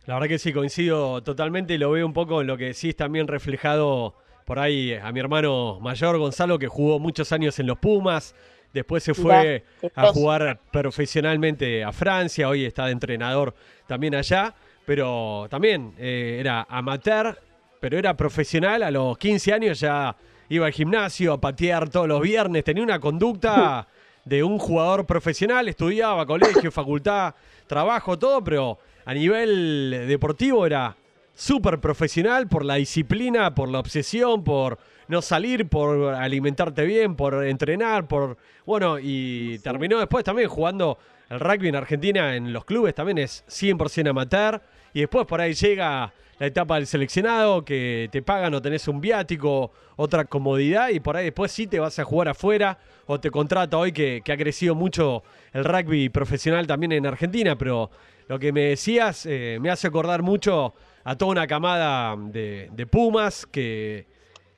La 0.05 0.15
verdad 0.15 0.27
que 0.27 0.37
sí, 0.37 0.51
coincido 0.51 1.23
totalmente 1.23 1.75
y 1.75 1.77
lo 1.77 1.91
veo 1.91 2.05
un 2.05 2.11
poco 2.11 2.41
en 2.41 2.47
lo 2.47 2.57
que 2.57 2.65
decís 2.65 2.93
también 2.97 3.29
reflejado 3.29 4.15
por 4.43 4.59
ahí 4.59 4.93
a 4.93 5.09
mi 5.13 5.21
hermano 5.21 5.79
mayor 5.79 6.17
Gonzalo, 6.17 6.59
que 6.59 6.67
jugó 6.67 6.99
muchos 6.99 7.31
años 7.31 7.57
en 7.59 7.67
los 7.67 7.79
Pumas, 7.79 8.35
después 8.73 9.01
se 9.01 9.13
fue 9.13 9.63
a 9.95 10.07
jugar 10.07 10.59
profesionalmente 10.73 11.85
a 11.85 11.93
Francia, 11.93 12.49
hoy 12.49 12.65
está 12.65 12.87
de 12.87 12.91
entrenador 12.91 13.55
también 13.87 14.13
allá, 14.13 14.53
pero 14.85 15.47
también 15.49 15.93
eh, 15.97 16.37
era 16.41 16.67
amateur 16.67 17.39
pero 17.79 17.97
era 17.97 18.15
profesional, 18.15 18.83
a 18.83 18.91
los 18.91 19.17
15 19.17 19.53
años 19.53 19.79
ya 19.79 20.15
iba 20.49 20.65
al 20.65 20.73
gimnasio 20.73 21.33
a 21.33 21.41
patear 21.41 21.89
todos 21.89 22.07
los 22.07 22.21
viernes, 22.21 22.63
tenía 22.63 22.83
una 22.83 22.99
conducta 22.99 23.87
de 24.25 24.43
un 24.43 24.59
jugador 24.59 25.05
profesional, 25.05 25.67
estudiaba, 25.67 26.25
colegio, 26.25 26.71
facultad, 26.71 27.33
trabajo, 27.67 28.17
todo, 28.17 28.43
pero 28.43 28.79
a 29.05 29.13
nivel 29.13 30.05
deportivo 30.07 30.65
era 30.65 30.95
súper 31.33 31.79
profesional 31.79 32.47
por 32.47 32.65
la 32.65 32.75
disciplina, 32.75 33.55
por 33.55 33.69
la 33.69 33.79
obsesión, 33.79 34.43
por 34.43 34.77
no 35.07 35.21
salir, 35.21 35.67
por 35.69 36.13
alimentarte 36.13 36.83
bien, 36.83 37.15
por 37.15 37.45
entrenar, 37.45 38.07
por... 38.07 38.37
Bueno, 38.65 38.97
y 39.01 39.57
terminó 39.59 39.99
después 39.99 40.23
también 40.23 40.49
jugando 40.49 40.99
el 41.29 41.39
rugby 41.39 41.69
en 41.69 41.75
Argentina 41.75 42.35
en 42.35 42.51
los 42.51 42.65
clubes, 42.65 42.93
también 42.93 43.19
es 43.19 43.45
100% 43.47 44.09
amateur, 44.09 44.61
y 44.93 45.01
después 45.01 45.25
por 45.25 45.41
ahí 45.41 45.53
llega 45.53 46.13
la 46.39 46.45
etapa 46.47 46.75
del 46.75 46.87
seleccionado, 46.87 47.65
que 47.65 48.07
te 48.11 48.21
pagan 48.21 48.53
o 48.53 48.61
tenés 48.61 48.87
un 48.87 49.01
viático, 49.01 49.71
otra 49.97 50.23
comodidad, 50.25 50.89
y 50.89 50.99
por 51.01 51.17
ahí 51.17 51.25
después 51.25 51.51
sí 51.51 51.67
te 51.67 51.79
vas 51.79 51.99
a 51.99 52.05
jugar 52.05 52.29
afuera, 52.29 52.77
o 53.07 53.19
te 53.19 53.29
contrata 53.29 53.77
hoy 53.77 53.91
que, 53.91 54.21
que 54.23 54.31
ha 54.31 54.37
crecido 54.37 54.73
mucho 54.73 55.23
el 55.51 55.65
rugby 55.65 56.07
profesional 56.09 56.65
también 56.65 56.93
en 56.93 57.05
Argentina, 57.05 57.57
pero 57.57 57.91
lo 58.29 58.39
que 58.39 58.53
me 58.53 58.61
decías 58.61 59.25
eh, 59.25 59.57
me 59.59 59.69
hace 59.69 59.87
acordar 59.87 60.21
mucho 60.21 60.73
a 61.03 61.15
toda 61.17 61.31
una 61.31 61.47
camada 61.47 62.15
de, 62.17 62.69
de 62.71 62.85
Pumas 62.87 63.45
que, 63.45 64.05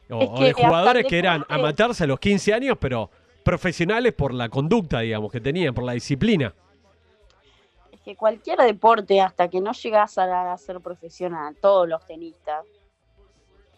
o, 0.10 0.22
Es 0.22 0.30
o 0.30 0.36
que 0.36 0.44
de 0.46 0.54
jugadores 0.54 1.06
que 1.08 1.18
eran 1.18 1.40
deporte- 1.42 1.54
amateurs 1.56 2.02
a 2.02 2.06
los 2.08 2.20
15 2.20 2.54
años, 2.54 2.78
pero 2.80 3.10
profesionales 3.44 4.14
por 4.14 4.34
la 4.36 4.50
conducta, 4.50 5.00
digamos, 5.00 5.32
que 5.32 5.42
tenían, 5.42 5.74
por 5.74 5.84
la 5.84 5.94
disciplina. 5.94 6.54
Que 8.04 8.16
cualquier 8.16 8.60
deporte, 8.60 9.22
hasta 9.22 9.50
que 9.50 9.62
no 9.62 9.74
llegas 9.74 10.18
a, 10.18 10.54
a 10.54 10.58
ser 10.58 10.82
profesional, 10.82 11.56
todos 11.62 11.88
los 11.88 12.04
tenistas, 12.06 12.66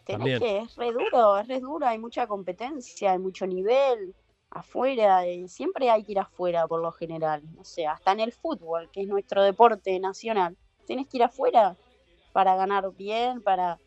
También. 0.06 0.40
tenés 0.40 0.40
que, 0.40 0.58
es 0.60 0.76
re 0.76 0.92
duro, 0.92 1.38
es 1.38 1.48
re 1.48 1.60
duro, 1.60 1.86
hay 1.86 1.98
mucha 1.98 2.26
competencia, 2.28 3.12
hay 3.12 3.20
mucho 3.20 3.46
nivel 3.46 4.16
afuera, 4.50 5.28
y 5.28 5.48
siempre 5.50 5.90
hay 5.90 6.04
que 6.04 6.14
ir 6.14 6.20
afuera 6.20 6.68
por 6.68 6.82
lo 6.82 6.92
general, 6.92 7.42
o 7.60 7.64
sea, 7.64 7.94
hasta 7.94 8.12
en 8.12 8.20
el 8.20 8.32
fútbol, 8.32 8.90
que 8.92 9.02
es 9.02 9.08
nuestro 9.08 9.44
deporte 9.44 10.00
nacional, 10.00 10.56
tenés 10.86 11.08
que 11.08 11.18
ir 11.18 11.24
afuera 11.24 11.76
para 12.34 12.56
ganar 12.56 12.92
bien, 12.94 13.42
para, 13.42 13.80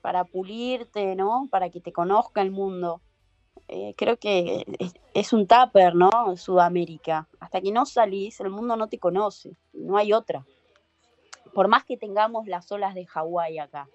para 0.00 0.24
pulirte, 0.24 1.14
¿no? 1.14 1.48
Para 1.50 1.70
que 1.70 1.80
te 1.80 1.92
conozca 1.92 2.42
el 2.42 2.50
mundo. 2.50 3.00
Eh, 3.68 3.94
creo 3.96 4.18
que 4.18 4.64
es, 4.78 4.94
es 5.14 5.32
un 5.32 5.46
tupper, 5.46 5.94
¿no? 5.94 6.10
Sudamérica. 6.36 7.28
Hasta 7.40 7.60
que 7.60 7.72
no 7.72 7.86
salís, 7.86 8.40
el 8.40 8.50
mundo 8.50 8.76
no 8.76 8.88
te 8.88 8.98
conoce. 8.98 9.56
No 9.72 9.96
hay 9.96 10.12
otra. 10.12 10.44
Por 11.54 11.68
más 11.68 11.84
que 11.84 11.96
tengamos 11.96 12.46
las 12.46 12.70
olas 12.72 12.94
de 12.94 13.06
Hawái 13.06 13.58
acá, 13.58 13.88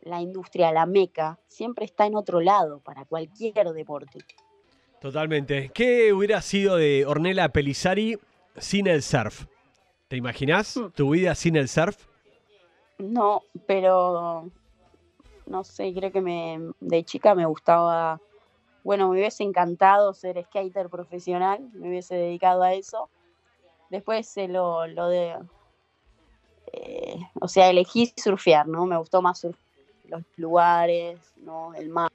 la 0.00 0.20
industria, 0.20 0.72
la 0.72 0.86
meca, 0.86 1.38
siempre 1.48 1.84
está 1.84 2.06
en 2.06 2.16
otro 2.16 2.40
lado 2.40 2.80
para 2.80 3.04
cualquier 3.04 3.68
deporte. 3.72 4.18
Totalmente. 5.00 5.70
¿Qué 5.74 6.12
hubiera 6.12 6.40
sido 6.42 6.76
de 6.76 7.04
Ornella 7.06 7.48
Pelizari 7.50 8.18
sin 8.56 8.86
el 8.86 9.02
surf? 9.02 9.46
¿Te 10.08 10.16
imaginás 10.16 10.76
Mm. 10.76 10.90
tu 10.90 11.10
vida 11.10 11.34
sin 11.34 11.56
el 11.56 11.68
surf? 11.68 12.06
No, 12.98 13.42
pero 13.66 14.50
no 15.46 15.64
sé, 15.64 15.92
creo 15.94 16.12
que 16.12 16.20
me, 16.20 16.58
de 16.80 17.04
chica 17.04 17.34
me 17.34 17.46
gustaba, 17.46 18.20
bueno, 18.84 19.08
me 19.08 19.18
hubiese 19.18 19.44
encantado 19.44 20.12
ser 20.14 20.42
skater 20.44 20.88
profesional, 20.88 21.60
me 21.74 21.88
hubiese 21.88 22.14
dedicado 22.16 22.62
a 22.62 22.74
eso. 22.74 23.08
Después 23.90 24.36
eh, 24.36 24.48
lo, 24.48 24.86
lo 24.86 25.08
de, 25.08 25.36
eh, 26.72 27.16
o 27.40 27.48
sea, 27.48 27.70
elegí 27.70 28.12
surfear, 28.16 28.66
¿no? 28.66 28.86
Me 28.86 28.96
gustó 28.96 29.22
más 29.22 29.44
surf- 29.44 29.56
los 30.08 30.22
lugares, 30.36 31.18
¿no? 31.36 31.74
El 31.74 31.90
mar, 31.90 32.10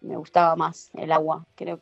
me 0.00 0.16
gustaba 0.16 0.56
más 0.56 0.90
el 0.94 1.12
agua. 1.12 1.44
Creo 1.54 1.80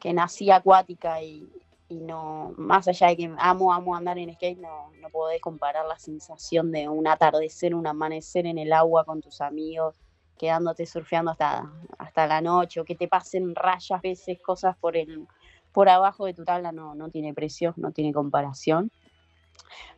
que 0.00 0.12
nací 0.12 0.50
acuática 0.50 1.22
y, 1.22 1.48
y 1.88 1.96
no, 2.00 2.52
más 2.56 2.88
allá 2.88 3.08
de 3.08 3.16
que 3.16 3.34
amo, 3.38 3.72
amo 3.72 3.94
andar 3.94 4.18
en 4.18 4.34
skate, 4.34 4.58
no, 4.58 4.90
no 5.00 5.08
podés 5.10 5.40
comparar 5.40 5.86
la 5.86 5.98
sensación 5.98 6.72
de 6.72 6.88
un 6.88 7.06
atardecer, 7.06 7.74
un 7.74 7.86
amanecer 7.86 8.46
en 8.46 8.58
el 8.58 8.72
agua 8.72 9.04
con 9.04 9.20
tus 9.20 9.40
amigos, 9.40 9.96
quedándote 10.38 10.86
surfeando 10.86 11.30
hasta, 11.30 11.70
hasta 11.98 12.26
la 12.26 12.40
noche, 12.40 12.80
o 12.80 12.84
que 12.84 12.94
te 12.94 13.08
pasen 13.08 13.54
rayas, 13.54 14.00
veces, 14.02 14.38
cosas 14.42 14.76
por 14.76 14.96
el 14.96 15.26
por 15.72 15.88
abajo 15.88 16.24
de 16.24 16.34
tu 16.34 16.44
tabla, 16.44 16.70
no, 16.70 16.94
no 16.94 17.10
tiene 17.10 17.34
precio, 17.34 17.74
no 17.76 17.90
tiene 17.90 18.12
comparación. 18.12 18.92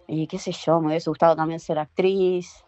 Y 0.08 0.26
qué 0.26 0.38
sé 0.38 0.52
yo, 0.52 0.80
me 0.80 0.88
hubiese 0.88 1.10
gustado 1.10 1.36
también 1.36 1.60
ser 1.60 1.78
actriz. 1.78 2.64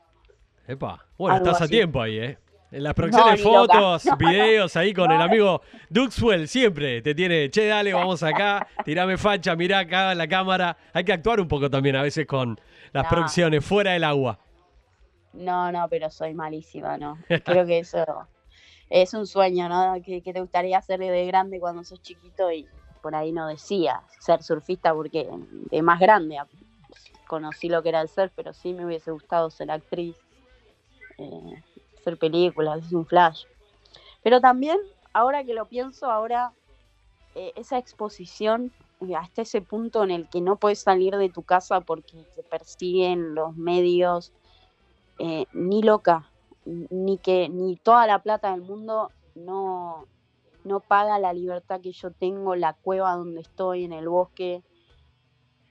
Epa. 0.66 1.06
Bueno, 1.16 1.38
estás 1.38 1.62
a 1.62 1.68
tiempo 1.68 2.02
ahí, 2.02 2.18
¿eh? 2.18 2.38
En 2.70 2.82
las 2.82 2.92
producciones, 2.92 3.42
fotos, 3.42 4.04
No, 4.06 4.16
videos 4.18 4.76
ahí 4.76 4.92
con 4.92 5.10
el 5.10 5.22
amigo 5.22 5.62
Duxwell 5.88 6.46
siempre 6.48 7.00
te 7.00 7.14
tiene, 7.14 7.50
che, 7.50 7.66
dale, 7.66 7.94
vamos 7.94 8.22
acá, 8.22 8.68
tirame 8.84 9.16
facha, 9.16 9.56
mirá 9.56 9.78
acá 9.80 10.12
en 10.12 10.18
la 10.18 10.28
cámara. 10.28 10.76
Hay 10.92 11.04
que 11.04 11.14
actuar 11.14 11.40
un 11.40 11.48
poco 11.48 11.70
también 11.70 11.96
a 11.96 12.02
veces 12.02 12.26
con 12.26 12.60
las 12.92 13.06
producciones 13.06 13.64
fuera 13.64 13.92
del 13.92 14.04
agua. 14.04 14.38
No, 15.32 15.70
no, 15.70 15.86
pero 15.88 16.10
soy 16.10 16.34
malísima, 16.34 16.96
¿no? 16.98 17.18
Creo 17.44 17.66
que 17.66 17.80
eso 17.80 18.04
es 18.90 19.14
un 19.14 19.26
sueño, 19.26 19.68
¿no? 19.68 19.94
Que, 20.02 20.22
que 20.22 20.32
te 20.32 20.40
gustaría 20.40 20.78
hacer 20.78 21.00
de 21.00 21.26
grande 21.26 21.60
cuando 21.60 21.84
sos 21.84 22.00
chiquito 22.02 22.50
y 22.50 22.68
por 23.02 23.14
ahí 23.14 23.32
no 23.32 23.46
decía 23.46 24.02
ser 24.20 24.42
surfista 24.42 24.92
porque 24.94 25.28
de 25.70 25.82
más 25.82 26.00
grande 26.00 26.38
conocí 27.26 27.68
lo 27.68 27.82
que 27.82 27.90
era 27.90 28.00
el 28.00 28.08
surf, 28.08 28.32
pero 28.34 28.52
sí 28.52 28.72
me 28.72 28.84
hubiese 28.84 29.10
gustado 29.10 29.50
ser 29.50 29.70
actriz, 29.70 30.16
eh, 31.18 31.62
hacer 32.00 32.18
películas, 32.18 32.84
es 32.86 32.92
un 32.92 33.06
flash. 33.06 33.44
Pero 34.22 34.40
también, 34.40 34.78
ahora 35.12 35.44
que 35.44 35.54
lo 35.54 35.66
pienso, 35.66 36.10
ahora 36.10 36.52
eh, 37.34 37.52
esa 37.56 37.78
exposición 37.78 38.72
eh, 39.00 39.14
hasta 39.14 39.42
ese 39.42 39.60
punto 39.60 40.02
en 40.02 40.10
el 40.10 40.28
que 40.28 40.40
no 40.40 40.56
puedes 40.56 40.80
salir 40.80 41.16
de 41.16 41.28
tu 41.28 41.42
casa 41.42 41.80
porque 41.80 42.26
te 42.34 42.42
persiguen 42.42 43.34
los 43.34 43.56
medios, 43.56 44.32
eh, 45.18 45.46
ni 45.52 45.82
loca, 45.82 46.30
ni 46.64 47.18
que 47.18 47.48
ni 47.48 47.76
toda 47.76 48.06
la 48.06 48.22
plata 48.22 48.52
del 48.52 48.62
mundo 48.62 49.10
no, 49.34 50.06
no 50.64 50.80
paga 50.80 51.18
la 51.18 51.32
libertad 51.32 51.80
que 51.80 51.92
yo 51.92 52.10
tengo, 52.10 52.54
la 52.54 52.74
cueva 52.74 53.14
donde 53.14 53.40
estoy, 53.40 53.84
en 53.84 53.92
el 53.92 54.08
bosque. 54.08 54.62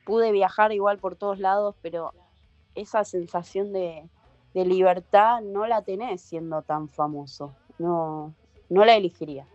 Pude 0.06 0.32
viajar 0.32 0.72
igual 0.72 1.00
por 1.00 1.16
todos 1.16 1.40
lados, 1.40 1.76
pero 1.82 2.14
esa 2.76 3.04
sensación 3.04 3.74
de, 3.74 4.10
de 4.54 4.66
libertad 4.66 5.42
no 5.42 5.68
la 5.68 5.84
tenés 5.84 6.22
siendo 6.22 6.62
tan 6.62 6.90
famoso. 6.90 7.56
No, 7.78 8.34
no 8.70 8.86
la 8.86 8.96
elegiría. 8.96 9.46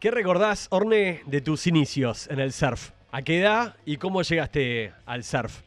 ¿Qué 0.00 0.10
recordás, 0.10 0.68
Orne, 0.70 1.22
de 1.26 1.40
tus 1.40 1.66
inicios 1.66 2.28
en 2.28 2.38
el 2.38 2.52
surf? 2.52 2.90
¿A 3.10 3.22
qué 3.22 3.40
edad 3.40 3.76
y 3.84 3.96
cómo 3.96 4.22
llegaste 4.22 4.92
al 5.06 5.24
surf? 5.24 5.62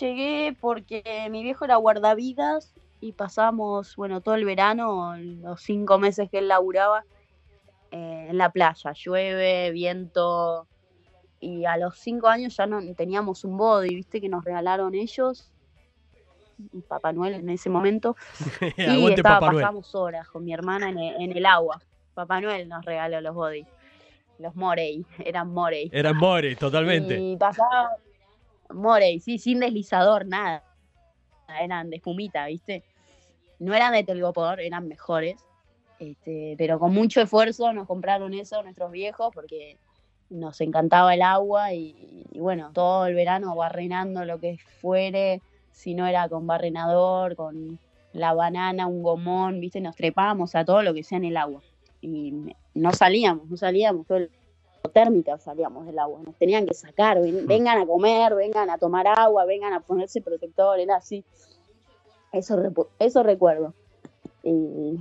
Llegué 0.00 0.56
porque 0.60 1.28
mi 1.30 1.42
viejo 1.42 1.64
era 1.64 1.76
guardavidas 1.76 2.74
y 3.00 3.12
pasamos, 3.12 3.96
bueno, 3.96 4.20
todo 4.20 4.36
el 4.36 4.44
verano, 4.44 5.16
los 5.16 5.60
cinco 5.62 5.98
meses 5.98 6.30
que 6.30 6.38
él 6.38 6.48
laburaba, 6.48 7.04
eh, 7.90 8.26
en 8.30 8.38
la 8.38 8.50
playa. 8.50 8.92
Llueve, 8.92 9.70
viento. 9.72 10.66
Y 11.40 11.64
a 11.64 11.76
los 11.76 11.98
cinco 11.98 12.28
años 12.28 12.56
ya 12.56 12.66
no 12.66 12.80
teníamos 12.94 13.44
un 13.44 13.56
body, 13.56 13.94
viste, 13.94 14.20
que 14.20 14.28
nos 14.28 14.44
regalaron 14.44 14.94
ellos. 14.94 15.50
Papá 16.86 17.12
Noel 17.12 17.34
en 17.34 17.50
ese 17.50 17.68
momento. 17.68 18.16
y 18.76 19.12
estaba, 19.12 19.40
pasamos 19.40 19.94
horas 19.94 20.28
con 20.28 20.44
mi 20.44 20.54
hermana 20.54 20.88
en 20.88 20.98
el, 20.98 21.22
en 21.22 21.36
el 21.36 21.44
agua. 21.44 21.82
Papá 22.14 22.40
Noel 22.40 22.68
nos 22.68 22.84
regaló 22.84 23.20
los 23.20 23.34
body. 23.34 23.66
Los 24.38 24.54
Morey, 24.54 25.04
eran 25.18 25.52
Morey. 25.52 25.90
Eran 25.92 26.16
More, 26.16 26.56
totalmente. 26.56 27.18
Y 27.18 27.36
pasaba 27.36 27.96
Morey, 28.74 29.20
sí, 29.20 29.38
sin 29.38 29.60
deslizador, 29.60 30.26
nada. 30.26 30.64
Eran 31.60 31.90
de 31.90 31.96
espumita, 31.96 32.46
¿viste? 32.46 32.82
No 33.58 33.74
eran 33.74 33.92
de 33.92 34.04
telgopor, 34.04 34.60
eran 34.60 34.88
mejores. 34.88 35.36
Este, 35.98 36.56
pero 36.58 36.78
con 36.78 36.92
mucho 36.92 37.20
esfuerzo 37.20 37.72
nos 37.72 37.86
compraron 37.86 38.34
eso 38.34 38.60
nuestros 38.62 38.90
viejos 38.90 39.30
porque 39.32 39.76
nos 40.30 40.60
encantaba 40.60 41.14
el 41.14 41.22
agua 41.22 41.72
y, 41.74 42.26
bueno, 42.34 42.70
todo 42.72 43.06
el 43.06 43.14
verano 43.14 43.54
barrenando 43.54 44.24
lo 44.24 44.40
que 44.40 44.58
fuere, 44.80 45.42
si 45.70 45.94
no 45.94 46.06
era 46.06 46.28
con 46.28 46.46
barrenador, 46.46 47.36
con 47.36 47.78
la 48.12 48.34
banana, 48.34 48.86
un 48.86 49.02
gomón, 49.02 49.60
¿viste? 49.60 49.80
Nos 49.80 49.94
trepábamos 49.94 50.54
a 50.54 50.64
todo 50.64 50.82
lo 50.82 50.94
que 50.94 51.04
sea 51.04 51.18
en 51.18 51.24
el 51.26 51.36
agua. 51.36 51.62
Y 52.00 52.34
no 52.74 52.92
salíamos, 52.92 53.48
no 53.48 53.56
salíamos, 53.56 54.06
todo 54.06 54.18
el 54.18 54.30
térmica 54.90 55.38
salíamos 55.38 55.86
del 55.86 55.98
agua, 55.98 56.20
nos 56.24 56.36
tenían 56.36 56.66
que 56.66 56.74
sacar, 56.74 57.20
ven- 57.20 57.46
vengan 57.46 57.78
a 57.78 57.86
comer, 57.86 58.34
vengan 58.34 58.70
a 58.70 58.78
tomar 58.78 59.06
agua, 59.06 59.44
vengan 59.44 59.72
a 59.72 59.80
ponerse 59.80 60.20
protector, 60.20 60.78
era 60.80 60.96
así. 60.96 61.24
Eso, 62.32 62.56
eso 62.98 63.22
recuerdo. 63.22 63.74
Y 64.42 64.96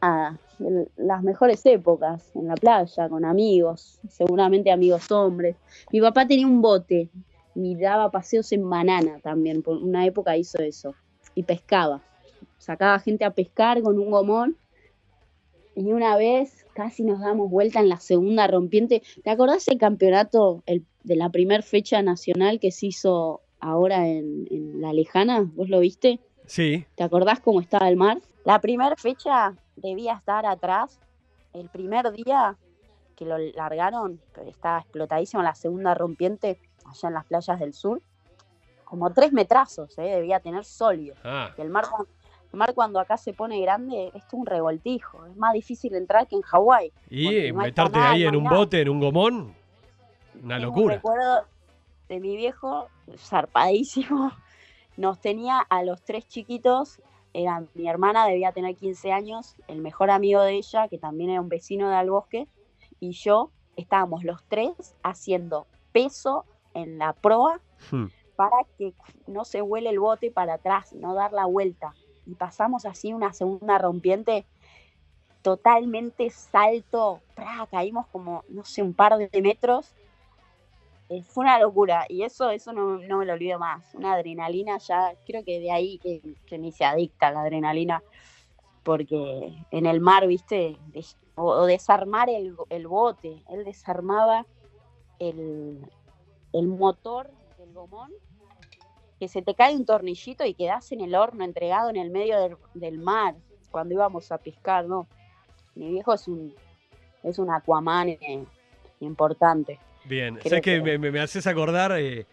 ah, 0.00 0.36
el- 0.58 0.88
las 0.96 1.22
mejores 1.22 1.64
épocas 1.66 2.30
en 2.34 2.48
la 2.48 2.54
playa, 2.54 3.08
con 3.08 3.24
amigos, 3.24 4.00
seguramente 4.08 4.70
amigos 4.70 5.10
hombres. 5.12 5.56
Mi 5.92 6.00
papá 6.00 6.26
tenía 6.26 6.46
un 6.46 6.60
bote 6.62 7.10
y 7.54 7.76
daba 7.76 8.10
paseos 8.10 8.50
en 8.52 8.68
banana 8.68 9.20
también, 9.22 9.62
por 9.62 9.76
una 9.76 10.06
época 10.06 10.36
hizo 10.36 10.58
eso, 10.62 10.94
y 11.34 11.42
pescaba. 11.42 12.00
sacaba 12.58 12.98
gente 12.98 13.24
a 13.24 13.30
pescar 13.30 13.82
con 13.82 13.98
un 13.98 14.10
gomón. 14.10 14.56
Y 15.74 15.92
una 15.92 16.16
vez 16.16 16.66
casi 16.74 17.04
nos 17.04 17.20
damos 17.20 17.50
vuelta 17.50 17.80
en 17.80 17.88
la 17.88 17.98
segunda 17.98 18.46
rompiente. 18.46 19.02
¿Te 19.22 19.30
acordás 19.30 19.68
el 19.68 19.78
campeonato 19.78 20.62
el, 20.66 20.84
de 21.02 21.16
la 21.16 21.30
primera 21.30 21.62
fecha 21.62 22.02
nacional 22.02 22.60
que 22.60 22.70
se 22.70 22.86
hizo 22.86 23.40
ahora 23.60 24.08
en, 24.08 24.46
en 24.50 24.80
La 24.80 24.92
Lejana? 24.92 25.50
¿Vos 25.54 25.68
lo 25.68 25.80
viste? 25.80 26.20
Sí. 26.46 26.84
¿Te 26.96 27.04
acordás 27.04 27.40
cómo 27.40 27.60
estaba 27.60 27.88
el 27.88 27.96
mar? 27.96 28.20
La 28.44 28.60
primera 28.60 28.96
fecha 28.96 29.54
debía 29.76 30.14
estar 30.14 30.44
atrás. 30.46 31.00
El 31.52 31.68
primer 31.68 32.10
día 32.12 32.56
que 33.14 33.24
lo 33.24 33.38
largaron, 33.38 34.20
estaba 34.46 34.80
explotadísimo 34.80 35.42
la 35.42 35.54
segunda 35.54 35.94
rompiente 35.94 36.58
allá 36.84 37.08
en 37.08 37.14
las 37.14 37.24
playas 37.26 37.60
del 37.60 37.74
sur. 37.74 38.00
Como 38.84 39.12
tres 39.12 39.32
metrazos, 39.32 39.96
¿eh? 39.98 40.02
debía 40.02 40.40
tener 40.40 40.64
sólido. 40.64 41.14
Ah, 41.24 41.50
El 41.56 41.70
mar, 41.70 41.84
mar 42.52 42.74
cuando 42.74 43.00
acá 43.00 43.16
se 43.16 43.32
pone 43.32 43.60
grande 43.60 44.10
es 44.14 44.24
un 44.32 44.46
revoltijo. 44.46 45.24
Es 45.26 45.36
más 45.36 45.52
difícil 45.54 45.94
entrar 45.94 46.26
que 46.26 46.36
en 46.36 46.42
Hawái. 46.42 46.92
y 47.10 47.50
no 47.52 47.58
meterte 47.60 47.98
ahí 47.98 48.22
no 48.22 48.28
en 48.30 48.36
un 48.36 48.44
nada. 48.44 48.56
bote, 48.58 48.80
en 48.80 48.88
un 48.88 49.00
gomón, 49.00 49.54
una 50.42 50.56
Tengo 50.58 50.70
un 50.70 50.76
locura. 50.76 50.94
recuerdo 50.96 51.46
de 52.08 52.20
mi 52.20 52.36
viejo, 52.36 52.88
zarpadísimo. 53.16 54.32
Nos 54.96 55.20
tenía 55.20 55.58
a 55.58 55.82
los 55.84 56.02
tres 56.02 56.26
chiquitos. 56.28 57.00
Era, 57.34 57.64
mi 57.74 57.88
hermana 57.88 58.26
debía 58.26 58.52
tener 58.52 58.76
15 58.76 59.10
años, 59.10 59.56
el 59.66 59.80
mejor 59.80 60.10
amigo 60.10 60.42
de 60.42 60.52
ella, 60.56 60.88
que 60.88 60.98
también 60.98 61.30
era 61.30 61.40
un 61.40 61.48
vecino 61.48 61.88
de 61.88 61.96
Albosque, 61.96 62.46
y 63.00 63.12
yo 63.12 63.50
estábamos 63.76 64.22
los 64.22 64.44
tres 64.48 64.70
haciendo 65.02 65.66
peso 65.92 66.44
en 66.74 66.98
la 66.98 67.14
proa 67.14 67.60
Hmm. 67.90 68.06
para 68.36 68.58
que 68.78 68.92
no 69.26 69.44
se 69.46 69.60
vuele 69.62 69.88
el 69.90 69.98
bote 69.98 70.30
para 70.30 70.54
atrás, 70.54 70.92
no 70.92 71.14
dar 71.14 71.32
la 71.32 71.46
vuelta. 71.46 71.94
Y 72.26 72.34
pasamos 72.34 72.84
así 72.84 73.12
una 73.12 73.32
segunda 73.32 73.78
rompiente 73.78 74.46
totalmente 75.42 76.30
salto, 76.30 77.20
caímos 77.70 78.06
como, 78.06 78.44
no 78.48 78.64
sé, 78.64 78.82
un 78.82 78.94
par 78.94 79.16
de 79.18 79.42
metros. 79.42 79.94
Eh, 81.08 81.22
fue 81.24 81.44
una 81.44 81.58
locura 81.58 82.06
y 82.08 82.22
eso, 82.22 82.48
eso 82.50 82.72
no, 82.72 82.98
no 82.98 83.18
me 83.18 83.26
lo 83.26 83.34
olvido 83.34 83.58
más. 83.58 83.94
Una 83.94 84.14
adrenalina 84.14 84.78
ya, 84.78 85.14
creo 85.26 85.44
que 85.44 85.60
de 85.60 85.70
ahí 85.70 85.98
que, 85.98 86.22
que 86.46 86.58
ni 86.58 86.72
se 86.72 86.84
adicta 86.84 87.30
la 87.32 87.42
adrenalina, 87.42 88.02
porque 88.82 89.52
en 89.70 89.86
el 89.86 90.00
mar, 90.00 90.26
viste, 90.26 90.78
o 91.34 91.66
desarmar 91.66 92.30
el, 92.30 92.56
el 92.70 92.86
bote, 92.86 93.42
él 93.50 93.64
desarmaba 93.64 94.46
el, 95.18 95.86
el 96.52 96.66
motor 96.66 97.30
del 97.58 97.72
gomón, 97.72 98.12
que 99.22 99.28
se 99.28 99.40
te 99.40 99.54
cae 99.54 99.76
un 99.76 99.86
tornillito 99.86 100.44
y 100.44 100.52
quedás 100.52 100.90
en 100.90 101.00
el 101.00 101.14
horno 101.14 101.44
entregado 101.44 101.88
en 101.90 101.94
el 101.96 102.10
medio 102.10 102.40
del, 102.40 102.56
del 102.74 102.98
mar 102.98 103.36
cuando 103.70 103.94
íbamos 103.94 104.32
a 104.32 104.38
pescar, 104.38 104.84
¿no? 104.86 105.06
Mi 105.76 105.90
viejo 105.92 106.12
es 106.12 106.26
un, 106.26 106.52
es 107.22 107.38
un 107.38 107.48
Aquaman 107.48 108.08
eh, 108.08 108.44
importante. 108.98 109.78
Bien, 110.06 110.34
Creo 110.34 110.48
sabes 110.50 110.62
que 110.64 110.82
que- 110.82 110.98
me, 110.98 111.20
haces 111.20 111.46
acordar 111.46 111.92
eh, 111.96 112.26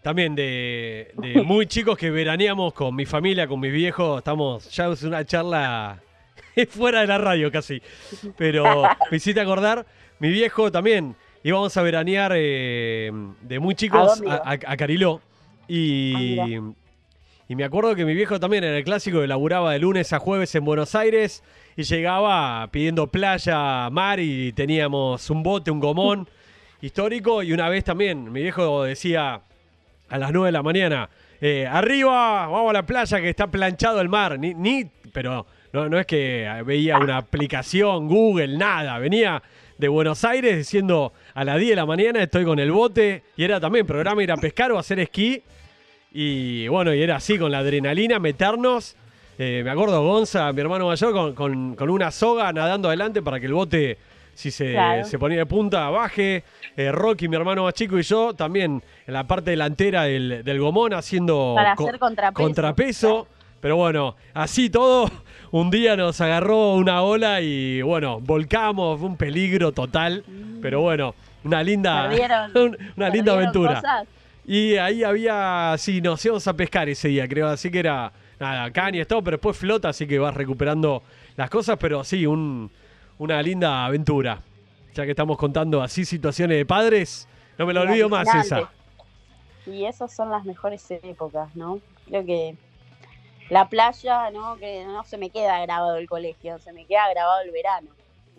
también 0.00 0.36
de, 0.36 1.10
de 1.16 1.42
muy 1.44 1.66
chicos 1.66 1.98
que 1.98 2.08
veraneamos 2.08 2.72
con 2.72 2.94
mi 2.94 3.04
familia, 3.04 3.48
con 3.48 3.58
mis 3.58 3.72
viejos. 3.72 4.18
Estamos, 4.18 4.70
ya 4.70 4.86
es 4.92 5.02
una 5.02 5.24
charla 5.24 6.00
fuera 6.68 7.00
de 7.00 7.08
la 7.08 7.18
radio 7.18 7.50
casi. 7.50 7.82
Pero 8.36 8.84
me 9.10 9.16
hiciste 9.16 9.40
acordar, 9.40 9.84
mi 10.20 10.28
viejo 10.28 10.70
también 10.70 11.16
íbamos 11.42 11.76
a 11.76 11.82
veranear 11.82 12.30
eh, 12.36 13.10
de 13.40 13.58
muy 13.58 13.74
chicos 13.74 14.20
dónde 14.20 14.30
a, 14.30 14.36
a- 14.36 14.72
a 14.72 14.76
Cariló. 14.76 15.20
Y, 15.68 16.36
Ah, 16.38 16.72
y 17.50 17.56
me 17.56 17.64
acuerdo 17.64 17.94
que 17.94 18.04
mi 18.04 18.14
viejo 18.14 18.38
también 18.38 18.62
era 18.62 18.76
el 18.76 18.84
clásico 18.84 19.22
que 19.22 19.26
laburaba 19.26 19.72
de 19.72 19.78
lunes 19.78 20.12
a 20.12 20.18
jueves 20.18 20.54
en 20.54 20.66
Buenos 20.66 20.94
Aires 20.94 21.42
y 21.76 21.82
llegaba 21.84 22.68
pidiendo 22.70 23.06
playa, 23.06 23.88
mar 23.88 24.20
y 24.20 24.52
teníamos 24.52 25.30
un 25.30 25.42
bote, 25.42 25.70
un 25.70 25.80
gomón 25.80 26.28
histórico. 26.82 27.42
Y 27.42 27.54
una 27.54 27.70
vez 27.70 27.84
también 27.84 28.30
mi 28.30 28.42
viejo 28.42 28.84
decía 28.84 29.40
a 30.10 30.18
las 30.18 30.30
9 30.30 30.48
de 30.48 30.52
la 30.52 30.62
mañana, 30.62 31.08
eh, 31.40 31.66
arriba, 31.66 32.48
vamos 32.48 32.68
a 32.68 32.74
la 32.74 32.84
playa 32.84 33.18
que 33.18 33.30
está 33.30 33.46
planchado 33.46 34.02
el 34.02 34.10
mar. 34.10 34.38
Ni, 34.38 34.52
ni 34.52 34.84
pero 35.14 35.46
no, 35.72 35.88
no 35.88 35.98
es 35.98 36.04
que 36.04 36.46
veía 36.66 36.98
una 36.98 37.16
aplicación, 37.16 38.08
Google, 38.08 38.58
nada. 38.58 38.98
Venía 38.98 39.42
de 39.78 39.88
Buenos 39.88 40.22
Aires 40.22 40.54
diciendo 40.58 41.14
a 41.32 41.44
las 41.44 41.56
10 41.58 41.70
de 41.70 41.76
la 41.76 41.86
mañana 41.86 42.22
estoy 42.22 42.44
con 42.44 42.58
el 42.58 42.72
bote. 42.72 43.22
Y 43.38 43.44
era 43.44 43.58
también 43.58 43.86
programa 43.86 44.22
ir 44.22 44.32
a 44.32 44.36
pescar 44.36 44.70
o 44.72 44.78
hacer 44.78 45.00
esquí. 45.00 45.42
Y 46.20 46.66
bueno, 46.66 46.92
y 46.92 47.00
era 47.00 47.14
así 47.14 47.38
con 47.38 47.52
la 47.52 47.58
adrenalina, 47.58 48.18
meternos. 48.18 48.96
Eh, 49.38 49.62
me 49.64 49.70
acuerdo 49.70 50.02
Gonza, 50.02 50.52
mi 50.52 50.60
hermano 50.60 50.88
mayor, 50.88 51.12
con, 51.12 51.32
con- 51.32 51.76
con 51.76 51.90
una 51.90 52.10
soga 52.10 52.52
nadando 52.52 52.88
adelante 52.88 53.22
para 53.22 53.38
que 53.38 53.46
el 53.46 53.52
bote, 53.54 53.98
si 54.34 54.50
se, 54.50 54.72
Claro. 54.72 55.04
se 55.04 55.16
ponía 55.16 55.38
de 55.38 55.46
punta, 55.46 55.88
baje. 55.90 56.42
Eh, 56.76 56.90
Rocky, 56.90 57.28
mi 57.28 57.36
hermano 57.36 57.62
más 57.62 57.74
chico, 57.74 57.96
y 58.00 58.02
yo 58.02 58.34
también 58.34 58.82
en 59.06 59.14
la 59.14 59.28
parte 59.28 59.52
delantera 59.52 60.02
del, 60.04 60.42
del 60.42 60.58
gomón 60.58 60.92
haciendo 60.92 61.52
Para 61.54 61.76
co- 61.76 61.86
hacer 61.86 62.00
contrapeso. 62.00 62.42
contrapeso. 62.42 63.28
Pero 63.60 63.76
bueno, 63.76 64.16
así 64.34 64.70
todo, 64.70 65.08
un 65.52 65.70
día 65.70 65.96
nos 65.96 66.20
agarró 66.20 66.74
una 66.74 67.02
ola 67.02 67.40
y 67.40 67.80
bueno, 67.82 68.18
volcamos, 68.20 68.98
fue 68.98 69.08
un 69.08 69.16
peligro 69.16 69.70
total. 69.70 70.24
Pero 70.60 70.80
bueno, 70.80 71.14
una 71.44 71.62
linda, 71.62 72.08
una 72.54 72.66
linda 72.66 72.86
¿Perdieron 72.96 73.28
aventura. 73.28 73.74
cosas? 73.76 74.08
Y 74.50 74.76
ahí 74.78 75.04
había, 75.04 75.74
sí, 75.76 76.00
nos 76.00 76.24
íbamos 76.24 76.48
a 76.48 76.54
pescar 76.54 76.88
ese 76.88 77.08
día, 77.08 77.28
creo. 77.28 77.48
Así 77.48 77.70
que 77.70 77.80
era, 77.80 78.10
nada, 78.40 78.70
caña, 78.72 79.04
todo, 79.04 79.22
pero 79.22 79.36
después 79.36 79.58
flota, 79.58 79.90
así 79.90 80.06
que 80.06 80.18
vas 80.18 80.34
recuperando 80.34 81.02
las 81.36 81.50
cosas. 81.50 81.76
Pero 81.78 82.02
sí, 82.02 82.24
un- 82.24 82.70
una 83.18 83.42
linda 83.42 83.84
aventura. 83.84 84.40
Ya 84.94 85.04
que 85.04 85.10
estamos 85.10 85.36
contando 85.36 85.82
así 85.82 86.06
situaciones 86.06 86.56
de 86.56 86.64
padres, 86.64 87.28
no 87.58 87.66
me 87.66 87.74
lo 87.74 87.84
Y 87.84 87.88
olvido 87.88 88.08
más 88.08 88.34
esa. 88.34 88.70
Y 89.66 89.84
esas 89.84 90.16
son 90.16 90.30
las 90.30 90.46
mejores 90.46 90.90
épocas, 90.90 91.54
¿no? 91.54 91.78
Creo 92.06 92.24
que 92.24 92.56
la 93.50 93.68
playa, 93.68 94.30
¿no? 94.30 94.56
Que 94.56 94.82
no 94.86 95.04
se 95.04 95.18
me 95.18 95.28
queda 95.28 95.60
grabado 95.60 95.96
el 95.96 96.08
colegio, 96.08 96.58
se 96.58 96.72
me 96.72 96.86
queda 96.86 97.08
grabado 97.10 97.42
el 97.44 97.50
verano. 97.50 97.90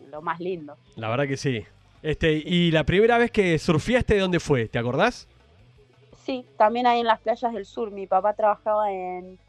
Lo 0.10 0.24
más 0.24 0.40
lindo. 0.40 0.76
La 0.96 1.08
verdad 1.08 1.28
que 1.28 1.38
sí. 1.38 1.64
Este, 2.02 2.32
y 2.34 2.72
la 2.72 2.84
primera 2.84 3.20
vez 3.20 3.30
que 3.30 3.60
surfiaste, 3.60 4.18
¿dónde 4.18 4.40
fue? 4.40 4.68
¿Te 4.68 4.80
acordás? 4.80 5.28
Sí, 6.30 6.46
también 6.60 6.86
ahí 6.86 7.00
en 7.00 7.08
las 7.08 7.20
playas 7.22 7.52
del 7.52 7.66
sur. 7.66 7.90
Mi 7.90 8.06
papá 8.06 8.34
trabajaba 8.34 8.92
en. 8.92 9.40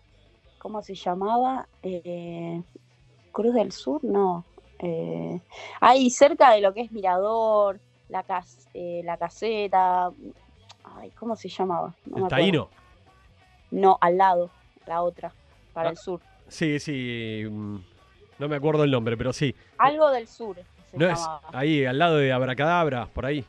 ¿Cómo 0.58 0.80
se 0.82 0.94
llamaba? 0.94 1.68
Eh, 1.82 2.62
Cruz 3.32 3.52
del 3.52 3.70
Sur, 3.70 4.02
no. 4.02 4.46
Eh, 4.78 5.38
ahí 5.78 6.08
cerca 6.08 6.52
de 6.52 6.62
lo 6.62 6.72
que 6.72 6.80
es 6.80 6.90
Mirador, 6.90 7.80
la, 8.08 8.22
cas- 8.22 8.66
eh, 8.72 9.02
la 9.04 9.18
caseta. 9.18 10.10
Ay, 10.96 11.10
¿cómo 11.10 11.36
se 11.36 11.50
llamaba? 11.50 11.94
No. 12.06 12.28
Taíno. 12.28 12.70
No, 13.72 13.98
al 14.00 14.16
lado, 14.16 14.48
la 14.86 15.02
otra, 15.02 15.34
para 15.74 15.90
Ah. 15.90 15.92
el 15.92 15.98
sur. 15.98 16.22
Sí, 16.48 16.78
sí. 16.80 17.44
mm, 17.46 17.76
No 18.38 18.48
me 18.48 18.56
acuerdo 18.56 18.84
el 18.84 18.90
nombre, 18.90 19.18
pero 19.18 19.34
sí. 19.34 19.54
Algo 19.76 20.10
del 20.10 20.26
sur 20.26 20.56
se 20.90 20.96
No 20.96 21.10
es 21.10 21.18
llamaba. 21.18 21.42
ahí, 21.52 21.84
al 21.84 21.98
lado 21.98 22.16
de 22.16 22.32
Abracadabra, 22.32 23.04
por 23.12 23.26
ahí. 23.26 23.44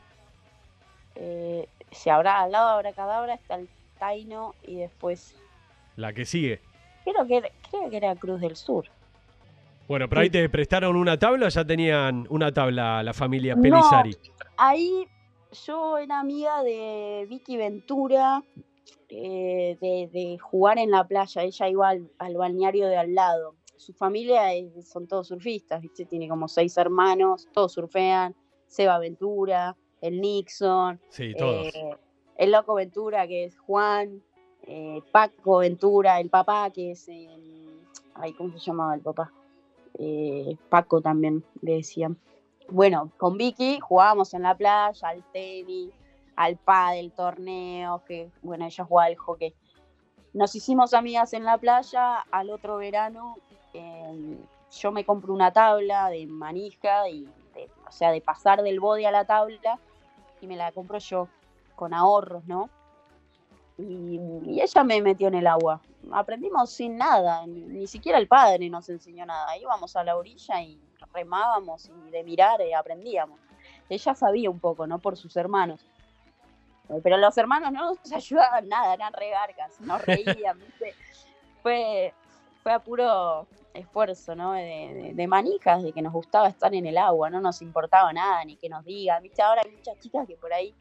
Eh, 1.14 1.66
si 1.92 2.10
habrá 2.10 2.40
al 2.40 2.52
lado 2.52 2.68
de 2.68 2.74
Abracadabra 2.74 3.34
está 3.34 3.54
el 3.56 3.68
Taino 3.98 4.54
y 4.62 4.76
después. 4.76 5.36
La 5.96 6.12
que 6.12 6.24
sigue. 6.24 6.60
Creo 7.04 7.26
que, 7.26 7.36
era- 7.38 7.50
creo 7.70 7.90
que 7.90 7.96
era 7.96 8.14
Cruz 8.16 8.40
del 8.40 8.56
Sur. 8.56 8.86
Bueno, 9.88 10.08
pero 10.08 10.20
ahí 10.22 10.30
te 10.30 10.48
prestaron 10.48 10.96
una 10.96 11.18
tabla 11.18 11.46
o 11.46 11.48
ya 11.48 11.64
tenían 11.64 12.26
una 12.30 12.52
tabla 12.52 13.02
la 13.02 13.12
familia 13.12 13.54
No. 13.54 13.62
Pelizari. 13.62 14.16
Ahí 14.56 15.06
yo 15.66 15.98
era 15.98 16.20
amiga 16.20 16.62
de 16.62 17.26
Vicky 17.28 17.56
Ventura, 17.56 18.42
eh, 19.08 19.76
de, 19.80 20.08
de 20.12 20.38
jugar 20.38 20.78
en 20.78 20.90
la 20.90 21.06
playa. 21.06 21.42
Ella 21.42 21.68
iba 21.68 21.88
al, 21.90 22.10
al 22.18 22.34
balneario 22.36 22.86
de 22.88 22.96
al 22.96 23.14
lado. 23.14 23.56
Su 23.76 23.92
familia 23.92 24.54
es- 24.54 24.88
son 24.88 25.06
todos 25.08 25.28
surfistas, 25.28 25.82
¿viste? 25.82 26.06
Tiene 26.06 26.28
como 26.28 26.48
seis 26.48 26.76
hermanos, 26.76 27.48
todos 27.52 27.72
surfean. 27.72 28.34
Seba 28.68 28.98
Ventura, 28.98 29.76
el 30.02 30.20
Nixon, 30.20 31.00
Sí, 31.08 31.34
todos. 31.34 31.68
eh, 31.74 31.96
el 32.36 32.52
Loco 32.52 32.74
Ventura, 32.74 33.26
que 33.26 33.44
es 33.44 33.58
Juan, 33.60 34.22
eh, 34.66 35.00
Paco 35.10 35.58
Ventura, 35.58 36.20
el 36.20 36.28
papá, 36.28 36.70
que 36.70 36.90
es. 36.90 37.08
eh, 37.08 37.28
ay, 38.14 38.32
¿cómo 38.34 38.52
se 38.52 38.58
llamaba 38.58 38.94
el 38.94 39.00
papá? 39.00 39.32
Eh, 39.98 40.56
Paco 40.68 41.00
también 41.00 41.44
le 41.62 41.74
decían. 41.76 42.18
Bueno, 42.68 43.10
con 43.16 43.36
Vicky 43.36 43.80
jugábamos 43.80 44.34
en 44.34 44.42
la 44.42 44.54
playa, 44.56 45.08
al 45.08 45.22
tenis, 45.32 45.90
al 46.36 46.56
pádel, 46.56 47.12
torneos, 47.12 48.02
que 48.02 48.30
bueno, 48.42 48.64
ella 48.66 48.84
jugaba 48.84 49.06
al 49.06 49.16
hockey. 49.16 49.54
Nos 50.32 50.54
hicimos 50.54 50.94
amigas 50.94 51.32
en 51.34 51.44
la 51.44 51.58
playa, 51.58 52.20
al 52.30 52.50
otro 52.50 52.78
verano 52.78 53.36
eh, 53.74 54.38
yo 54.80 54.90
me 54.92 55.04
compro 55.04 55.34
una 55.34 55.52
tabla 55.52 56.08
de 56.08 56.26
manija, 56.26 57.08
y 57.10 57.24
de- 57.54 57.68
o 57.86 57.92
sea, 57.92 58.10
de 58.10 58.20
pasar 58.22 58.62
del 58.62 58.80
body 58.80 59.04
a 59.04 59.10
la 59.10 59.26
tabla, 59.26 59.78
y 60.42 60.46
me 60.46 60.56
la 60.56 60.72
compro 60.72 60.98
yo, 60.98 61.28
con 61.76 61.94
ahorros, 61.94 62.44
¿no? 62.46 62.68
Y, 63.78 64.20
y 64.44 64.60
ella 64.60 64.84
me 64.84 65.00
metió 65.00 65.28
en 65.28 65.34
el 65.34 65.46
agua. 65.46 65.80
aprendimos 66.12 66.70
sin 66.70 66.96
nada, 66.96 67.46
ni, 67.46 67.86
siquiera 67.86 68.18
el 68.18 68.28
padre 68.28 68.68
nos 68.68 68.88
enseñó 68.88 69.24
nada. 69.24 69.56
Íbamos 69.56 69.96
a 69.96 70.04
la 70.04 70.16
orilla 70.16 70.60
y 70.60 70.78
remábamos 71.12 71.90
y 72.06 72.10
de 72.10 72.24
mirar 72.24 72.60
eh, 72.60 72.74
aprendíamos. 72.74 73.40
Ella 73.88 74.14
sabía 74.14 74.50
un 74.50 74.58
poco, 74.58 74.86
¿no? 74.86 74.98
Por 74.98 75.16
sus 75.16 75.36
hermanos. 75.36 75.84
Eh, 76.88 77.00
pero 77.02 77.16
los 77.16 77.36
hermanos 77.38 77.72
no 77.72 77.94
nos 77.94 78.12
ayudaban 78.12 78.68
nada, 78.68 78.94
eran 78.94 79.12
regarcas, 79.12 79.80
nos 79.80 80.04
reían, 80.04 80.58
Fue, 81.62 82.12
fue 82.64 82.72
a 82.72 82.80
puro 82.80 83.46
esfuerzo, 83.74 84.34
¿no? 84.34 84.52
De, 84.52 85.12
de, 85.14 85.26
manijas, 85.26 85.82
de 85.82 85.92
que 85.92 86.02
nos 86.02 86.12
gustaba 86.12 86.48
estar 86.48 86.74
en 86.74 86.86
el 86.86 86.98
agua, 86.98 87.30
no 87.30 87.40
nos 87.40 87.62
importaba 87.62 88.12
nada, 88.12 88.44
ni 88.44 88.56
que 88.56 88.68
nos 88.68 88.84
digan, 88.84 89.22
¿viste? 89.22 89.42
Ahora 89.42 89.62
hay 89.64 89.70
muchas 89.72 89.98
chicas 89.98 90.26
que 90.26 90.36
por 90.36 90.52
ahí 90.52 90.74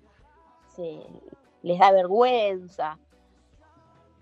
se, 0.75 0.99
les 1.63 1.79
da 1.79 1.91
vergüenza. 1.91 2.97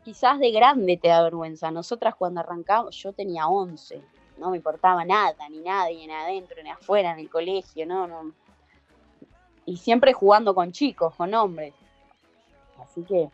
Quizás 0.04 0.40
de 0.40 0.52
grande 0.52 0.98
te 0.98 1.10
da 1.10 1.24
vergüenza. 1.24 1.72
Nosotras 1.72 2.16
cuando 2.16 2.40
arrancamos, 2.40 2.96
yo 2.96 3.14
tenía 3.14 3.48
11, 3.48 4.02
no 4.38 4.52
me 4.52 4.58
importaba 4.58 5.04
nada, 5.06 5.50
ni 5.50 5.60
nadie, 5.60 6.08
ni 6.08 6.14
adentro, 6.14 6.62
ni 6.64 6.70
afuera, 6.70 7.12
en 7.12 7.20
el 7.20 7.30
colegio, 7.30 7.86
no, 7.86 8.08
no. 8.08 8.34
Y 9.66 9.78
siempre 9.78 10.14
jugando 10.14 10.56
con 10.56 10.72
chicos, 10.72 11.14
con 11.16 11.34
hombres. 11.34 11.74
Así 12.82 13.04
que 13.04 13.30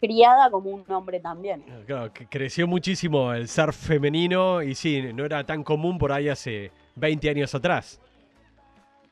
criada 0.00 0.50
como 0.50 0.70
un 0.70 0.84
hombre 0.90 1.20
también. 1.20 1.62
Claro, 1.86 2.12
que 2.12 2.26
creció 2.26 2.66
muchísimo 2.66 3.32
el 3.32 3.48
surf 3.48 3.76
femenino 3.76 4.62
y 4.62 4.74
sí, 4.74 5.12
no 5.12 5.24
era 5.24 5.44
tan 5.44 5.64
común 5.64 5.98
por 5.98 6.12
ahí 6.12 6.28
hace 6.28 6.70
20 6.96 7.30
años 7.30 7.54
atrás. 7.54 8.00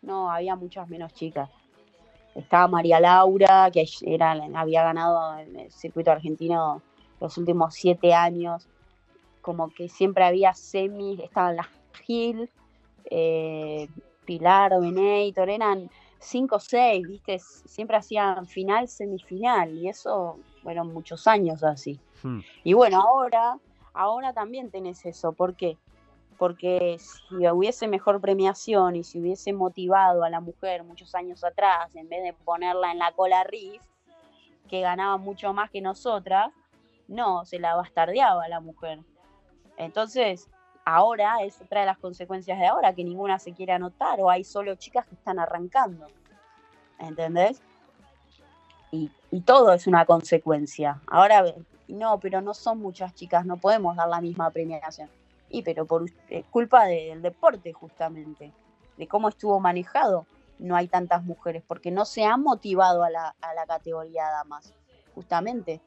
No, 0.02 0.30
había 0.30 0.54
muchas 0.54 0.88
menos 0.88 1.12
chicas. 1.14 1.50
Estaba 2.34 2.68
María 2.68 3.00
Laura, 3.00 3.70
que 3.72 3.86
era, 4.02 4.32
había 4.54 4.82
ganado 4.84 5.38
el 5.38 5.70
circuito 5.72 6.10
argentino 6.10 6.82
los 7.20 7.36
últimos 7.38 7.74
siete 7.74 8.12
años. 8.14 8.68
Como 9.40 9.68
que 9.68 9.88
siempre 9.88 10.24
había 10.24 10.52
semis, 10.54 11.18
estaban 11.20 11.56
las 11.56 11.66
Gil, 12.04 12.50
eh, 13.10 13.88
Pilar, 14.24 14.72
Benator, 14.80 15.48
eran 15.48 15.90
cinco 16.18 16.56
o 16.56 16.60
seis, 16.60 17.06
¿viste? 17.06 17.38
Siempre 17.38 17.96
hacían 17.96 18.46
final, 18.46 18.88
semifinal, 18.88 19.72
y 19.74 19.88
eso 19.88 20.38
fueron 20.66 20.92
muchos 20.92 21.28
años 21.28 21.62
así. 21.62 22.00
Hmm. 22.24 22.40
Y 22.64 22.72
bueno, 22.72 23.00
ahora, 23.00 23.56
ahora 23.94 24.32
también 24.32 24.68
tenés 24.68 25.06
eso, 25.06 25.32
¿por 25.32 25.54
qué? 25.54 25.78
porque 26.38 26.98
si 26.98 27.48
hubiese 27.48 27.88
mejor 27.88 28.20
premiación 28.20 28.96
y 28.96 29.04
si 29.04 29.20
hubiese 29.20 29.52
motivado 29.52 30.24
a 30.24 30.28
la 30.28 30.40
mujer 30.40 30.82
muchos 30.82 31.14
años 31.14 31.44
atrás, 31.44 31.94
en 31.94 32.08
vez 32.08 32.22
de 32.24 32.32
ponerla 32.32 32.92
en 32.92 32.98
la 32.98 33.12
cola 33.12 33.44
riff, 33.44 33.82
que 34.68 34.80
ganaba 34.80 35.16
mucho 35.16 35.52
más 35.52 35.70
que 35.70 35.80
nosotras, 35.80 36.52
no, 37.08 37.44
se 37.44 37.58
la 37.58 37.76
bastardeaba 37.76 38.44
a 38.44 38.48
la 38.48 38.60
mujer. 38.60 38.98
Entonces, 39.76 40.50
ahora 40.84 41.42
es 41.42 41.60
otra 41.62 41.80
de 41.80 41.86
las 41.86 41.98
consecuencias 41.98 42.58
de 42.58 42.66
ahora, 42.66 42.92
que 42.92 43.04
ninguna 43.04 43.38
se 43.38 43.54
quiere 43.54 43.72
anotar 43.72 44.20
o 44.20 44.28
hay 44.28 44.44
solo 44.44 44.74
chicas 44.74 45.06
que 45.06 45.14
están 45.14 45.38
arrancando. 45.38 46.06
¿Entendés? 46.98 47.62
Y, 48.90 49.10
y 49.30 49.40
todo 49.40 49.72
es 49.72 49.86
una 49.86 50.04
consecuencia. 50.06 51.00
Ahora, 51.06 51.44
no, 51.88 52.20
pero 52.20 52.40
no 52.40 52.54
son 52.54 52.78
muchas 52.78 53.14
chicas, 53.14 53.44
no 53.44 53.56
podemos 53.56 53.96
dar 53.96 54.08
la 54.08 54.20
misma 54.20 54.50
premiación 54.50 55.08
y 55.50 55.62
pero 55.62 55.86
por 55.86 56.04
eh, 56.28 56.44
culpa 56.50 56.86
del 56.86 57.22
deporte 57.22 57.72
justamente, 57.72 58.52
de 58.96 59.06
cómo 59.06 59.28
estuvo 59.28 59.60
manejado, 59.60 60.26
no 60.58 60.76
hay 60.76 60.88
tantas 60.88 61.22
mujeres, 61.24 61.62
porque 61.66 61.90
no 61.90 62.04
se 62.04 62.24
han 62.24 62.42
motivado 62.42 63.04
a 63.04 63.10
la, 63.10 63.34
a 63.40 63.54
la 63.54 63.66
categoría 63.66 64.24
damas, 64.24 64.74
justamente. 65.14 65.80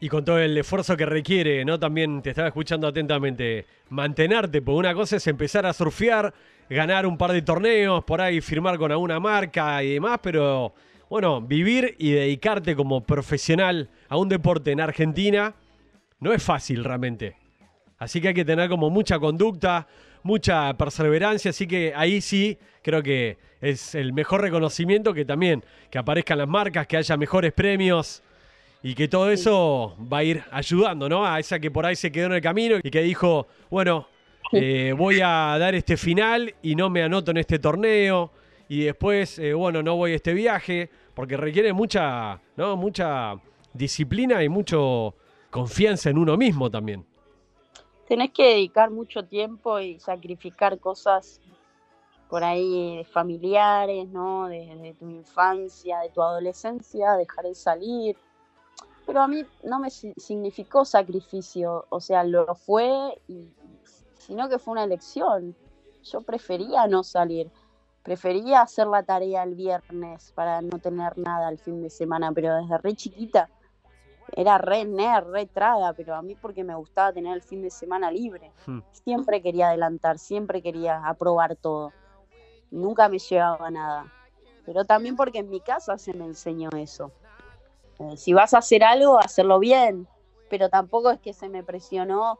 Y 0.00 0.08
con 0.08 0.24
todo 0.24 0.38
el 0.38 0.56
esfuerzo 0.58 0.96
que 0.96 1.06
requiere, 1.06 1.64
¿no? 1.64 1.78
También 1.78 2.22
te 2.22 2.30
estaba 2.30 2.48
escuchando 2.48 2.88
atentamente, 2.88 3.66
mantenerte, 3.90 4.60
porque 4.60 4.78
una 4.78 4.94
cosa 4.94 5.16
es 5.16 5.26
empezar 5.28 5.64
a 5.64 5.72
surfear, 5.72 6.34
ganar 6.68 7.06
un 7.06 7.16
par 7.16 7.32
de 7.32 7.42
torneos, 7.42 8.02
por 8.02 8.20
ahí 8.20 8.40
firmar 8.40 8.78
con 8.78 8.90
alguna 8.90 9.20
marca 9.20 9.82
y 9.82 9.94
demás, 9.94 10.18
pero 10.20 10.72
bueno, 11.12 11.42
vivir 11.42 11.94
y 11.98 12.12
dedicarte 12.12 12.74
como 12.74 13.02
profesional 13.02 13.90
a 14.08 14.16
un 14.16 14.30
deporte 14.30 14.70
en 14.70 14.80
Argentina 14.80 15.54
no 16.20 16.32
es 16.32 16.42
fácil 16.42 16.82
realmente. 16.84 17.36
Así 17.98 18.18
que 18.22 18.28
hay 18.28 18.34
que 18.34 18.46
tener 18.46 18.70
como 18.70 18.88
mucha 18.88 19.18
conducta, 19.18 19.86
mucha 20.22 20.72
perseverancia, 20.78 21.50
así 21.50 21.66
que 21.66 21.92
ahí 21.94 22.22
sí 22.22 22.56
creo 22.80 23.02
que 23.02 23.36
es 23.60 23.94
el 23.94 24.14
mejor 24.14 24.40
reconocimiento 24.40 25.12
que 25.12 25.26
también 25.26 25.62
que 25.90 25.98
aparezcan 25.98 26.38
las 26.38 26.48
marcas, 26.48 26.86
que 26.86 26.96
haya 26.96 27.14
mejores 27.18 27.52
premios 27.52 28.22
y 28.82 28.94
que 28.94 29.06
todo 29.06 29.30
eso 29.30 29.94
va 30.10 30.18
a 30.18 30.24
ir 30.24 30.42
ayudando, 30.50 31.10
¿no? 31.10 31.26
A 31.26 31.38
esa 31.38 31.60
que 31.60 31.70
por 31.70 31.84
ahí 31.84 31.94
se 31.94 32.10
quedó 32.10 32.28
en 32.28 32.32
el 32.32 32.40
camino 32.40 32.78
y 32.82 32.90
que 32.90 33.02
dijo, 33.02 33.48
bueno, 33.68 34.08
eh, 34.52 34.94
voy 34.96 35.20
a 35.22 35.58
dar 35.58 35.74
este 35.74 35.98
final 35.98 36.54
y 36.62 36.74
no 36.74 36.88
me 36.88 37.02
anoto 37.02 37.32
en 37.32 37.36
este 37.36 37.58
torneo 37.58 38.32
y 38.66 38.84
después, 38.84 39.38
eh, 39.38 39.52
bueno, 39.52 39.82
no 39.82 39.96
voy 39.96 40.12
a 40.12 40.16
este 40.16 40.32
viaje 40.32 40.88
porque 41.14 41.36
requiere 41.36 41.72
mucha, 41.72 42.40
¿no? 42.56 42.76
Mucha 42.76 43.34
disciplina 43.72 44.42
y 44.42 44.48
mucho 44.48 45.14
confianza 45.50 46.10
en 46.10 46.18
uno 46.18 46.36
mismo 46.36 46.70
también 46.70 47.04
tenés 48.12 48.32
que 48.32 48.44
dedicar 48.44 48.90
mucho 48.90 49.24
tiempo 49.24 49.80
y 49.80 49.98
sacrificar 49.98 50.78
cosas 50.78 51.40
por 52.28 52.44
ahí 52.44 53.02
familiares, 53.10 54.06
¿no? 54.08 54.48
De, 54.48 54.94
tu 54.98 55.08
infancia, 55.08 56.00
de 56.00 56.10
tu 56.10 56.20
adolescencia, 56.22 57.12
dejar 57.12 57.46
de 57.46 57.54
salir. 57.54 58.16
Pero 59.06 59.22
a 59.22 59.28
mí 59.28 59.46
no 59.64 59.80
me 59.80 59.88
significó 59.88 60.84
sacrificio, 60.84 61.86
o 61.88 62.00
sea, 62.00 62.22
lo 62.22 62.54
fue, 62.54 63.18
sino 64.18 64.46
que 64.50 64.58
fue 64.58 64.72
una 64.72 64.84
elección. 64.84 65.56
Yo 66.04 66.20
prefería 66.20 66.86
no 66.86 67.02
salir, 67.04 67.50
prefería 68.02 68.62
hacer 68.62 68.86
la 68.86 69.02
tarea 69.02 69.42
el 69.42 69.54
viernes 69.54 70.32
para 70.32 70.60
no 70.60 70.78
tener 70.78 71.16
nada 71.18 71.48
el 71.48 71.58
fin 71.58 71.82
de 71.82 71.90
semana, 71.90 72.32
pero 72.32 72.56
desde 72.56 72.78
re 72.78 72.94
chiquita 72.94 73.48
era 74.34 74.58
re 74.58 74.84
nerd, 74.84 75.30
re 75.30 75.46
traga, 75.46 75.92
pero 75.92 76.14
a 76.14 76.22
mí 76.22 76.34
porque 76.34 76.64
me 76.64 76.74
gustaba 76.74 77.12
tener 77.12 77.34
el 77.34 77.42
fin 77.42 77.62
de 77.62 77.70
semana 77.70 78.10
libre. 78.10 78.52
Hmm. 78.66 78.80
Siempre 78.92 79.42
quería 79.42 79.68
adelantar, 79.68 80.18
siempre 80.18 80.62
quería 80.62 81.06
aprobar 81.06 81.56
todo. 81.56 81.92
Nunca 82.70 83.08
me 83.08 83.18
llevaba 83.18 83.70
nada. 83.70 84.10
Pero 84.64 84.84
también 84.84 85.16
porque 85.16 85.38
en 85.38 85.50
mi 85.50 85.60
casa 85.60 85.98
se 85.98 86.14
me 86.14 86.24
enseñó 86.24 86.70
eso. 86.70 87.12
Eh, 87.98 88.16
si 88.16 88.32
vas 88.32 88.54
a 88.54 88.58
hacer 88.58 88.82
algo, 88.84 89.18
hacerlo 89.18 89.58
bien. 89.58 90.08
Pero 90.48 90.68
tampoco 90.68 91.10
es 91.10 91.20
que 91.20 91.34
se 91.34 91.48
me 91.48 91.62
presionó. 91.62 92.38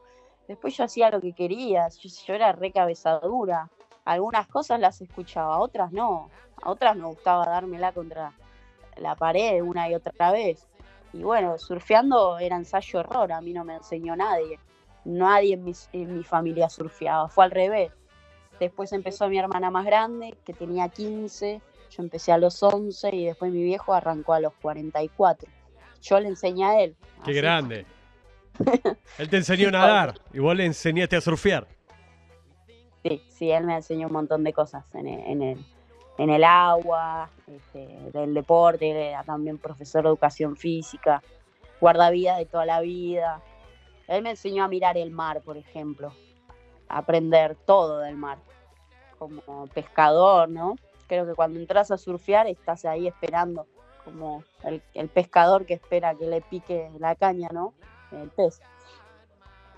Después 0.48 0.76
yo 0.76 0.84
hacía 0.84 1.10
lo 1.10 1.20
que 1.20 1.34
quería. 1.34 1.88
Yo, 1.88 2.34
era 2.34 2.52
re 2.52 2.72
cabezadura. 2.72 3.70
Algunas 4.04 4.46
cosas 4.48 4.80
las 4.80 5.00
escuchaba, 5.00 5.58
otras 5.58 5.92
no. 5.92 6.30
A 6.62 6.70
otras 6.70 6.96
me 6.96 7.06
gustaba 7.06 7.46
dármela 7.46 7.92
contra 7.92 8.32
la 8.96 9.14
pared 9.14 9.62
una 9.62 9.88
y 9.88 9.94
otra 9.94 10.32
vez 10.32 10.68
y 11.12 11.22
bueno, 11.22 11.58
surfeando 11.58 12.38
era 12.38 12.56
ensayo-error, 12.56 13.32
a 13.32 13.40
mí 13.40 13.52
no 13.52 13.64
me 13.64 13.76
enseñó 13.76 14.16
nadie. 14.16 14.58
Nadie 15.04 15.54
en 15.54 15.64
mi, 15.64 15.72
en 15.92 16.16
mi 16.16 16.24
familia 16.24 16.68
surfeaba, 16.68 17.28
fue 17.28 17.44
al 17.44 17.50
revés. 17.50 17.92
Después 18.58 18.92
empezó 18.92 19.28
mi 19.28 19.38
hermana 19.38 19.70
más 19.70 19.84
grande, 19.84 20.34
que 20.44 20.54
tenía 20.54 20.88
15, 20.88 21.60
yo 21.90 22.02
empecé 22.02 22.32
a 22.32 22.38
los 22.38 22.62
11 22.62 23.14
y 23.14 23.26
después 23.26 23.52
mi 23.52 23.62
viejo 23.62 23.92
arrancó 23.92 24.34
a 24.34 24.40
los 24.40 24.54
44. 24.62 25.50
Yo 26.00 26.20
le 26.20 26.28
enseñé 26.28 26.64
a 26.64 26.80
él. 26.80 26.96
¡Qué 27.24 27.32
grande! 27.32 27.84
él 29.18 29.28
te 29.28 29.36
enseñó 29.36 29.68
a 29.68 29.72
nadar 29.72 30.20
y 30.32 30.38
vos 30.38 30.54
le 30.54 30.64
enseñaste 30.64 31.16
a 31.16 31.20
surfear. 31.20 31.66
Sí, 33.02 33.22
sí, 33.28 33.50
él 33.50 33.64
me 33.64 33.76
enseñó 33.76 34.06
un 34.06 34.12
montón 34.12 34.44
de 34.44 34.52
cosas 34.52 34.84
en 34.94 35.08
en 35.08 35.42
el, 35.42 35.64
en 36.18 36.30
el 36.30 36.44
agua, 36.44 37.30
este, 37.46 37.86
del 38.12 38.34
deporte, 38.34 38.90
era 38.90 39.24
también 39.24 39.58
profesor 39.58 40.02
de 40.02 40.10
educación 40.10 40.56
física, 40.56 41.22
guardavidas 41.80 42.38
de 42.38 42.46
toda 42.46 42.66
la 42.66 42.80
vida. 42.80 43.42
Él 44.08 44.22
me 44.22 44.30
enseñó 44.30 44.64
a 44.64 44.68
mirar 44.68 44.96
el 44.96 45.10
mar, 45.10 45.40
por 45.42 45.56
ejemplo, 45.56 46.12
a 46.88 46.98
aprender 46.98 47.56
todo 47.66 47.98
del 47.98 48.16
mar, 48.16 48.38
como 49.18 49.66
pescador, 49.68 50.48
¿no? 50.48 50.76
Creo 51.06 51.26
que 51.26 51.34
cuando 51.34 51.58
entras 51.58 51.90
a 51.90 51.98
surfear 51.98 52.46
estás 52.46 52.84
ahí 52.84 53.06
esperando, 53.06 53.66
como 54.04 54.44
el, 54.64 55.08
pescador 55.08 55.66
que 55.66 55.74
espera 55.74 56.14
que 56.14 56.26
le 56.26 56.40
pique 56.40 56.90
la 56.98 57.14
caña, 57.14 57.48
¿no? 57.52 57.74
El 58.12 58.28
pez. 58.30 58.60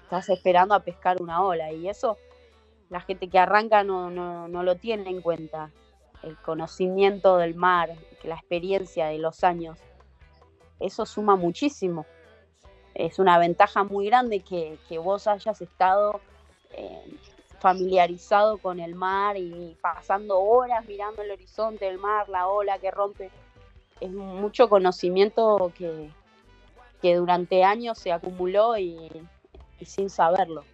Estás 0.03 0.29
esperando 0.29 0.75
a 0.75 0.81
pescar 0.81 1.21
una 1.23 1.43
ola 1.43 1.73
y 1.73 1.89
eso 1.89 2.17
la 2.91 3.01
gente 3.01 3.29
que 3.29 3.39
arranca 3.39 3.85
no, 3.85 4.11
no, 4.11 4.49
no 4.49 4.63
lo 4.63 4.77
tiene 4.77 5.11
en 5.11 5.21
cuenta 5.21 5.71
el 6.23 6.37
conocimiento 6.39 7.37
del 7.37 7.55
mar, 7.55 7.91
la 8.23 8.37
experiencia 8.37 9.07
de 9.07 9.19
los 9.19 9.45
años, 9.45 9.79
eso 10.81 11.07
suma 11.07 11.37
muchísimo. 11.37 12.07
Es 12.95 13.19
una 13.19 13.39
ventaja 13.39 13.85
muy 13.85 14.07
grande 14.07 14.41
que, 14.41 14.79
vos 14.99 15.27
hayas 15.27 15.61
estado 15.61 16.21
eh, 16.73 17.19
familiarizado 17.59 18.59
con 18.59 18.79
el 18.81 18.95
mar 18.95 19.37
y 19.37 19.77
pasando 19.81 20.39
horas 20.41 20.87
mirando 20.87 21.23
el 21.23 21.31
horizonte 21.31 21.87
del 21.87 21.99
mar, 21.99 22.29
la 22.29 22.47
ola 22.47 22.79
que 22.79 22.91
rompe. 22.91 23.31
Es 24.01 24.11
mucho 24.11 24.69
conocimiento 24.69 25.73
que, 25.77 26.11
que 27.01 27.17
durante 27.17 27.65
años 27.65 27.99
se 27.99 28.13
acumuló 28.13 28.77
y 28.79 29.11
sin 29.85 30.09
saberlo, 30.09 30.65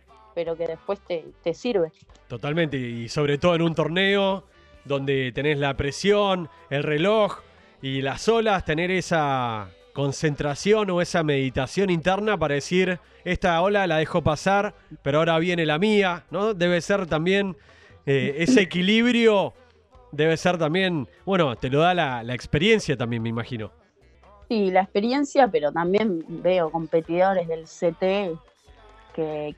pero 0.41 0.57
que 0.57 0.66
después 0.66 0.99
te, 1.01 1.26
te 1.45 1.53
sirve. 1.53 1.93
Totalmente, 2.26 2.78
y 2.78 3.11
sobre 3.11 3.36
todo 3.36 3.55
en 3.55 3.61
un 3.61 3.74
torneo 3.74 4.45
donde 4.86 5.32
tenés 5.32 5.59
la 5.59 5.76
presión, 5.76 6.49
el 6.70 6.82
reloj 6.82 7.41
y 7.82 8.01
las 8.01 8.26
olas, 8.26 8.64
tener 8.64 8.91
esa 8.91 9.68
concentración 9.93 10.88
o 10.88 11.03
esa 11.03 11.22
meditación 11.22 11.91
interna 11.91 12.38
para 12.38 12.55
decir, 12.55 13.01
esta 13.22 13.61
ola 13.61 13.86
la 13.86 13.99
dejo 13.99 14.22
pasar, 14.22 14.72
pero 15.03 15.18
ahora 15.18 15.38
viene 15.38 15.66
la 15.66 15.78
mía, 15.78 16.24
¿no? 16.30 16.55
Debe 16.55 16.80
ser 16.80 17.07
también 17.07 17.55
eh, 18.07 18.36
ese 18.38 18.62
equilibrio, 18.62 19.53
debe 20.11 20.38
ser 20.38 20.57
también, 20.57 21.07
bueno, 21.26 21.55
te 21.55 21.68
lo 21.68 21.80
da 21.80 21.93
la, 21.93 22.22
la 22.22 22.32
experiencia 22.32 22.97
también, 22.97 23.22
me 23.22 23.28
imagino. 23.28 23.72
Sí, 24.49 24.70
la 24.70 24.80
experiencia, 24.80 25.49
pero 25.49 25.70
también 25.70 26.24
veo 26.26 26.70
competidores 26.70 27.47
del 27.47 27.64
CT 27.64 28.41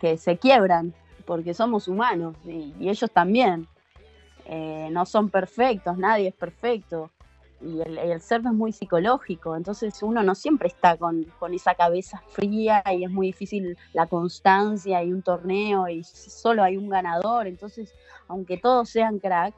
que, 0.01 0.17
se 0.17 0.39
quiebran, 0.39 0.95
porque 1.27 1.55
somos 1.55 1.89
humanos 1.89 2.37
y, 2.45 2.89
ellos 2.89 3.11
también. 3.11 3.67
Eh, 4.45 4.89
no 4.91 5.07
son 5.07 5.31
perfectos, 5.31 5.97
nadie 5.97 6.29
es 6.29 6.35
perfecto. 6.35 7.11
Y 7.61 7.81
el, 7.81 7.97
el 7.97 8.11
es 8.11 8.43
muy 8.43 8.73
psicológico, 8.73 9.55
entonces 9.55 10.03
uno 10.03 10.25
no 10.25 10.35
siempre 10.35 10.67
está 10.67 10.97
con, 10.97 11.25
con 11.39 11.55
esa 11.55 11.77
cabeza 11.77 12.21
fría 12.31 12.83
y 12.93 13.05
es 13.05 13.11
muy 13.11 13.29
difícil 13.29 13.79
la 13.93 14.09
constancia 14.09 15.01
y 15.05 15.13
un 15.13 15.23
torneo 15.23 15.89
y 15.89 16.03
solo 16.03 16.65
hay 16.65 16.77
un 16.77 16.89
ganador. 16.89 17.47
Entonces, 17.47 17.95
aunque 18.27 18.57
todos 18.57 18.89
sean 18.89 19.21
crack, 19.21 19.55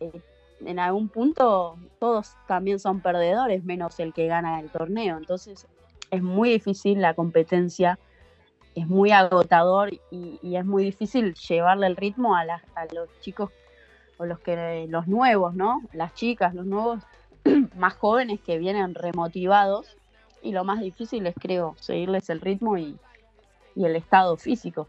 eh, 0.00 0.22
en 0.64 0.78
algún 0.78 1.08
punto 1.08 1.76
todos 1.98 2.34
también 2.46 2.78
son 2.78 3.00
perdedores, 3.00 3.64
menos 3.64 3.98
el 4.00 4.12
que 4.12 4.26
gana 4.26 4.60
el 4.60 4.70
torneo. 4.70 5.18
Entonces 5.18 5.66
es 6.10 6.22
muy 6.22 6.50
difícil 6.50 7.00
la 7.00 7.14
competencia, 7.14 7.98
es 8.74 8.86
muy 8.86 9.10
agotador 9.10 9.92
y, 10.10 10.38
y 10.42 10.56
es 10.56 10.64
muy 10.64 10.84
difícil 10.84 11.34
llevarle 11.34 11.86
el 11.86 11.96
ritmo 11.96 12.36
a, 12.36 12.42
a 12.42 12.94
los 12.94 13.08
chicos 13.20 13.50
o 14.18 14.26
los 14.26 14.38
que 14.38 14.86
los 14.88 15.06
nuevos, 15.08 15.54
¿no? 15.54 15.82
Las 15.92 16.14
chicas, 16.14 16.54
los 16.54 16.66
nuevos 16.66 17.02
más 17.76 17.94
jóvenes 17.94 18.40
que 18.40 18.58
vienen 18.58 18.94
remotivados 18.94 19.96
y 20.42 20.52
lo 20.52 20.64
más 20.64 20.80
difícil 20.80 21.26
es 21.26 21.34
creo 21.40 21.76
seguirles 21.78 22.30
el 22.30 22.40
ritmo 22.40 22.78
y, 22.78 22.96
y 23.74 23.84
el 23.84 23.96
estado 23.96 24.36
físico. 24.36 24.88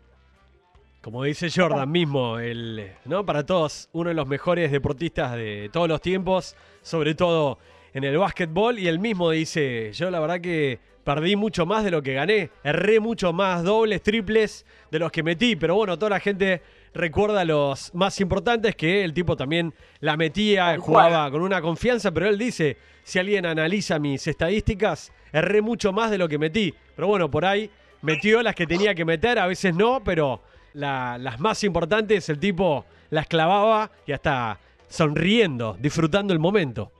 Como 1.01 1.23
dice 1.23 1.49
Jordan 1.53 1.91
mismo, 1.91 2.39
el, 2.39 2.93
¿no? 3.05 3.25
para 3.25 3.45
todos, 3.45 3.89
uno 3.91 4.09
de 4.09 4.15
los 4.15 4.25
mejores 4.25 4.71
deportistas 4.71 5.35
de 5.35 5.69
todos 5.73 5.89
los 5.89 5.99
tiempos, 5.99 6.55
sobre 6.81 7.13
todo 7.13 7.57
en 7.93 8.05
el 8.05 8.17
básquetbol, 8.17 8.79
y 8.79 8.87
él 8.87 8.99
mismo 8.99 9.29
dice, 9.29 9.91
yo 9.91 10.09
la 10.09 10.21
verdad 10.21 10.39
que 10.39 10.79
perdí 11.03 11.35
mucho 11.35 11.65
más 11.65 11.83
de 11.83 11.91
lo 11.91 12.01
que 12.01 12.13
gané, 12.13 12.49
erré 12.63 12.99
mucho 12.99 13.33
más. 13.33 13.63
Dobles, 13.63 14.01
triples 14.01 14.65
de 14.91 14.99
los 14.99 15.11
que 15.11 15.23
metí, 15.23 15.55
pero 15.55 15.75
bueno, 15.75 15.97
toda 15.97 16.11
la 16.11 16.19
gente 16.19 16.61
recuerda 16.93 17.43
los 17.43 17.93
más 17.95 18.19
importantes 18.21 18.75
que 18.75 19.03
el 19.03 19.13
tipo 19.13 19.35
también 19.35 19.73
la 19.99 20.15
metía, 20.15 20.77
jugaba 20.79 21.29
con 21.31 21.41
una 21.41 21.61
confianza, 21.61 22.11
pero 22.11 22.27
él 22.27 22.37
dice, 22.37 22.77
si 23.03 23.19
alguien 23.19 23.45
analiza 23.45 23.99
mis 23.99 24.25
estadísticas, 24.27 25.11
erré 25.31 25.61
mucho 25.61 25.91
más 25.91 26.11
de 26.11 26.17
lo 26.17 26.27
que 26.29 26.37
metí, 26.37 26.73
pero 26.95 27.07
bueno, 27.07 27.29
por 27.31 27.45
ahí 27.45 27.69
metió 28.01 28.41
las 28.43 28.53
que 28.55 28.67
tenía 28.67 28.93
que 28.93 29.05
meter, 29.05 29.39
a 29.39 29.47
veces 29.47 29.73
no, 29.75 30.03
pero 30.03 30.41
la- 30.73 31.17
las 31.17 31.39
más 31.39 31.63
importantes 31.63 32.29
el 32.29 32.39
tipo 32.39 32.85
las 33.09 33.27
clavaba 33.27 33.91
y 34.05 34.11
hasta 34.11 34.59
sonriendo, 34.87 35.75
disfrutando 35.79 36.33
el 36.33 36.39
momento. 36.39 36.91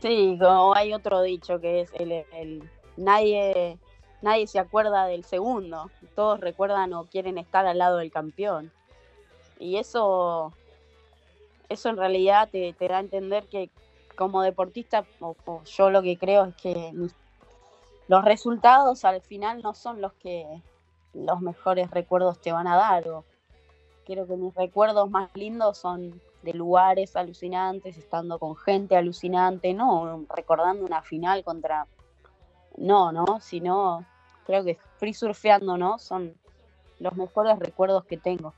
Sí, 0.00 0.36
como 0.40 0.74
hay 0.74 0.94
otro 0.94 1.22
dicho 1.22 1.60
que 1.60 1.80
es 1.82 1.90
el, 1.98 2.12
el- 2.32 2.62
nadie 2.98 3.78
nadie 4.20 4.46
se 4.46 4.58
acuerda 4.58 5.06
del 5.06 5.24
segundo, 5.24 5.90
todos 6.16 6.40
recuerdan 6.40 6.92
o 6.92 7.04
quieren 7.04 7.38
estar 7.38 7.66
al 7.66 7.78
lado 7.78 7.98
del 7.98 8.10
campeón. 8.10 8.72
Y 9.58 9.76
eso 9.76 10.52
eso 11.68 11.88
en 11.90 11.96
realidad 11.96 12.48
te, 12.50 12.72
te 12.72 12.88
da 12.88 12.96
a 12.96 13.00
entender 13.00 13.46
que 13.46 13.70
como 14.18 14.42
deportista, 14.42 15.06
o, 15.20 15.36
yo 15.64 15.90
lo 15.90 16.02
que 16.02 16.18
creo 16.18 16.46
es 16.46 16.56
que 16.56 16.92
los 18.08 18.24
resultados 18.24 19.04
al 19.04 19.20
final 19.22 19.62
no 19.62 19.74
son 19.74 20.00
los 20.00 20.12
que 20.14 20.60
los 21.14 21.40
mejores 21.40 21.90
recuerdos 21.90 22.40
te 22.40 22.50
van 22.50 22.66
a 22.66 22.76
dar. 22.76 23.08
O 23.08 23.24
creo 24.04 24.26
que 24.26 24.36
mis 24.36 24.52
recuerdos 24.54 25.08
más 25.08 25.30
lindos 25.34 25.78
son 25.78 26.20
de 26.42 26.52
lugares 26.52 27.14
alucinantes, 27.14 27.96
estando 27.96 28.40
con 28.40 28.56
gente 28.56 28.96
alucinante, 28.96 29.72
no 29.72 30.24
recordando 30.34 30.84
una 30.84 31.02
final 31.02 31.44
contra. 31.44 31.86
No, 32.76 33.12
no, 33.12 33.40
sino 33.40 34.04
creo 34.46 34.64
que 34.64 34.78
free 34.96 35.14
surfeando, 35.14 35.76
¿no? 35.76 35.98
Son 35.98 36.34
los 37.00 37.16
mejores 37.16 37.58
recuerdos 37.58 38.04
que 38.04 38.16
tengo. 38.16 38.54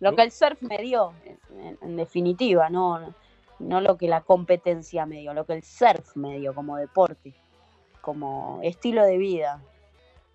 Lo 0.00 0.14
que 0.16 0.22
el 0.22 0.32
surf 0.32 0.60
me 0.62 0.78
dio, 0.78 1.12
en, 1.24 1.78
en 1.80 1.96
definitiva, 1.96 2.68
no, 2.70 3.14
no 3.60 3.80
lo 3.80 3.96
que 3.96 4.08
la 4.08 4.22
competencia 4.22 5.06
me 5.06 5.20
dio, 5.20 5.32
lo 5.32 5.44
que 5.44 5.54
el 5.54 5.62
surf 5.62 6.16
me 6.16 6.38
dio 6.38 6.54
como 6.54 6.76
deporte, 6.76 7.34
como 8.00 8.60
estilo 8.62 9.04
de 9.04 9.18
vida. 9.18 9.60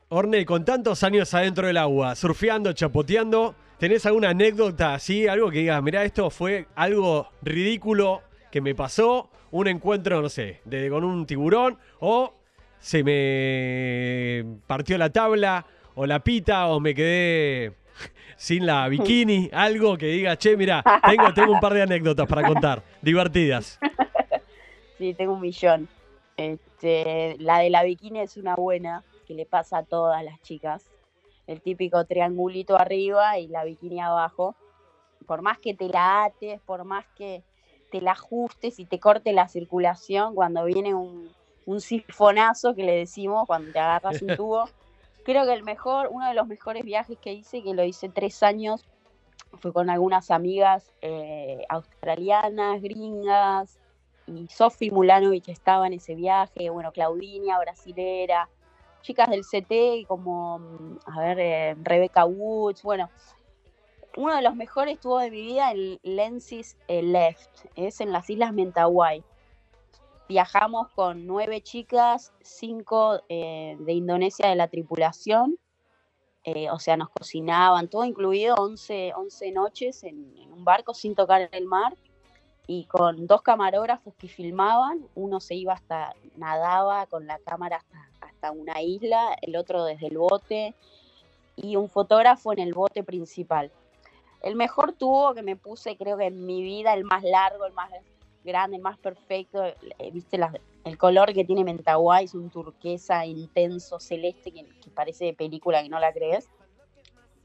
Orne, 0.10 0.46
con 0.46 0.64
tantos 0.64 1.04
años 1.04 1.34
adentro 1.34 1.68
del 1.68 1.76
agua, 1.76 2.16
surfeando, 2.16 2.72
chapoteando, 2.72 3.56
¿tenés 3.78 4.06
alguna 4.06 4.30
anécdota 4.30 4.94
así? 4.94 5.28
Algo 5.28 5.52
que 5.52 5.60
digas, 5.60 5.84
mirá, 5.84 6.06
esto 6.06 6.30
fue 6.30 6.68
algo 6.76 7.28
ridículo 7.42 8.22
que 8.50 8.62
me 8.62 8.74
pasó, 8.74 9.30
un 9.52 9.68
encuentro, 9.68 10.22
no 10.22 10.30
sé, 10.30 10.62
de, 10.64 10.90
con 10.90 11.04
un 11.04 11.26
tiburón, 11.26 11.78
o 12.00 12.34
se 12.80 13.04
me 13.04 14.60
partió 14.68 14.98
la 14.98 15.10
tabla, 15.10 15.66
o 15.96 16.06
la 16.06 16.20
pita, 16.20 16.68
o 16.68 16.80
me 16.80 16.94
quedé 16.94 17.74
sin 18.38 18.66
la 18.66 18.88
bikini, 18.88 19.50
algo 19.54 19.98
que 19.98 20.06
diga, 20.06 20.38
che, 20.38 20.56
mirá, 20.56 20.84
tengo, 21.08 21.34
tengo 21.34 21.54
un 21.54 21.60
par 21.60 21.74
de 21.74 21.82
anécdotas 21.82 22.28
para 22.28 22.48
contar, 22.48 22.84
divertidas. 23.02 23.80
Sí, 24.98 25.14
tengo 25.14 25.34
un 25.34 25.42
millón. 25.42 25.88
Este, 26.38 27.36
la 27.38 27.60
de 27.60 27.70
la 27.70 27.84
bikini 27.84 28.20
es 28.20 28.36
una 28.36 28.56
buena, 28.56 29.04
que 29.28 29.36
le 29.36 29.46
pasa 29.46 29.78
a 29.78 29.84
todas 29.84 30.24
las 30.24 30.42
chicas. 30.42 30.90
El 31.46 31.62
típico 31.62 32.04
triangulito 32.06 32.76
arriba 32.80 33.38
y 33.38 33.48
la 33.48 33.64
bikini 33.64 34.02
abajo. 34.02 34.56
Por 35.28 35.44
más 35.44 35.60
que 35.60 35.76
te 35.76 35.88
la 35.88 36.24
ates, 36.24 36.60
por 36.62 36.84
más 36.84 37.06
que 37.16 37.44
te 37.92 38.02
la 38.02 38.14
ajustes 38.14 38.80
y 38.80 38.86
te 38.86 39.00
corte 39.00 39.34
la 39.34 39.48
circulación, 39.48 40.34
cuando 40.34 40.66
viene 40.66 40.96
un, 40.96 41.30
un 41.68 41.82
sifonazo 41.82 42.74
que 42.74 42.84
le 42.84 42.96
decimos, 42.96 43.46
cuando 43.46 43.72
te 43.72 43.80
agarras 43.80 44.22
un 44.22 44.28
tubo. 44.38 44.70
Creo 45.24 45.46
que 45.46 45.54
el 45.54 45.64
mejor, 45.64 46.08
uno 46.10 46.28
de 46.28 46.34
los 46.34 46.48
mejores 46.48 46.84
viajes 46.84 47.18
que 47.20 47.34
hice, 47.34 47.62
que 47.62 47.74
lo 47.74 47.84
hice 47.84 48.10
tres 48.10 48.42
años, 48.42 48.86
fue 49.60 49.74
con 49.74 49.90
algunas 49.90 50.32
amigas 50.32 50.92
eh, 51.02 51.64
australianas, 51.70 52.82
gringas, 52.82 53.80
y 54.28 54.48
Sofi 54.48 54.92
Mulanovich 54.92 55.50
estaba 55.50 55.88
en 55.88 55.94
ese 55.94 56.16
viaje, 56.16 56.70
bueno, 56.70 56.92
Claudinia, 56.92 57.60
brasilera, 57.60 58.50
chicas 59.02 59.30
del 59.30 59.44
CT 59.44 60.08
como, 60.08 60.60
mm, 60.60 60.98
a 61.06 61.20
ver, 61.20 61.40
eh, 61.40 61.76
Rebecca 61.82 62.26
Woods, 62.26 62.82
bueno, 62.84 63.10
uno 64.16 64.36
de 64.36 64.42
los 64.42 64.56
mejores 64.56 65.00
tuvo 65.00 65.20
de 65.20 65.32
mi 65.32 65.42
vida 65.42 65.72
en 65.72 66.00
Lensis 66.04 66.78
eh, 66.88 67.02
Left, 67.04 67.66
es 67.76 68.02
en 68.02 68.12
las 68.12 68.30
Islas 68.30 68.54
Mentawai. 68.54 69.24
Viajamos 70.28 70.90
con 70.90 71.26
nueve 71.26 71.62
chicas, 71.62 72.34
cinco 72.42 73.22
eh, 73.30 73.78
de 73.80 73.94
Indonesia 73.94 74.50
de 74.50 74.56
la 74.56 74.68
tripulación, 74.68 75.58
eh, 76.44 76.70
o 76.70 76.80
sea, 76.80 76.98
nos 76.98 77.10
cocinaban, 77.10 77.88
todo 77.88 78.04
incluido, 78.04 78.56
11, 78.56 79.14
11 79.16 79.52
noches 79.52 80.04
en, 80.04 80.34
en 80.38 80.52
un 80.52 80.66
barco 80.66 80.94
sin 80.94 81.16
tocar 81.16 81.48
el 81.52 81.66
mar 81.66 81.96
y 82.68 82.84
con 82.86 83.26
dos 83.26 83.42
camarógrafos 83.42 84.14
que 84.16 84.28
filmaban, 84.28 85.08
uno 85.16 85.40
se 85.40 85.56
iba 85.56 85.74
hasta, 85.74 86.14
nadaba 86.36 87.06
con 87.06 87.26
la 87.26 87.40
cámara 87.40 87.78
hasta, 87.78 88.10
hasta 88.20 88.52
una 88.52 88.82
isla, 88.82 89.38
el 89.42 89.56
otro 89.56 89.86
desde 89.86 90.08
el 90.08 90.18
bote 90.18 90.76
y 91.56 91.78
un 91.78 91.90
fotógrafo 91.90 92.52
en 92.52 92.60
el 92.60 92.74
bote 92.74 93.04
principal. 93.04 93.72
El 94.42 94.56
mejor 94.56 94.92
tubo 94.92 95.34
que 95.34 95.42
me 95.42 95.56
puse, 95.56 95.96
creo 95.96 96.18
que 96.18 96.26
en 96.26 96.46
mi 96.46 96.62
vida, 96.62 96.94
el 96.94 97.06
más 97.06 97.24
largo, 97.24 97.66
el 97.66 97.74
más 97.74 97.90
grande, 98.48 98.80
más 98.80 98.98
perfecto, 98.98 99.64
eh, 99.66 99.76
viste 100.12 100.38
la- 100.38 100.60
el 100.86 100.98
color 100.98 101.34
que 101.34 101.44
tiene 101.44 101.64
Mentawai, 101.64 102.26
es 102.26 102.34
un 102.34 102.50
turquesa 102.50 103.26
intenso, 103.26 104.00
celeste, 104.00 104.52
que, 104.52 104.66
parece 104.96 105.26
de 105.26 105.34
película 105.34 105.84
que 105.84 105.90
no 105.90 106.00
la 106.00 106.14
crees. 106.14 106.50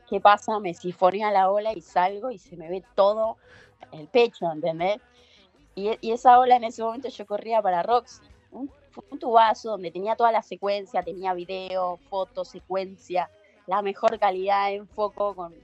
¿Qué 0.08 0.20
pasa? 0.20 0.58
Me 0.60 0.72
sifonea 0.72 1.30
la 1.30 1.50
ola 1.50 1.72
y 1.74 1.82
salgo 1.82 2.30
y 2.30 2.38
se 2.38 2.56
me 2.56 2.70
ve 2.70 2.84
todo 2.94 3.36
el 3.90 4.06
pecho, 4.06 4.50
¿entendés? 4.50 5.00
Y, 5.74 5.90
y 6.00 6.12
esa 6.12 6.38
ola 6.38 6.56
en 6.56 6.64
ese 6.64 6.82
momento 6.82 7.08
yo 7.08 7.26
corría 7.26 7.60
para 7.60 7.82
Roxy, 7.82 8.22
un, 8.52 8.70
un 9.10 9.18
tubazo 9.18 9.70
donde 9.70 9.90
tenía 9.90 10.14
toda 10.16 10.30
la 10.30 10.42
secuencia, 10.42 11.02
tenía 11.02 11.34
video, 11.34 11.98
foto, 12.08 12.44
secuencia, 12.44 13.28
la 13.66 13.82
mejor 13.82 14.18
calidad 14.18 14.72
en 14.72 14.86
foco, 14.86 15.34
con 15.34 15.54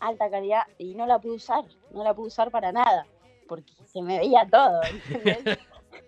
alta 0.00 0.28
calidad, 0.30 0.64
y 0.76 0.94
no 0.94 1.06
la 1.06 1.18
pude 1.18 1.36
usar, 1.36 1.64
no 1.90 2.04
la 2.04 2.12
pude 2.12 2.28
usar 2.28 2.50
para 2.50 2.70
nada, 2.72 3.06
porque 3.48 3.72
se 3.84 4.02
me 4.02 4.18
veía 4.18 4.46
todo, 4.50 4.80
¿entendés? 4.84 5.58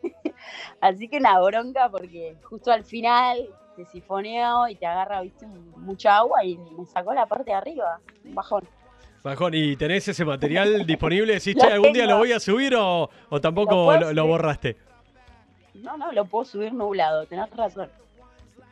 Así 0.81 1.09
que 1.09 1.19
una 1.19 1.41
bronca 1.41 1.89
porque 1.91 2.37
justo 2.43 2.71
al 2.73 2.85
final 2.85 3.49
te 3.77 3.85
sifoneo 3.85 4.69
y 4.69 4.75
te 4.77 4.87
agarra, 4.87 5.21
viste, 5.21 5.47
mucha 5.47 6.17
agua 6.17 6.45
y 6.45 6.57
me 6.57 6.87
sacó 6.87 7.13
la 7.13 7.27
parte 7.27 7.51
de 7.51 7.55
arriba, 7.55 8.01
un 8.25 8.35
bajón. 8.35 8.67
Bajón, 9.23 9.55
¿y 9.55 9.77
tenés 9.77 10.07
ese 10.09 10.25
material 10.25 10.85
disponible? 10.87 11.35
¿Decís, 11.35 11.57
che, 11.57 11.67
algún 11.67 11.93
día 11.93 12.07
lo 12.07 12.19
voy 12.19 12.33
a 12.33 12.41
subir 12.41 12.75
o, 12.77 13.11
o 13.29 13.41
tampoco 13.41 13.97
¿Lo 13.97 14.13
lo, 14.13 14.27
borraste? 14.27 14.77
No, 15.75 15.97
no, 15.97 16.13
lo 16.13 16.25
puedo 16.25 16.45
subir 16.45 16.73
nublado, 16.73 17.27
tenés 17.27 17.51
razón. 17.51 17.91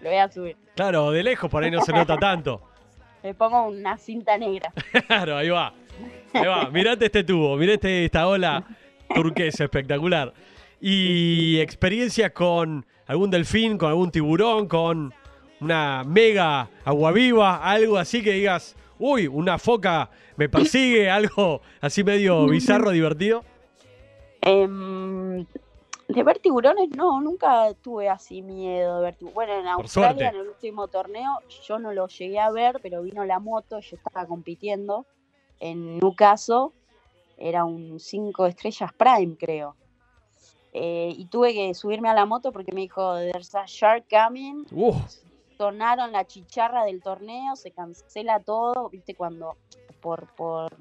Lo 0.00 0.10
voy 0.10 0.18
a 0.18 0.30
subir. 0.30 0.56
Claro, 0.74 1.10
de 1.10 1.22
lejos 1.22 1.50
por 1.50 1.64
ahí 1.64 1.70
no 1.70 1.80
se 1.82 1.92
nota 1.92 2.16
tanto. 2.16 2.62
Le 3.22 3.34
pongo 3.34 3.68
una 3.68 3.96
cinta 3.96 4.36
negra. 4.36 4.70
Claro, 5.06 5.38
ahí 5.38 5.48
va. 5.48 5.72
Ahí 6.34 6.46
va. 6.46 6.68
Mirate 6.70 7.06
este 7.06 7.24
tubo, 7.24 7.56
mirate 7.56 8.04
esta 8.04 8.26
ola 8.26 8.66
turquesa 9.14 9.64
espectacular. 9.64 10.34
Y 10.80 11.60
experiencias 11.60 12.32
con 12.32 12.84
algún 13.06 13.30
delfín, 13.30 13.78
con 13.78 13.88
algún 13.88 14.10
tiburón, 14.10 14.66
con 14.66 15.14
una 15.60 16.02
mega 16.04 16.68
aguaviva, 16.84 17.56
algo 17.56 17.96
así 17.96 18.22
que 18.22 18.32
digas, 18.32 18.76
uy, 18.98 19.28
una 19.28 19.58
foca 19.58 20.10
me 20.36 20.48
persigue, 20.48 21.08
algo 21.10 21.62
así 21.80 22.02
medio 22.04 22.46
bizarro, 22.46 22.90
divertido. 22.90 23.44
Em, 24.42 25.46
de 26.08 26.22
ver 26.22 26.38
tiburones, 26.40 26.90
no, 26.90 27.20
nunca 27.20 27.72
tuve 27.80 28.08
así 28.08 28.42
miedo 28.42 28.98
de 28.98 29.04
ver 29.04 29.14
tiburones. 29.14 29.34
Bueno, 29.34 29.60
en 29.60 29.68
Australia, 29.68 30.28
en 30.30 30.36
el 30.36 30.48
último 30.48 30.88
torneo, 30.88 31.38
yo 31.66 31.78
no 31.78 31.92
lo 31.92 32.08
llegué 32.08 32.40
a 32.40 32.50
ver, 32.50 32.80
pero 32.82 33.02
vino 33.02 33.24
la 33.24 33.38
moto, 33.38 33.78
yo 33.78 33.96
estaba 33.96 34.26
compitiendo 34.26 35.06
en 35.60 35.98
Newcastle, 35.98 36.68
era 37.36 37.64
un 37.64 37.98
5 37.98 38.46
estrellas 38.46 38.92
Prime, 38.92 39.36
creo. 39.36 39.76
Eh, 40.72 41.14
y 41.16 41.26
tuve 41.26 41.54
que 41.54 41.72
subirme 41.74 42.08
a 42.08 42.14
la 42.14 42.26
moto 42.26 42.50
porque 42.50 42.72
me 42.72 42.80
dijo, 42.80 43.16
there's 43.16 43.54
a 43.54 43.64
shark 43.66 44.06
coming, 44.10 44.64
tornaron 45.56 46.10
la 46.10 46.26
chicharra 46.26 46.84
del 46.84 47.00
torneo, 47.00 47.54
se 47.54 47.70
cancela 47.70 48.40
todo, 48.40 48.88
viste, 48.88 49.14
cuando 49.14 49.56
por, 50.00 50.26
por, 50.34 50.76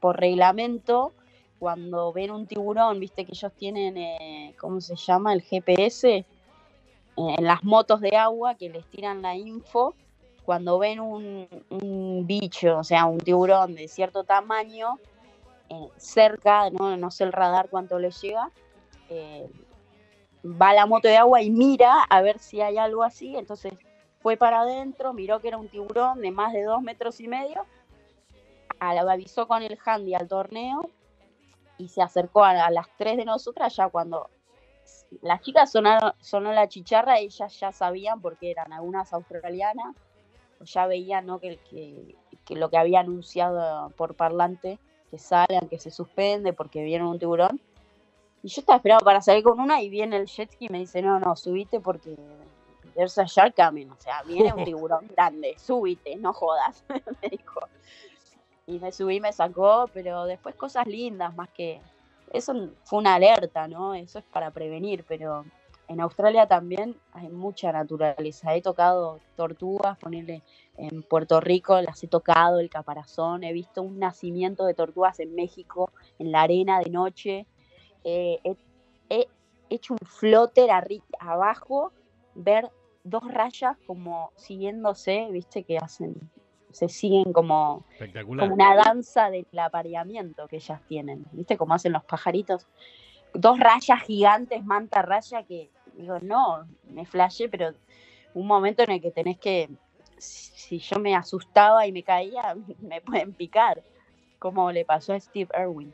por 0.00 0.18
reglamento, 0.18 1.12
cuando 1.58 2.12
ven 2.12 2.30
un 2.30 2.46
tiburón, 2.46 2.98
viste 2.98 3.24
que 3.24 3.32
ellos 3.32 3.52
tienen, 3.56 3.96
eh, 3.96 4.54
¿cómo 4.58 4.80
se 4.80 4.96
llama? 4.96 5.32
El 5.32 5.42
GPS 5.42 6.08
eh, 6.08 6.26
en 7.16 7.44
las 7.44 7.62
motos 7.62 8.00
de 8.00 8.16
agua 8.16 8.54
que 8.54 8.68
les 8.68 8.84
tiran 8.86 9.22
la 9.22 9.36
info. 9.36 9.94
Cuando 10.44 10.78
ven 10.78 11.00
un, 11.00 12.26
bicho, 12.26 12.78
o 12.78 12.84
sea, 12.84 13.06
un 13.06 13.18
tiburón 13.18 13.74
de 13.74 13.88
cierto 13.88 14.24
tamaño, 14.24 14.98
eh, 15.68 15.88
cerca, 15.96 16.70
¿no? 16.70 17.10
sé 17.10 17.24
el 17.24 17.32
radar 17.32 17.68
cuánto 17.70 17.98
le 17.98 18.10
llega, 18.10 18.50
eh, 19.08 19.48
va 20.44 20.70
a 20.70 20.74
la 20.74 20.86
moto 20.86 21.08
de 21.08 21.16
agua 21.16 21.42
y 21.42 21.50
mira 21.50 22.02
a 22.02 22.22
ver 22.22 22.38
si 22.38 22.60
hay 22.60 22.76
algo 22.76 23.04
así. 23.04 23.36
Entonces 23.36 23.72
fue 24.20 24.36
para 24.36 24.62
adentro, 24.62 25.12
miró 25.12 25.40
que 25.40 25.48
era 25.48 25.58
un 25.58 25.68
tiburón 25.68 26.20
de 26.20 26.30
más 26.30 26.52
de 26.52 26.64
dos 26.64 26.82
metros 26.82 27.20
y 27.20 27.28
medio, 27.28 27.64
avisó 28.78 29.46
con 29.46 29.62
el 29.62 29.78
handy 29.84 30.14
al 30.14 30.28
torneo 30.28 30.90
y 31.78 31.88
se 31.88 32.02
acercó 32.02 32.44
a, 32.44 32.66
a 32.66 32.70
las 32.70 32.86
tres 32.96 33.16
de 33.16 33.24
nosotras 33.24 33.74
ya 33.76 33.88
cuando 33.88 34.28
las 35.20 35.40
chicas 35.42 35.70
sonaron, 35.70 36.12
sonó 36.20 36.52
la 36.52 36.68
chicharra, 36.68 37.18
ellas 37.18 37.58
ya 37.58 37.72
sabían 37.72 38.20
porque 38.20 38.50
eran 38.50 38.72
algunas 38.72 39.12
australianas, 39.12 39.94
ya 40.64 40.86
veían 40.86 41.26
¿no? 41.26 41.38
que, 41.38 41.58
que- 41.70 42.16
que 42.44 42.56
lo 42.56 42.70
que 42.70 42.76
había 42.76 43.00
anunciado 43.00 43.90
por 43.90 44.14
parlante, 44.16 44.78
que 45.10 45.18
salgan, 45.18 45.68
que 45.68 45.78
se 45.78 45.90
suspende 45.92 46.52
porque 46.52 46.82
vieron 46.82 47.06
un 47.08 47.18
tiburón. 47.18 47.60
Y 48.42 48.48
yo 48.48 48.60
estaba 48.60 48.78
esperando 48.78 49.04
para 49.04 49.20
salir 49.22 49.44
con 49.44 49.60
una 49.60 49.80
y 49.80 49.88
viene 49.88 50.16
el 50.16 50.26
jet 50.26 50.50
ski 50.50 50.66
y 50.66 50.68
me 50.68 50.78
dice, 50.78 51.02
no, 51.02 51.20
no, 51.20 51.36
subite 51.36 51.78
porque 51.78 52.16
there's 52.94 53.16
a 53.18 53.24
shark 53.24 53.54
coming. 53.54 53.86
O 53.90 53.96
sea, 53.98 54.22
viene 54.24 54.52
un 54.52 54.64
tiburón 54.64 55.06
grande, 55.14 55.54
súbite, 55.56 56.16
no 56.16 56.32
jodas, 56.32 56.84
me 57.22 57.28
dijo. 57.28 57.60
Y 58.66 58.80
me 58.80 58.90
subí, 58.90 59.20
me 59.20 59.32
sacó, 59.32 59.88
pero 59.92 60.24
después 60.24 60.54
cosas 60.56 60.86
lindas, 60.86 61.34
más 61.36 61.48
que... 61.50 61.80
Eso 62.32 62.54
fue 62.84 62.98
una 63.00 63.14
alerta, 63.14 63.68
¿no? 63.68 63.94
Eso 63.94 64.18
es 64.18 64.24
para 64.24 64.50
prevenir, 64.50 65.04
pero 65.06 65.44
en 65.92 66.00
Australia 66.00 66.46
también 66.46 66.96
hay 67.12 67.28
mucha 67.28 67.70
naturaleza. 67.70 68.54
He 68.54 68.62
tocado 68.62 69.20
tortugas, 69.36 69.98
ponerle 69.98 70.42
en 70.76 71.02
Puerto 71.02 71.40
Rico, 71.40 71.80
las 71.80 72.02
he 72.02 72.08
tocado, 72.08 72.60
el 72.60 72.70
caparazón, 72.70 73.44
he 73.44 73.52
visto 73.52 73.82
un 73.82 73.98
nacimiento 73.98 74.64
de 74.64 74.74
tortugas 74.74 75.20
en 75.20 75.34
México, 75.34 75.92
en 76.18 76.32
la 76.32 76.42
arena 76.42 76.80
de 76.80 76.90
noche. 76.90 77.46
Eh, 78.04 78.40
he, 78.42 78.56
he 79.10 79.28
hecho 79.68 79.94
un 79.94 80.06
flotter 80.06 80.70
abajo, 81.20 81.92
ver 82.34 82.70
dos 83.04 83.22
rayas 83.30 83.76
como 83.86 84.32
siguiéndose, 84.36 85.28
viste 85.30 85.64
que 85.64 85.76
hacen, 85.76 86.14
se 86.70 86.88
siguen 86.88 87.32
como, 87.32 87.84
como 88.38 88.54
una 88.54 88.76
danza 88.76 89.30
del 89.30 89.46
apareamiento 89.58 90.48
que 90.48 90.56
ellas 90.56 90.80
tienen, 90.88 91.26
viste 91.32 91.58
como 91.58 91.74
hacen 91.74 91.92
los 91.92 92.04
pajaritos. 92.04 92.66
Dos 93.34 93.58
rayas 93.58 94.02
gigantes, 94.02 94.62
manta 94.62 95.00
raya, 95.00 95.42
que 95.44 95.70
digo, 95.94 96.18
no, 96.20 96.66
me 96.84 97.06
flashé, 97.06 97.48
pero 97.48 97.74
un 98.34 98.46
momento 98.46 98.82
en 98.82 98.92
el 98.92 99.00
que 99.00 99.10
tenés 99.10 99.38
que, 99.38 99.68
si 100.18 100.78
yo 100.78 100.98
me 100.98 101.14
asustaba 101.14 101.86
y 101.86 101.92
me 101.92 102.02
caía, 102.02 102.54
me 102.80 103.00
pueden 103.00 103.34
picar, 103.34 103.82
como 104.38 104.72
le 104.72 104.84
pasó 104.84 105.12
a 105.12 105.20
Steve 105.20 105.50
Irwin. 105.58 105.92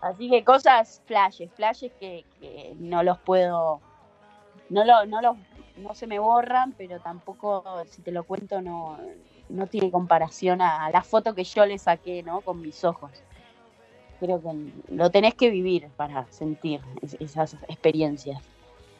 Así 0.00 0.28
que 0.28 0.42
cosas, 0.42 1.00
flashes, 1.06 1.50
flashes 1.52 1.92
que, 2.00 2.24
que 2.40 2.74
no 2.78 3.02
los 3.02 3.18
puedo, 3.20 3.80
no, 4.68 4.84
lo, 4.84 5.06
no, 5.06 5.20
los, 5.20 5.36
no 5.76 5.94
se 5.94 6.06
me 6.06 6.18
borran, 6.18 6.72
pero 6.72 6.98
tampoco, 7.00 7.84
si 7.86 8.02
te 8.02 8.10
lo 8.10 8.24
cuento, 8.24 8.60
no, 8.60 8.98
no 9.48 9.66
tiene 9.66 9.90
comparación 9.90 10.60
a, 10.60 10.90
la 10.90 11.02
foto 11.02 11.34
que 11.34 11.44
yo 11.44 11.66
le 11.66 11.78
saqué, 11.78 12.22
¿no? 12.22 12.40
Con 12.40 12.60
mis 12.60 12.82
ojos. 12.84 13.10
Creo 14.18 14.40
que 14.42 14.94
lo 14.94 15.10
tenés 15.10 15.34
que 15.34 15.50
vivir 15.50 15.88
para 15.96 16.26
sentir 16.32 16.80
es- 17.02 17.16
esas 17.20 17.54
experiencias. 17.68 18.51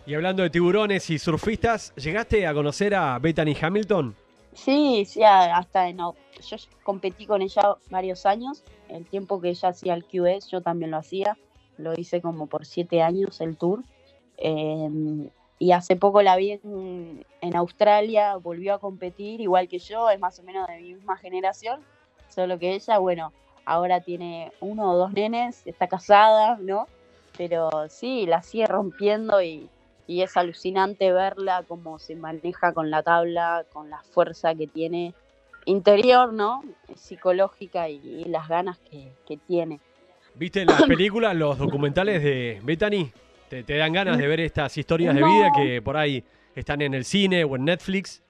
Y 0.05 0.15
hablando 0.15 0.43
de 0.43 0.51
tiburones 0.51 1.09
y 1.11 1.19
surfistas, 1.19 1.95
¿llegaste 1.95 2.47
a 2.47 2.55
conocer 2.55 2.95
a 2.95 3.19
Bethany 3.19 3.55
Hamilton? 3.61 4.15
Sí, 4.55 5.05
sí, 5.07 5.23
hasta 5.23 5.89
en, 5.89 5.99
au- 5.99 6.17
yo 6.45 6.57
competí 6.83 7.25
con 7.27 7.41
ella 7.41 7.77
varios 7.89 8.27
años. 8.27 8.65
El 8.89 9.07
tiempo 9.07 9.41
que 9.41 9.51
ella 9.51 9.69
hacía 9.69 9.95
el 9.95 10.05
QS, 10.05 10.49
yo 10.51 10.61
también 10.61 10.91
lo 10.91 10.97
hacía. 10.99 11.39
Lo 11.79 11.95
hice 11.99 12.21
como 12.21 12.49
por 12.49 12.67
siete 12.67 13.01
años 13.01 13.41
el 13.41 13.57
tour. 13.57 13.83
Em, 14.37 15.29
y 15.59 15.71
hace 15.73 15.95
poco 15.95 16.21
la 16.23 16.37
vi 16.37 16.53
en, 16.65 17.25
en 17.41 17.57
Australia, 17.57 18.37
volvió 18.37 18.75
a 18.75 18.79
competir 18.81 19.41
igual 19.41 19.69
que 19.69 19.79
yo, 19.79 20.11
es 20.11 20.19
más 20.19 20.39
o 20.41 20.43
menos 20.43 20.67
de 20.67 20.79
mi 20.81 20.95
misma 20.95 21.17
generación. 21.17 21.81
Solo 22.29 22.59
que 22.59 22.75
ella, 22.75 22.99
bueno, 22.99 23.33
ahora 23.65 24.01
tiene 24.01 24.53
uno 24.61 24.91
o 24.91 24.97
dos 24.97 25.13
nenes, 25.13 25.63
está 25.65 25.87
casada, 25.87 26.59
¿no? 26.61 26.89
Pero 27.39 27.71
sí, 27.89 28.27
la 28.27 28.43
sigue 28.43 28.67
rompiendo 28.67 29.41
y, 29.41 29.71
y 30.07 30.23
es 30.23 30.37
alucinante 30.37 31.13
verla 31.13 31.65
cómo 31.67 31.99
se 31.99 32.17
maneja 32.17 32.73
con 32.73 32.91
la 32.91 33.03
tabla, 33.03 33.65
con 33.73 33.91
la 33.91 34.03
fuerza 34.03 34.55
que 34.55 34.67
tiene 34.67 35.15
interior, 35.65 36.33
¿no? 36.33 36.63
Psicológica 36.95 37.89
y, 37.89 38.01
y 38.05 38.25
las 38.25 38.49
ganas 38.49 38.79
que, 38.79 39.13
que 39.27 39.37
tiene. 39.37 39.81
¿Viste 40.35 40.65
las 40.65 40.83
películas, 40.87 41.37
los 41.37 41.59
documentales 41.59 42.23
de 42.23 42.61
Bethany? 42.63 43.13
¿Te, 43.49 43.63
te 43.63 43.77
dan 43.77 43.93
ganas 43.93 44.19
de 44.19 44.27
ver 44.27 44.41
estas 44.41 44.77
historias 44.77 45.15
de 45.15 45.23
vida 45.23 45.51
que 45.55 45.83
por 45.83 45.97
ahí 45.97 46.25
están 46.55 46.81
en 46.83 46.95
el 46.95 47.05
cine 47.05 47.45
o 47.45 47.57
en 47.57 47.65
Netflix? 47.67 48.23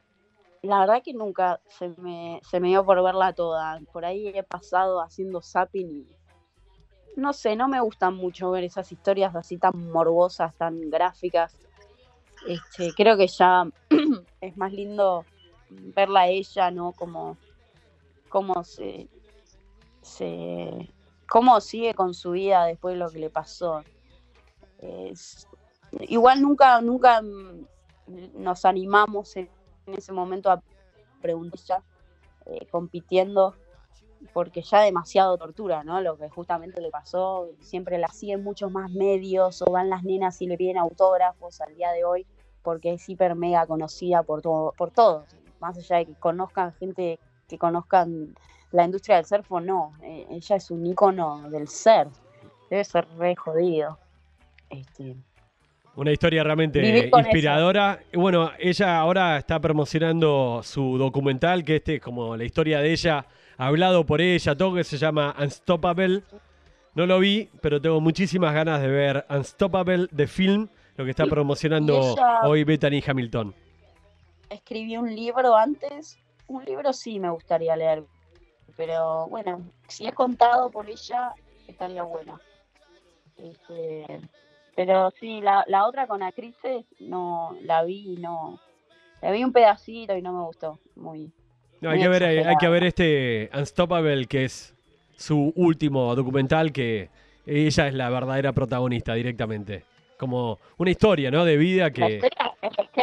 La 0.62 0.80
verdad 0.80 1.02
que 1.02 1.12
nunca 1.12 1.60
se 1.66 1.88
me, 1.98 2.40
se 2.48 2.60
me 2.60 2.68
dio 2.68 2.84
por 2.84 3.02
verla 3.02 3.32
toda. 3.32 3.80
Por 3.92 4.04
ahí 4.04 4.28
he 4.28 4.42
pasado 4.42 5.00
haciendo 5.00 5.42
zapping 5.42 5.90
y 5.90 6.06
no 7.16 7.32
sé, 7.32 7.56
no 7.56 7.68
me 7.68 7.80
gustan 7.80 8.14
mucho 8.14 8.50
ver 8.50 8.64
esas 8.64 8.90
historias 8.90 9.34
así 9.34 9.58
tan 9.58 9.90
morbosas, 9.90 10.54
tan 10.56 10.90
gráficas. 10.90 11.56
Este, 12.46 12.92
creo 12.94 13.16
que 13.16 13.26
ya 13.26 13.66
es 14.40 14.56
más 14.56 14.72
lindo 14.72 15.24
verla 15.70 16.20
a 16.20 16.28
ella, 16.28 16.70
¿no? 16.70 16.92
Como, 16.92 17.36
cómo 18.28 18.64
se, 18.64 19.08
se 20.00 20.88
cómo 21.28 21.60
sigue 21.60 21.94
con 21.94 22.12
su 22.12 22.32
vida 22.32 22.66
después 22.66 22.94
de 22.94 22.98
lo 22.98 23.10
que 23.10 23.18
le 23.18 23.30
pasó. 23.30 23.82
Igual 26.00 26.42
nunca, 26.42 26.80
nunca 26.80 27.22
nos 28.34 28.64
animamos 28.64 29.36
en, 29.36 29.48
ese 29.86 30.12
momento 30.12 30.50
a 30.50 30.62
preguntar 31.20 31.82
eh, 32.46 32.66
compitiendo, 32.70 33.54
porque 34.32 34.62
ya 34.62 34.80
demasiado 34.80 35.36
tortura, 35.36 35.84
¿no? 35.84 36.00
Lo 36.00 36.16
que 36.16 36.28
justamente 36.28 36.80
le 36.80 36.90
pasó, 36.90 37.48
siempre 37.60 37.98
la 37.98 38.08
siguen 38.08 38.42
muchos 38.42 38.70
más 38.70 38.90
medios 38.90 39.62
o 39.62 39.70
van 39.70 39.90
las 39.90 40.04
nenas 40.04 40.40
y 40.42 40.46
le 40.46 40.56
piden 40.56 40.78
autógrafos 40.78 41.60
al 41.60 41.74
día 41.74 41.92
de 41.92 42.04
hoy, 42.04 42.26
porque 42.62 42.92
es 42.94 43.08
hiper 43.08 43.34
mega 43.34 43.66
conocida 43.66 44.22
por 44.22 44.42
todo, 44.42 44.72
por 44.76 44.90
todos, 44.90 45.24
más 45.60 45.76
allá 45.78 45.96
de 45.98 46.06
que 46.06 46.14
conozcan 46.14 46.72
gente 46.74 47.18
que 47.48 47.58
conozcan 47.58 48.34
la 48.72 48.84
industria 48.84 49.16
del 49.16 49.26
surf 49.26 49.50
o 49.52 49.60
no, 49.60 49.92
eh, 50.02 50.26
ella 50.30 50.56
es 50.56 50.70
un 50.70 50.86
ícono 50.86 51.48
del 51.50 51.68
surf, 51.68 52.12
debe 52.70 52.84
ser 52.84 53.06
re 53.18 53.36
jodido. 53.36 53.98
Este, 54.70 55.16
Una 55.94 56.10
historia 56.10 56.42
realmente 56.42 57.10
inspiradora. 57.14 58.00
Y 58.10 58.16
bueno, 58.16 58.50
ella 58.58 58.98
ahora 58.98 59.36
está 59.36 59.60
promocionando 59.60 60.62
su 60.62 60.96
documental, 60.96 61.64
que 61.64 61.76
este 61.76 61.96
es 61.96 62.00
como 62.00 62.36
la 62.36 62.44
historia 62.44 62.80
de 62.80 62.92
ella, 62.92 63.26
hablado 63.66 64.04
por 64.04 64.20
ella, 64.20 64.56
todo 64.56 64.74
que 64.74 64.84
se 64.84 64.98
llama 64.98 65.34
Unstoppable. 65.38 66.22
No 66.94 67.06
lo 67.06 67.18
vi, 67.18 67.48
pero 67.60 67.80
tengo 67.80 68.00
muchísimas 68.00 68.52
ganas 68.54 68.80
de 68.82 68.88
ver 68.88 69.26
Unstoppable, 69.30 70.08
de 70.10 70.26
film, 70.26 70.68
lo 70.96 71.04
que 71.04 71.10
está 71.10 71.26
promocionando 71.26 72.14
hoy 72.42 72.64
Bethany 72.64 73.02
Hamilton. 73.06 73.54
Escribí 74.50 74.96
un 74.98 75.14
libro 75.14 75.56
antes, 75.56 76.18
un 76.46 76.64
libro 76.64 76.92
sí 76.92 77.18
me 77.18 77.30
gustaría 77.30 77.74
leer, 77.76 78.04
pero 78.76 79.26
bueno, 79.28 79.62
si 79.88 80.06
es 80.06 80.12
contado 80.12 80.70
por 80.70 80.88
ella, 80.90 81.32
estaría 81.66 82.02
bueno. 82.02 82.38
Este, 83.38 84.20
pero 84.76 85.10
sí, 85.18 85.40
la, 85.40 85.64
la 85.68 85.86
otra 85.86 86.06
con 86.06 86.22
actrices 86.22 86.84
no 87.00 87.56
la 87.62 87.82
vi 87.84 88.14
y 88.14 88.16
no. 88.16 88.60
La 89.20 89.30
vi 89.30 89.44
un 89.44 89.52
pedacito 89.52 90.16
y 90.16 90.22
no 90.22 90.32
me 90.32 90.44
gustó. 90.44 90.78
Muy. 90.96 91.32
No, 91.82 91.90
hay, 91.90 91.98
que 91.98 92.08
ver, 92.08 92.22
hay 92.24 92.56
que 92.60 92.68
ver 92.68 92.84
este 92.84 93.50
Unstoppable, 93.52 94.26
que 94.26 94.44
es 94.44 94.72
su 95.16 95.52
último 95.56 96.14
documental, 96.14 96.72
que 96.72 97.10
ella 97.44 97.88
es 97.88 97.94
la 97.94 98.08
verdadera 98.08 98.52
protagonista 98.52 99.14
directamente. 99.14 99.84
Como 100.16 100.60
una 100.78 100.92
historia, 100.92 101.32
¿no? 101.32 101.44
De 101.44 101.56
vida 101.56 101.90
que, 101.90 102.20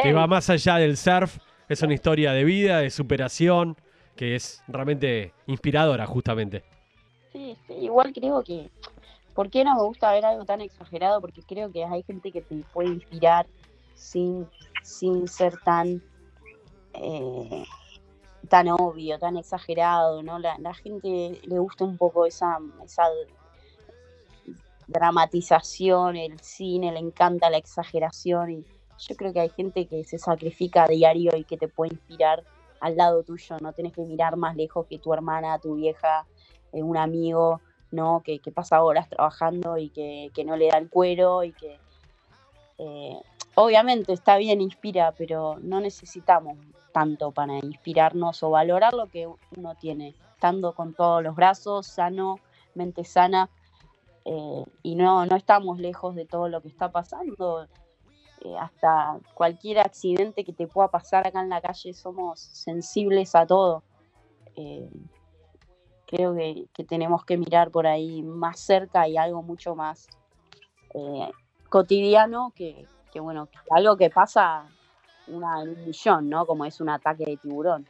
que 0.02 0.12
va 0.14 0.26
más 0.26 0.48
allá 0.48 0.76
del 0.76 0.96
surf. 0.96 1.36
Es 1.68 1.82
una 1.82 1.92
historia 1.92 2.32
de 2.32 2.42
vida, 2.44 2.78
de 2.78 2.88
superación, 2.88 3.76
que 4.16 4.34
es 4.34 4.62
realmente 4.66 5.34
inspiradora, 5.46 6.06
justamente. 6.06 6.64
Sí, 7.32 7.56
sí, 7.66 7.74
igual 7.82 8.12
creo 8.14 8.42
que. 8.42 8.70
¿Por 9.34 9.50
qué 9.50 9.62
no 9.62 9.74
me 9.74 9.82
gusta 9.82 10.10
ver 10.10 10.24
algo 10.24 10.46
tan 10.46 10.62
exagerado? 10.62 11.20
Porque 11.20 11.42
creo 11.42 11.70
que 11.70 11.84
hay 11.84 12.02
gente 12.02 12.32
que 12.32 12.40
te 12.40 12.64
puede 12.72 12.88
inspirar 12.88 13.46
sin, 13.94 14.46
sin 14.82 15.28
ser 15.28 15.58
tan. 15.58 16.02
eh, 16.94 17.64
tan 18.48 18.68
obvio, 18.68 19.18
tan 19.18 19.36
exagerado, 19.36 20.22
¿no? 20.22 20.38
La, 20.38 20.56
la 20.58 20.74
gente 20.74 21.40
le 21.42 21.58
gusta 21.58 21.84
un 21.84 21.96
poco 21.96 22.26
esa, 22.26 22.58
esa 22.84 23.04
dramatización, 24.86 26.16
el 26.16 26.40
cine, 26.40 26.92
le 26.92 26.98
encanta 26.98 27.50
la 27.50 27.58
exageración 27.58 28.50
y 28.50 28.64
yo 28.98 29.16
creo 29.16 29.32
que 29.32 29.40
hay 29.40 29.48
gente 29.50 29.86
que 29.86 30.04
se 30.04 30.18
sacrifica 30.18 30.84
a 30.84 30.88
diario 30.88 31.36
y 31.36 31.44
que 31.44 31.56
te 31.56 31.68
puede 31.68 31.94
inspirar 31.94 32.44
al 32.80 32.96
lado 32.96 33.22
tuyo, 33.22 33.56
no 33.60 33.72
tenés 33.72 33.92
que 33.92 34.02
mirar 34.02 34.36
más 34.36 34.56
lejos 34.56 34.86
que 34.86 34.98
tu 34.98 35.12
hermana, 35.12 35.58
tu 35.58 35.74
vieja, 35.74 36.26
eh, 36.72 36.82
un 36.82 36.96
amigo, 36.96 37.60
¿no? 37.90 38.22
Que, 38.24 38.38
que 38.38 38.50
pasa 38.50 38.82
horas 38.82 39.08
trabajando 39.08 39.76
y 39.78 39.90
que, 39.90 40.30
que 40.34 40.44
no 40.44 40.56
le 40.56 40.68
da 40.68 40.78
el 40.78 40.88
cuero 40.88 41.44
y 41.44 41.52
que 41.52 41.78
eh, 42.78 43.20
obviamente 43.54 44.12
está 44.12 44.38
bien, 44.38 44.60
inspira, 44.60 45.12
pero 45.16 45.56
no 45.60 45.80
necesitamos 45.80 46.56
tanto 46.92 47.30
para 47.30 47.56
inspirarnos 47.58 48.42
o 48.42 48.50
valorar 48.50 48.94
lo 48.94 49.06
que 49.06 49.26
uno 49.56 49.74
tiene, 49.76 50.14
estando 50.34 50.74
con 50.74 50.94
todos 50.94 51.22
los 51.22 51.34
brazos, 51.34 51.86
sano, 51.86 52.40
mente 52.74 53.04
sana, 53.04 53.50
eh, 54.24 54.64
y 54.82 54.94
no, 54.96 55.26
no 55.26 55.36
estamos 55.36 55.78
lejos 55.78 56.14
de 56.14 56.26
todo 56.26 56.48
lo 56.48 56.60
que 56.60 56.68
está 56.68 56.90
pasando. 56.90 57.66
eh, 58.42 58.56
hasta 58.58 59.18
cualquier 59.34 59.80
accidente 59.80 60.44
que 60.44 60.52
te 60.54 60.66
pueda 60.66 60.88
pasar 60.88 61.26
acá 61.26 61.42
en 61.42 61.50
la 61.50 61.60
calle, 61.60 61.92
somos 61.92 62.40
sensibles 62.40 63.34
a 63.34 63.46
todo. 63.46 63.82
Eh, 64.56 64.88
creo 66.06 66.34
que, 66.34 66.66
que 66.72 66.84
tenemos 66.84 67.24
que 67.24 67.36
mirar 67.36 67.70
por 67.70 67.86
ahí 67.86 68.22
más 68.22 68.58
cerca 68.58 69.06
y 69.08 69.16
algo 69.16 69.42
mucho 69.42 69.74
más 69.76 70.08
cotidiano 71.68 72.52
que, 72.56 72.84
que, 73.12 73.20
bueno, 73.20 73.48
algo 73.70 73.96
que 73.96 74.10
pasa 74.10 74.66
una 75.30 75.62
en 75.62 75.70
un 75.70 75.84
millón, 75.86 76.28
¿no? 76.30 76.46
Como 76.46 76.64
es 76.64 76.80
un 76.80 76.88
ataque 76.90 77.24
de 77.24 77.36
tiburón. 77.36 77.86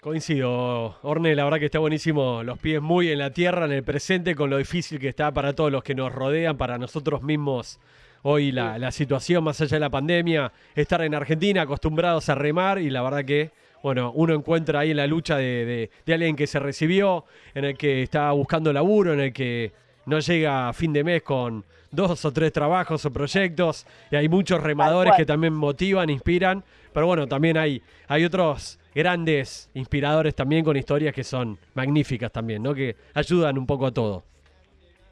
Coincido, 0.00 0.96
Orne, 1.02 1.34
la 1.34 1.44
verdad 1.44 1.58
que 1.58 1.64
está 1.64 1.78
buenísimo. 1.78 2.42
Los 2.42 2.58
pies 2.58 2.82
muy 2.82 3.08
en 3.10 3.18
la 3.18 3.30
tierra, 3.30 3.64
en 3.64 3.72
el 3.72 3.82
presente, 3.82 4.34
con 4.34 4.50
lo 4.50 4.58
difícil 4.58 4.98
que 4.98 5.08
está 5.08 5.32
para 5.32 5.54
todos 5.54 5.72
los 5.72 5.82
que 5.82 5.94
nos 5.94 6.12
rodean, 6.12 6.58
para 6.58 6.76
nosotros 6.76 7.22
mismos. 7.22 7.80
Hoy 8.22 8.52
la, 8.52 8.78
la 8.78 8.92
situación, 8.92 9.44
más 9.44 9.60
allá 9.62 9.76
de 9.76 9.80
la 9.80 9.90
pandemia, 9.90 10.52
estar 10.74 11.00
en 11.02 11.14
Argentina 11.14 11.62
acostumbrados 11.62 12.28
a 12.28 12.34
remar 12.34 12.78
y 12.78 12.90
la 12.90 13.00
verdad 13.02 13.24
que, 13.24 13.50
bueno, 13.82 14.12
uno 14.14 14.34
encuentra 14.34 14.80
ahí 14.80 14.90
en 14.90 14.98
la 14.98 15.06
lucha 15.06 15.36
de, 15.38 15.64
de- 15.64 15.90
de 16.04 16.14
alguien 16.14 16.36
que 16.36 16.46
se 16.46 16.58
recibió, 16.58 17.24
en 17.54 17.64
el 17.64 17.76
que 17.78 18.02
está 18.02 18.30
buscando 18.32 18.72
laburo, 18.74 19.14
en 19.14 19.20
el 19.20 19.32
que 19.32 19.72
no 20.06 20.18
llega 20.18 20.68
a 20.68 20.72
fin 20.72 20.92
de 20.92 21.04
mes 21.04 21.22
con 21.22 21.64
dos 21.90 22.24
o 22.24 22.32
tres 22.32 22.52
trabajos 22.52 23.04
o 23.04 23.12
proyectos 23.12 23.86
y 24.10 24.16
hay 24.16 24.28
muchos 24.28 24.62
remadores 24.62 25.14
que 25.16 25.24
también 25.24 25.54
motivan, 25.54 26.10
inspiran, 26.10 26.64
pero 26.92 27.06
bueno, 27.06 27.26
también 27.26 27.56
hay, 27.56 27.82
hay 28.08 28.24
otros 28.24 28.78
grandes 28.94 29.70
inspiradores 29.74 30.34
también 30.34 30.64
con 30.64 30.76
historias 30.76 31.14
que 31.14 31.24
son 31.24 31.58
magníficas 31.74 32.30
también, 32.32 32.62
¿no? 32.62 32.74
Que 32.74 32.96
ayudan 33.14 33.58
un 33.58 33.66
poco 33.66 33.86
a 33.86 33.92
todo. 33.92 34.22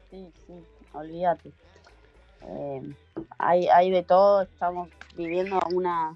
Sí, 0.09 0.29
sí, 0.45 0.53
olvídate. 0.93 1.51
Eh, 2.45 2.93
hay, 3.37 3.67
hay 3.67 3.89
de 3.89 4.03
todo, 4.03 4.41
estamos 4.41 4.89
viviendo 5.15 5.59
una, 5.71 6.15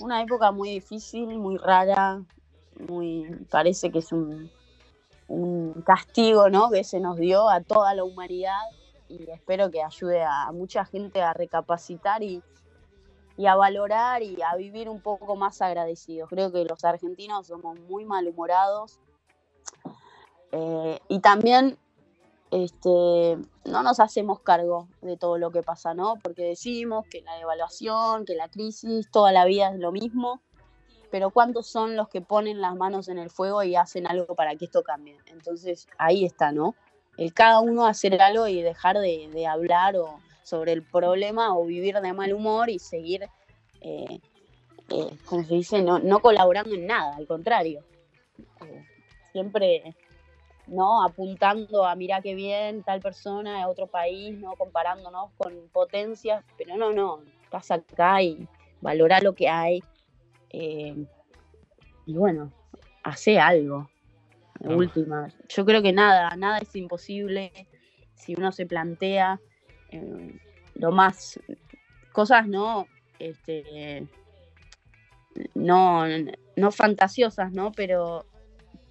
una 0.00 0.22
época 0.22 0.52
muy 0.52 0.70
difícil, 0.70 1.26
muy 1.38 1.56
rara, 1.56 2.22
muy 2.88 3.26
parece 3.50 3.90
que 3.90 3.98
es 4.00 4.12
un, 4.12 4.50
un 5.28 5.82
castigo 5.82 6.50
¿no? 6.50 6.70
que 6.70 6.84
se 6.84 7.00
nos 7.00 7.16
dio 7.16 7.48
a 7.48 7.60
toda 7.60 7.94
la 7.94 8.04
humanidad 8.04 8.60
y 9.08 9.30
espero 9.30 9.70
que 9.70 9.82
ayude 9.82 10.22
a 10.22 10.50
mucha 10.52 10.84
gente 10.84 11.22
a 11.22 11.32
recapacitar 11.32 12.22
y, 12.22 12.42
a 13.46 13.54
valorar 13.56 14.22
y 14.22 14.40
a 14.42 14.54
vivir 14.56 14.88
un 14.88 15.00
poco 15.00 15.36
más 15.36 15.60
agradecidos. 15.60 16.28
Creo 16.28 16.52
que 16.52 16.64
los 16.64 16.84
argentinos 16.84 17.48
somos 17.48 17.78
muy 17.80 18.04
malhumorados 18.04 19.00
eh, 20.52 20.98
y 21.08 21.18
también 21.18 21.76
este, 22.50 23.36
no 23.64 23.82
nos 23.82 23.98
hacemos 23.98 24.40
cargo 24.40 24.88
de 25.02 25.16
todo 25.16 25.38
lo 25.38 25.50
que 25.50 25.62
pasa, 25.62 25.94
¿no? 25.94 26.14
Porque 26.22 26.44
decimos 26.44 27.04
que 27.10 27.22
la 27.22 27.34
devaluación, 27.36 28.24
que 28.24 28.36
la 28.36 28.48
crisis, 28.48 29.10
toda 29.10 29.32
la 29.32 29.44
vida 29.44 29.70
es 29.70 29.80
lo 29.80 29.90
mismo, 29.90 30.40
pero 31.14 31.30
¿cuántos 31.30 31.68
son 31.68 31.94
los 31.94 32.08
que 32.08 32.20
ponen 32.20 32.60
las 32.60 32.74
manos 32.74 33.06
en 33.06 33.18
el 33.18 33.30
fuego 33.30 33.62
y 33.62 33.76
hacen 33.76 34.08
algo 34.08 34.34
para 34.34 34.56
que 34.56 34.64
esto 34.64 34.82
cambie? 34.82 35.16
Entonces 35.26 35.86
ahí 35.96 36.24
está, 36.24 36.50
¿no? 36.50 36.74
El 37.16 37.32
cada 37.32 37.60
uno 37.60 37.86
hacer 37.86 38.20
algo 38.20 38.48
y 38.48 38.62
dejar 38.62 38.98
de, 38.98 39.30
de 39.32 39.46
hablar 39.46 39.94
o 39.94 40.18
sobre 40.42 40.72
el 40.72 40.82
problema 40.82 41.56
o 41.56 41.66
vivir 41.66 42.00
de 42.00 42.12
mal 42.12 42.32
humor 42.32 42.68
y 42.68 42.80
seguir, 42.80 43.28
eh, 43.80 44.18
eh, 44.88 45.16
como 45.24 45.44
se 45.44 45.54
dice, 45.54 45.82
no, 45.82 46.00
no 46.00 46.18
colaborando 46.18 46.74
en 46.74 46.88
nada, 46.88 47.14
al 47.14 47.28
contrario. 47.28 47.84
Eh, 48.62 48.84
siempre 49.30 49.94
¿no? 50.66 51.04
Apuntando 51.04 51.86
a 51.86 51.94
mira 51.94 52.22
qué 52.22 52.34
bien 52.34 52.82
tal 52.82 53.00
persona 53.00 53.60
de 53.60 53.66
otro 53.66 53.86
país, 53.86 54.36
¿no? 54.36 54.56
Comparándonos 54.56 55.30
con 55.36 55.68
potencias, 55.72 56.44
pero 56.58 56.76
no, 56.76 56.92
no, 56.92 57.20
estás 57.44 57.70
acá 57.70 58.20
y 58.20 58.48
valora 58.80 59.20
lo 59.20 59.32
que 59.36 59.48
hay. 59.48 59.80
Eh, 60.56 61.06
y 62.06 62.14
bueno, 62.14 62.52
hace 63.02 63.38
algo. 63.40 63.90
Ah. 64.64 64.74
última. 64.74 65.28
Yo 65.48 65.64
creo 65.64 65.82
que 65.82 65.92
nada, 65.92 66.36
nada 66.36 66.58
es 66.58 66.74
imposible 66.76 67.52
si 68.14 68.34
uno 68.34 68.52
se 68.52 68.66
plantea 68.66 69.40
eh, 69.90 70.38
lo 70.76 70.92
más 70.92 71.40
cosas 72.12 72.46
no 72.46 72.86
este 73.18 74.06
no, 75.54 76.04
no 76.56 76.70
fantasiosas, 76.70 77.52
¿no? 77.52 77.72
Pero 77.72 78.24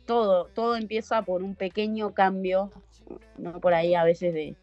todo, 0.05 0.47
todo 0.47 0.75
empieza 0.75 1.21
por 1.21 1.41
un 1.41 1.55
pequeño 1.55 2.13
cambio, 2.13 2.71
¿no? 3.37 3.61
Por 3.61 3.73
ahí 3.73 3.95
a 3.95 4.03
veces 4.03 4.33
de 4.33 4.57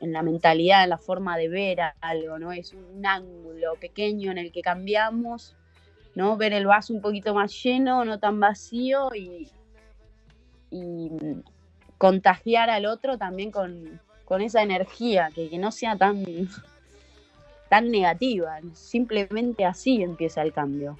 en 0.00 0.12
la 0.12 0.22
mentalidad, 0.22 0.84
en 0.84 0.90
la 0.90 0.98
forma 0.98 1.36
de 1.36 1.48
ver 1.48 1.80
algo, 2.00 2.38
¿no? 2.38 2.52
Es 2.52 2.72
un 2.72 3.04
ángulo 3.04 3.74
pequeño 3.74 4.30
en 4.30 4.38
el 4.38 4.52
que 4.52 4.62
cambiamos, 4.62 5.56
¿no? 6.18 6.36
Ver 6.36 6.52
el 6.52 6.66
vaso 6.66 6.92
un 6.92 7.00
poquito 7.00 7.32
más 7.32 7.62
lleno, 7.62 8.04
no 8.04 8.18
tan 8.18 8.40
vacío 8.40 9.14
y, 9.14 9.46
y 10.68 11.10
contagiar 11.96 12.70
al 12.70 12.86
otro 12.86 13.16
también 13.16 13.52
con, 13.52 14.00
con 14.24 14.42
esa 14.42 14.60
energía, 14.64 15.30
que, 15.32 15.48
que 15.48 15.58
no 15.58 15.70
sea 15.70 15.94
tan, 15.96 16.24
tan 17.68 17.92
negativa, 17.92 18.58
simplemente 18.72 19.64
así 19.64 20.02
empieza 20.02 20.42
el 20.42 20.52
cambio, 20.52 20.98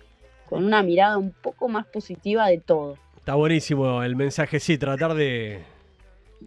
con 0.49 0.65
una 0.65 0.85
mirada 0.85 1.19
un 1.19 1.33
poco 1.33 1.67
más 1.67 1.85
positiva 1.87 2.47
de 2.47 2.59
todo. 2.59 2.97
Está 3.17 3.35
buenísimo 3.35 4.05
el 4.05 4.15
mensaje, 4.15 4.61
sí, 4.61 4.79
tratar 4.79 5.15
de, 5.15 5.65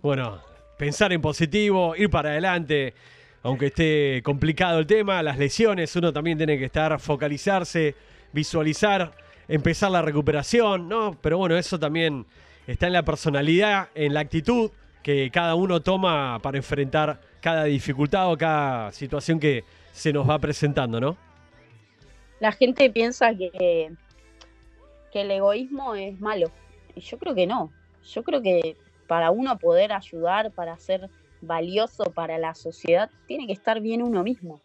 bueno, 0.02 0.40
pensar 0.78 1.12
en 1.12 1.22
positivo, 1.22 1.94
ir 1.98 2.10
para 2.10 2.30
adelante, 2.30 2.94
aunque 3.44 3.66
esté 3.66 4.22
complicado 4.24 4.80
el 4.80 4.88
tema, 4.88 5.22
las 5.22 5.38
lesiones, 5.38 5.94
uno 5.98 6.14
también 6.14 6.38
tiene 6.38 6.58
que 6.58 6.66
estar, 6.66 6.98
focalizarse, 7.02 7.96
visualizar, 8.34 9.12
empezar 9.48 9.92
la 9.92 10.02
recuperación, 10.02 10.88
¿no? 10.88 11.18
Pero 11.22 11.38
bueno, 11.38 11.58
eso 11.58 11.80
también 11.80 12.26
está 12.68 12.88
en 12.88 12.94
la 12.94 13.04
personalidad, 13.04 13.90
en 13.96 14.14
la 14.14 14.22
actitud 14.22 14.72
que 15.04 15.30
cada 15.32 15.56
uno 15.56 15.82
toma 15.82 16.40
para 16.42 16.58
enfrentar 16.58 17.20
cada 17.42 17.64
dificultad 17.66 18.32
o 18.32 18.38
cada 18.38 18.92
situación 18.92 19.40
que 19.40 19.64
se 19.92 20.14
nos 20.14 20.30
va 20.30 20.40
presentando, 20.40 21.00
¿no? 21.00 21.18
La 22.40 22.52
gente 22.52 22.90
piensa 22.90 23.36
que, 23.36 23.92
que 25.12 25.22
el 25.22 25.32
egoísmo 25.32 25.96
es 25.96 26.20
malo. 26.20 26.52
Y 26.96 27.02
yo 27.02 27.18
creo 27.18 27.36
que 27.36 27.48
no. 27.48 27.72
Yo 28.04 28.24
creo 28.24 28.42
que 28.42 28.78
para 29.08 29.32
uno 29.32 29.58
poder 29.58 29.92
ayudar, 29.92 30.52
para 30.52 30.78
ser 30.78 31.10
valioso 31.42 32.06
para 32.06 32.38
la 32.38 32.56
sociedad, 32.56 33.10
tiene 33.28 33.48
que 33.48 33.54
estar 33.54 33.82
bien 33.82 34.02
uno 34.02 34.24
mismo. 34.24 34.62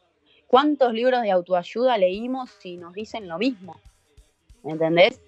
¿Cuántos 0.47 0.93
libros 0.93 1.23
de 1.23 1.31
autoayuda 1.31 1.99
leímos 1.99 2.51
y 2.65 2.77
nos 2.77 2.95
dicen 2.95 3.29
lo 3.29 3.39
mismo? 3.39 3.77
¿Me 4.63 4.73
entendés? 4.73 5.21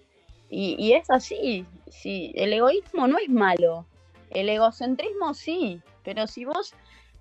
Y, 0.51 0.93
es 0.93 1.11
así. 1.11 1.67
Sí, 1.89 2.33
el 2.35 2.53
egoísmo 2.53 3.07
no 3.07 3.19
es 3.19 3.29
malo. 3.29 3.87
El 4.31 4.49
egocentrismo 4.49 5.35
sí. 5.35 5.83
Pero 6.05 6.27
si 6.27 6.45
vos 6.45 6.75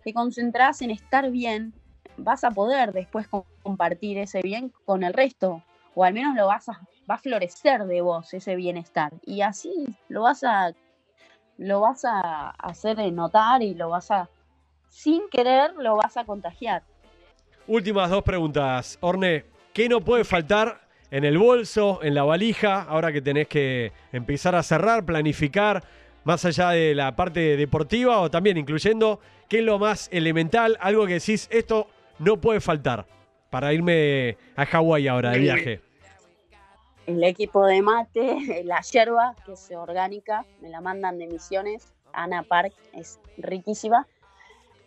te 0.04 0.14
concentrás 0.14 0.82
en 0.82 0.92
estar 0.92 1.30
bien, 1.32 1.74
vas 2.18 2.44
a 2.44 2.52
poder 2.52 2.94
después 2.94 3.28
compartir 3.64 4.18
ese 4.18 4.42
bien 4.42 4.72
con 4.86 5.04
el 5.04 5.14
resto. 5.14 5.64
O 5.94 6.04
al 6.04 6.14
menos 6.14 6.36
lo 6.36 6.48
vas 6.48 6.70
a, 6.70 6.80
va 7.10 7.16
a 7.16 7.20
florecer 7.20 7.86
de 7.86 8.02
vos 8.02 8.34
ese 8.34 8.56
bienestar. 8.56 9.12
Y 9.26 9.42
así 9.42 9.74
lo 10.08 10.22
vas 10.22 10.44
a 10.44 10.74
lo 11.58 11.82
vas 11.82 12.06
a 12.06 12.52
hacer 12.52 12.98
notar 13.12 13.64
y 13.64 13.74
lo 13.74 13.90
vas 13.90 14.12
a, 14.12 14.30
sin 14.90 15.28
querer, 15.30 15.74
lo 15.76 15.96
vas 15.96 16.16
a 16.16 16.24
contagiar. 16.24 16.84
Últimas 17.68 18.10
dos 18.10 18.24
preguntas. 18.24 18.98
Orne, 19.02 19.44
¿qué 19.74 19.90
no 19.90 20.00
puede 20.02 20.24
faltar 20.24 20.88
en 21.12 21.26
el 21.26 21.38
bolso, 21.38 22.00
en 22.02 22.16
la 22.16 22.24
valija, 22.24 22.84
ahora 22.84 23.12
que 23.12 23.22
tenés 23.22 23.48
que 23.48 23.92
empezar 24.14 24.56
a 24.56 24.64
cerrar, 24.64 25.06
planificar, 25.06 25.84
más 26.24 26.46
allá 26.46 26.72
de 26.72 26.96
la 26.96 27.16
parte 27.16 27.58
deportiva 27.58 28.20
o 28.20 28.32
también 28.32 28.58
incluyendo 28.58 29.20
qué 29.50 29.60
es 29.60 29.66
lo 29.66 29.80
más 29.80 30.10
elemental, 30.12 30.78
algo 30.80 31.06
que 31.06 31.14
decís, 31.14 31.48
esto 31.52 31.88
no 32.20 32.38
puede 32.38 32.62
faltar 32.62 33.06
para 33.50 33.74
irme 33.74 34.38
a 34.56 34.66
Hawái 34.66 35.08
ahora 35.08 35.32
de 35.32 35.40
viaje? 35.40 35.82
el 37.06 37.24
equipo 37.24 37.66
de 37.66 37.82
mate, 37.82 38.64
la 38.66 38.82
yerba, 38.82 39.36
que 39.46 39.54
es 39.54 39.72
orgánica, 39.72 40.46
me 40.62 40.70
la 40.70 40.82
mandan 40.82 41.18
de 41.18 41.28
Misiones, 41.28 41.94
Ana 42.14 42.44
Park, 42.44 42.74
es 42.94 43.20
riquísima 43.38 44.08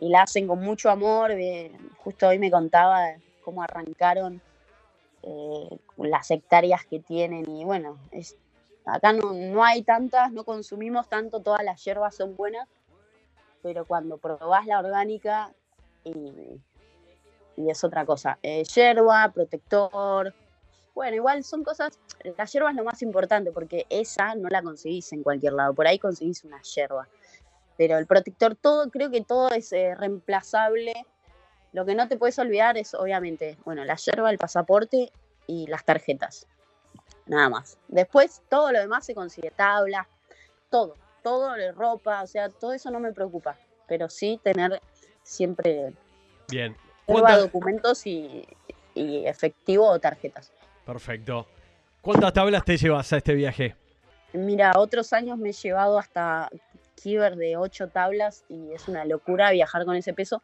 y 0.01 0.09
la 0.09 0.23
hacen 0.23 0.49
con 0.49 0.61
mucho 0.61 0.91
amor. 0.91 1.33
Justo 1.99 2.29
hoy 2.29 2.39
me 2.39 2.51
contaba 2.51 3.15
cómo 3.45 3.63
arrancaron 3.63 4.41
eh, 5.23 5.79
las 5.99 6.31
hectáreas 6.31 6.87
que 6.87 7.01
tienen 7.01 7.49
y 7.51 7.65
bueno, 7.65 7.99
es, 8.11 8.37
acá 8.87 9.13
no, 9.13 9.63
hay 9.63 9.83
tantas, 9.83 10.33
no 10.33 10.45
consumimos 10.45 11.09
tanto, 11.09 11.41
todas 11.41 11.63
las 11.63 11.85
hierbas 11.85 12.17
son 12.17 12.35
buenas, 12.35 12.67
pero 13.63 13.85
cuando 13.85 14.17
probás 14.17 14.67
la 14.67 14.79
orgánica 14.79 15.53
y, 16.05 16.59
es 17.57 17.85
otra 17.85 18.07
cosa, 18.07 18.39
eh, 18.43 18.65
yerba, 18.65 19.31
protector, 19.35 20.33
bueno, 20.95 21.17
igual 21.17 21.45
son 21.45 21.63
cosas, 21.63 21.99
la 22.39 22.47
yerba 22.47 22.71
es 22.71 22.77
lo 22.77 22.85
más 22.85 23.03
importante 23.03 23.53
porque 23.53 23.85
esa 23.91 24.35
no 24.35 24.49
la 24.49 24.63
conseguís 24.63 25.13
en 25.13 25.23
cualquier 25.23 25.53
lado, 25.53 25.75
por 25.75 25.87
ahí 25.87 25.99
conseguís 25.99 26.43
una 26.45 26.63
yerba. 26.63 27.07
Pero 27.81 27.97
el 27.97 28.05
protector, 28.05 28.57
todo, 28.57 28.91
creo 28.91 29.11
que 29.11 29.23
todo 29.23 29.49
es 29.49 29.73
eh, 29.73 29.95
reemplazable. 29.95 30.93
Lo 31.73 31.87
que 31.87 31.95
no 31.95 32.09
te 32.09 32.19
puedes 32.19 32.39
olvidar 32.39 32.77
es, 32.77 32.93
obviamente, 32.93 33.57
bueno, 33.65 33.87
la 33.87 33.97
yerba, 33.97 34.31
el 34.31 34.37
pasaporte 34.37 35.11
y 35.47 35.67
las 35.67 35.87
tarjetas. 35.87 36.47
Nada 37.25 37.49
más. 37.49 37.79
Después, 37.89 38.43
todo 38.51 38.71
lo 38.71 38.81
demás 38.81 39.07
se 39.07 39.15
consigue, 39.15 39.51
tabla, 39.51 40.07
todo, 40.69 40.95
todo, 41.23 41.55
ropa, 41.73 42.21
o 42.21 42.27
sea, 42.27 42.51
todo 42.51 42.75
eso 42.75 42.91
no 42.91 43.01
me 43.01 43.15
preocupa. 43.15 43.57
Pero 43.89 44.11
sí 44.11 44.39
tener 44.45 44.79
siempre 45.23 45.95
Bien. 46.51 46.77
documentos 47.07 48.07
y, 48.07 48.47
y 48.95 49.25
efectivo 49.25 49.89
o 49.89 49.99
tarjetas. 49.99 50.53
Perfecto. 50.85 51.47
¿Cuántas 52.03 52.35
tablas 52.35 52.63
te 52.63 52.77
llevas 52.77 53.11
a 53.15 53.17
este 53.17 53.33
viaje? 53.33 53.75
Mira, 54.35 54.73
otros 54.77 55.15
años 55.15 55.39
me 55.39 55.49
he 55.49 55.53
llevado 55.53 55.99
hasta 55.99 56.51
Kiber 57.01 57.37
de 57.37 57.57
ocho 57.57 57.89
tablas 57.89 58.45
y 58.49 58.73
es 58.73 58.89
una 58.89 59.05
locura 59.05 59.51
viajar 59.51 59.85
con 59.85 59.97
ese 59.97 60.13
peso. 60.13 60.43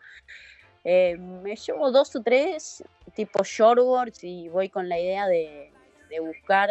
Eh, 0.85 1.17
me 1.19 1.57
llevo 1.57 1.91
dos 1.91 2.15
o 2.15 2.23
tres 2.23 2.85
tipo 3.15 3.43
shortboards 3.43 4.23
y 4.23 4.49
voy 4.49 4.69
con 4.69 4.89
la 4.89 4.99
idea 4.99 5.27
de, 5.27 5.73
buscar 6.21 6.71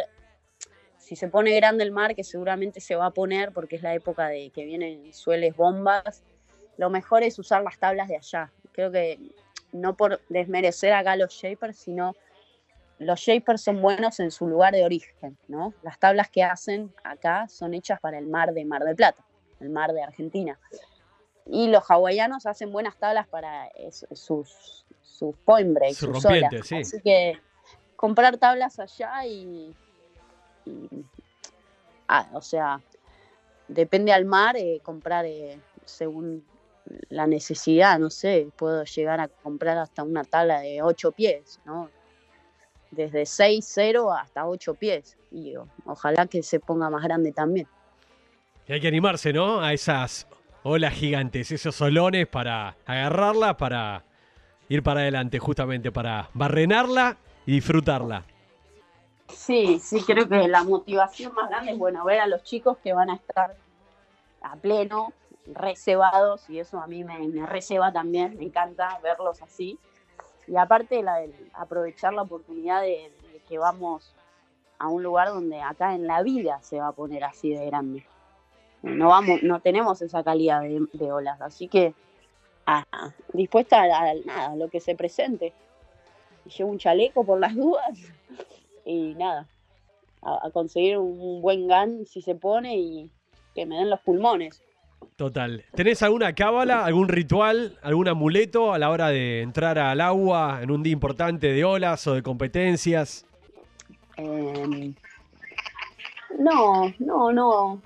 si 0.98 1.16
se 1.16 1.28
pone 1.28 1.56
grande 1.56 1.84
el 1.84 1.92
mar, 1.92 2.16
que 2.16 2.24
seguramente 2.24 2.80
se 2.80 2.96
va 2.96 3.08
a 3.08 3.12
poner 3.12 3.52
porque 3.52 3.76
es 3.76 3.84
la 3.84 3.94
época 3.94 4.28
de 4.28 4.50
que 4.50 4.66
vienen 4.66 5.14
sueles 5.14 5.56
bombas, 5.56 6.24
lo 6.78 6.90
mejor 6.90 7.24
es 7.24 7.38
usar 7.38 7.62
las 7.62 7.78
tablas 7.78 8.08
de 8.08 8.18
allá. 8.18 8.52
Creo 8.72 8.92
que 8.92 9.20
no 9.72 9.96
por 9.96 10.22
desmerecer 10.30 10.94
acá 10.94 11.16
los 11.16 11.32
shapers, 11.32 11.78
sino 11.78 12.16
los 12.98 13.20
shapers 13.20 13.62
son 13.62 13.82
buenos 13.82 14.20
en 14.20 14.32
su 14.32 14.48
lugar 14.48 14.74
de 14.74 14.86
origen, 14.86 15.38
¿no? 15.48 15.74
Las 15.84 16.00
tablas 16.00 16.30
que 16.30 16.44
hacen 16.44 16.94
acá 17.04 17.48
son 17.50 17.74
hechas 17.74 18.00
para 18.00 18.18
el 18.18 18.28
mar 18.28 18.54
de 18.54 18.66
Mar 18.66 18.84
del 18.84 18.96
Plata, 18.96 19.24
el 19.60 19.70
mar 19.70 19.94
de 19.94 20.04
Argentina. 20.04 20.60
Y 21.46 21.68
los 21.68 21.84
hawaianos 21.90 22.46
hacen 22.46 22.72
buenas 22.72 22.98
tablas 22.98 23.28
para 23.28 23.70
sus, 24.14 24.86
sus 25.04 25.36
point 25.46 25.74
breaks, 25.74 25.98
sus 25.98 26.26
olas. 26.26 26.54
Así 26.72 27.02
que 27.02 27.40
comprar 27.96 28.38
tablas 28.38 28.80
allá 28.80 29.26
y, 29.26 29.76
ah, 32.08 32.30
o 32.34 32.42
sea, 32.42 32.82
depende 33.68 34.12
al 34.12 34.26
mar, 34.26 34.58
eh, 34.58 34.80
comprar 34.82 35.26
eh, 35.26 35.60
según 35.86 36.44
la 37.10 37.28
necesidad, 37.28 38.00
no 38.00 38.10
sé, 38.10 38.48
puedo 38.56 38.84
llegar 38.84 39.20
a 39.20 39.28
comprar 39.28 39.78
hasta 39.78 40.04
una 40.04 40.24
tabla 40.24 40.60
de 40.60 40.82
8 40.82 41.12
pies, 41.12 41.60
¿no? 41.66 41.90
desde 42.96 43.24
6-0 43.24 44.18
hasta 44.20 44.48
8 44.48 44.74
pies. 44.76 45.18
Y 45.32 45.56
ojalá 45.86 46.28
que 46.28 46.42
se 46.44 46.60
ponga 46.60 46.90
más 46.90 47.04
grande 47.04 47.32
también. 47.32 47.68
Y 48.68 48.74
hay 48.74 48.82
que 48.82 48.88
animarse, 48.88 49.32
¿no? 49.32 49.62
A 49.62 49.74
esas 49.74 50.28
olas 50.64 50.94
gigantes, 50.94 51.52
esos 51.52 51.76
solones 51.76 52.28
para 52.28 52.76
agarrarla, 52.86 53.58
para 53.58 54.04
ir 54.70 54.82
para 54.82 55.02
adelante, 55.02 55.40
justamente 55.40 55.92
para 55.92 56.30
barrenarla 56.34 57.18
y 57.46 57.54
disfrutarla. 57.54 58.24
Sí, 59.28 59.80
sí, 59.80 60.02
creo 60.06 60.28
que 60.28 60.48
la 60.48 60.64
motivación 60.64 61.34
más 61.34 61.50
grande 61.50 61.74
es, 61.74 61.78
bueno, 61.78 62.04
ver 62.06 62.20
a 62.20 62.28
los 62.28 62.44
chicos 62.44 62.78
que 62.84 62.94
van 62.94 63.10
a 63.10 63.16
estar 63.16 63.56
a 64.42 64.56
pleno, 64.56 65.14
reservados, 65.48 66.50
y 66.50 66.60
eso 66.60 66.80
a 66.80 66.88
mí 66.88 67.04
me, 67.04 67.20
me 67.20 67.48
también, 67.94 68.38
me 68.38 68.46
encanta 68.46 69.00
verlos 69.04 69.42
así. 69.42 69.80
Y 70.48 70.56
aparte 70.58 71.02
la, 71.02 71.20
aprovechar 71.54 72.14
la 72.14 72.24
oportunidad 72.24 72.82
de, 72.82 73.12
que 73.48 73.58
vamos 73.58 74.14
a 74.80 74.88
un 74.88 75.04
lugar 75.04 75.30
donde 75.30 75.62
acá 75.62 75.94
en 75.94 76.08
la 76.08 76.24
vida 76.24 76.60
se 76.62 76.80
va 76.80 76.88
a 76.88 76.92
poner 76.92 77.24
así 77.24 77.52
de 77.52 77.66
grande. 77.66 78.06
No 78.86 79.10
vamos, 79.10 79.42
no 79.42 79.60
tenemos 79.62 80.02
esa 80.02 80.24
calidad 80.24 80.62
de, 80.62 81.12
olas, 81.12 81.42
así 81.42 81.68
que 81.68 81.94
dispuesta 83.34 83.82
a, 83.82 84.14
nada, 84.26 84.56
lo 84.56 84.70
que 84.70 84.80
se 84.80 84.96
presente. 84.96 85.54
Llevo 86.56 86.70
un 86.70 86.78
chaleco 86.78 87.26
por 87.26 87.40
las 87.40 87.56
dudas 87.56 88.00
y 88.86 89.16
nada, 89.16 89.48
a, 90.22 90.48
a 90.48 90.52
conseguir 90.52 91.00
un 91.00 91.42
buen 91.42 91.68
gun 91.68 92.06
si 92.06 92.22
se 92.22 92.36
pone 92.36 92.78
y 92.78 93.10
que 93.56 93.66
me 93.66 93.78
den 93.78 93.90
los 93.90 94.00
pulmones. 94.02 94.62
Total. 95.16 95.64
¿Tenés 95.74 96.04
alguna 96.04 96.34
cábala, 96.34 96.86
algún 96.86 97.08
ritual, 97.08 97.80
algún 97.82 98.08
amuleto 98.08 98.74
a 98.74 98.80
la 98.80 98.90
hora 98.90 99.08
de 99.08 99.42
entrar 99.42 99.80
al 99.80 100.02
agua 100.02 100.60
en 100.62 100.72
un 100.72 100.84
día 100.84 100.94
importante 100.94 101.54
de 101.54 101.64
olas 101.64 102.06
o 102.08 102.14
de 102.14 102.22
competencias? 102.22 103.26
Em, 104.18 104.94
no, 106.38 106.94
no, 107.00 107.32
no. 107.32 107.82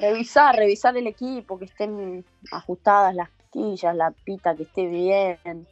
Revisar, 0.00 0.56
revisar 0.56 0.96
el 0.96 1.06
equipo, 1.06 1.58
que 1.58 1.66
estén 1.66 2.24
ajustadas 2.50 3.14
las 3.14 3.28
quillas, 3.50 3.94
la 3.94 4.10
pita, 4.10 4.56
que 4.56 4.62
esté 4.62 4.86
bien. 4.86 5.66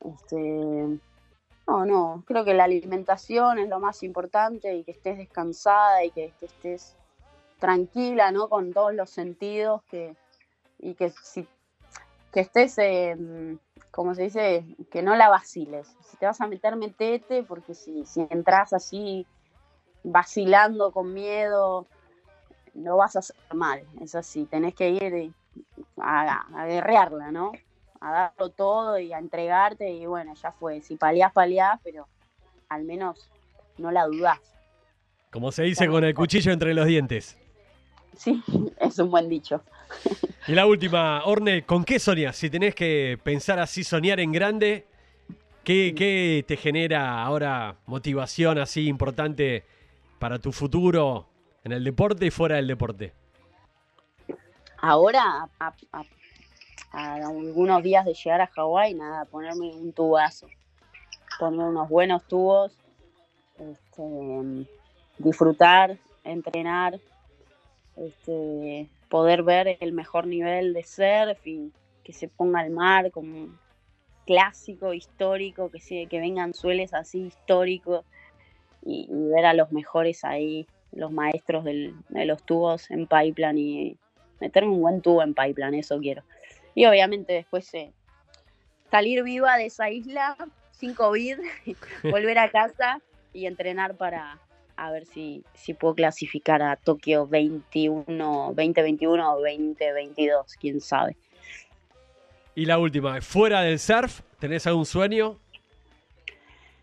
Este, 0.00 1.00
no, 1.66 1.86
no, 1.86 2.22
creo 2.26 2.44
que 2.44 2.52
la 2.52 2.64
alimentación 2.64 3.58
es 3.58 3.68
lo 3.70 3.80
más 3.80 4.02
importante 4.02 4.74
y 4.74 4.84
que 4.84 4.90
estés 4.90 5.16
descansada 5.16 6.04
y 6.04 6.10
que 6.10 6.34
estés 6.42 6.96
tranquila, 7.58 8.30
¿no? 8.30 8.50
Con 8.50 8.74
todos 8.74 8.92
los 8.92 9.08
sentidos 9.08 9.82
que, 9.90 10.14
y 10.78 10.94
que, 10.94 11.08
si, 11.08 11.48
que 12.32 12.40
estés, 12.40 12.76
como 13.90 14.14
se 14.14 14.24
dice, 14.24 14.66
que 14.90 15.02
no 15.02 15.16
la 15.16 15.30
vaciles. 15.30 15.96
Si 16.02 16.18
te 16.18 16.26
vas 16.26 16.42
a 16.42 16.46
meter, 16.46 16.76
metete, 16.76 17.42
porque 17.42 17.72
si, 17.72 18.04
si 18.04 18.26
entras 18.28 18.74
así 18.74 19.26
vacilando 20.04 20.92
con 20.92 21.14
miedo, 21.14 21.86
lo 22.82 22.96
vas 22.96 23.16
a 23.16 23.20
hacer 23.20 23.36
mal. 23.54 23.82
Es 24.00 24.14
así, 24.14 24.44
tenés 24.44 24.74
que 24.74 24.90
ir 24.90 25.32
a, 25.98 26.46
a 26.54 26.66
guerrearla, 26.66 27.30
¿no? 27.30 27.52
A 28.00 28.12
darlo 28.12 28.50
todo 28.50 28.98
y 28.98 29.12
a 29.12 29.18
entregarte 29.18 29.90
y 29.90 30.06
bueno, 30.06 30.34
ya 30.34 30.52
fue. 30.52 30.80
Si 30.82 30.96
paliás, 30.96 31.32
paliás, 31.32 31.80
pero 31.82 32.06
al 32.68 32.84
menos 32.84 33.30
no 33.78 33.90
la 33.90 34.06
dudás. 34.06 34.40
Como 35.30 35.52
se 35.52 35.64
dice 35.64 35.88
con 35.88 36.04
el 36.04 36.14
cuchillo 36.14 36.52
entre 36.52 36.74
los 36.74 36.86
dientes. 36.86 37.36
Sí, 38.16 38.42
es 38.80 38.98
un 38.98 39.10
buen 39.10 39.28
dicho. 39.28 39.62
Y 40.46 40.52
la 40.52 40.66
última, 40.66 41.24
Orne, 41.24 41.64
¿con 41.64 41.84
qué 41.84 41.98
soñas? 41.98 42.36
Si 42.36 42.50
tenés 42.50 42.74
que 42.74 43.18
pensar 43.22 43.58
así, 43.58 43.84
soñar 43.84 44.20
en 44.20 44.32
grande, 44.32 44.86
¿qué, 45.64 45.94
qué 45.96 46.44
te 46.46 46.56
genera 46.56 47.22
ahora 47.22 47.76
motivación 47.86 48.58
así 48.58 48.86
importante 48.86 49.64
para 50.18 50.38
tu 50.38 50.52
futuro 50.52 51.26
en 51.66 51.72
el 51.72 51.82
deporte 51.82 52.24
y 52.24 52.30
fuera 52.30 52.56
del 52.56 52.68
deporte? 52.68 53.12
Ahora, 54.78 55.48
a, 55.58 55.74
algunos 56.92 57.82
días 57.82 58.04
de 58.04 58.14
llegar 58.14 58.40
a 58.40 58.46
Hawái, 58.46 58.94
nada, 58.94 59.24
ponerme 59.24 59.74
un 59.74 59.92
tubazo, 59.92 60.46
poner 61.40 61.66
unos 61.66 61.88
buenos 61.88 62.22
tubos, 62.28 62.72
este, 63.58 64.68
disfrutar, 65.18 65.98
entrenar, 66.22 67.00
este, 67.96 68.88
poder 69.08 69.42
ver 69.42 69.76
el 69.80 69.92
mejor 69.92 70.28
nivel 70.28 70.72
de 70.72 70.84
surf 70.84 71.44
y 71.44 71.72
que 72.04 72.12
se 72.12 72.28
ponga 72.28 72.60
al 72.60 72.70
mar 72.70 73.10
como 73.10 73.36
un 73.36 73.58
clásico, 74.24 74.94
histórico, 74.94 75.68
que, 75.72 76.06
que 76.06 76.20
vengan 76.20 76.54
sueles 76.54 76.94
así 76.94 77.22
históricos 77.22 78.04
y, 78.84 79.08
y 79.10 79.28
ver 79.30 79.46
a 79.46 79.52
los 79.52 79.72
mejores 79.72 80.24
ahí, 80.24 80.68
los 80.92 81.10
maestros 81.12 81.64
del- 81.64 81.94
de 82.08 82.24
los 82.24 82.42
tubos 82.42 82.90
en 82.90 83.06
pipeline 83.06 83.58
y 83.58 83.96
meterme 84.40 84.72
un 84.72 84.80
buen 84.80 85.00
tubo 85.02 85.22
en 85.22 85.34
pipeline, 85.34 85.74
eso 85.74 85.98
quiero. 85.98 86.22
Y 86.74 86.86
obviamente 86.86 87.32
después 87.32 87.72
eh, 87.74 87.92
salir 88.90 89.22
viva 89.22 89.56
de 89.56 89.66
esa 89.66 89.90
isla 89.90 90.36
sin 90.72 90.94
COVID, 90.94 91.38
volver 92.04 92.38
a 92.38 92.50
casa 92.50 93.00
y 93.32 93.46
entrenar 93.46 93.96
para 93.96 94.38
a 94.78 94.90
ver 94.90 95.06
si, 95.06 95.42
si 95.54 95.72
puedo 95.72 95.94
clasificar 95.94 96.60
a 96.60 96.76
Tokio 96.76 97.26
21, 97.26 98.04
2021 98.54 99.32
o 99.32 99.40
2022, 99.40 100.52
quién 100.60 100.82
sabe. 100.82 101.16
Y 102.54 102.66
la 102.66 102.78
última, 102.78 103.20
fuera 103.22 103.62
del 103.62 103.78
surf, 103.78 104.20
¿tenés 104.38 104.66
algún 104.66 104.84
sueño? 104.84 105.38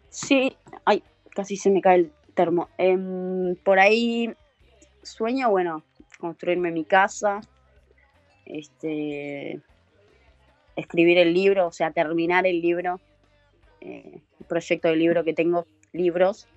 Sí, 0.09 0.55
ay, 0.85 1.03
casi 1.35 1.55
se 1.57 1.69
me 1.69 1.81
cae 1.81 1.95
el 1.97 2.11
termo. 2.33 2.69
Em, 2.77 3.55
por 3.63 3.79
ahí 3.79 4.33
sueño, 5.01 5.49
bueno, 5.49 5.83
construirme 6.19 6.71
mi 6.71 6.85
casa, 6.85 7.41
este, 8.45 9.59
escribir 10.75 11.17
el 11.17 11.33
libro, 11.33 11.67
o 11.67 11.71
sea, 11.71 11.91
terminar 11.91 12.45
el 12.45 12.61
libro, 12.61 12.99
eh, 13.81 14.19
el 14.39 14.45
proyecto 14.47 14.87
de 14.89 14.95
libro 14.95 15.23
que 15.23 15.33
tengo, 15.33 15.65
libros. 15.91 16.47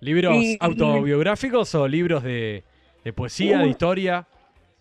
¿Libros 0.00 0.36
Y- 0.36 0.56
autobiográficos 0.60 1.74
o 1.74 1.88
libros 1.88 2.22
de, 2.22 2.62
de 3.04 3.12
poesía, 3.12 3.58
de 3.58 3.68
historia? 3.68 4.26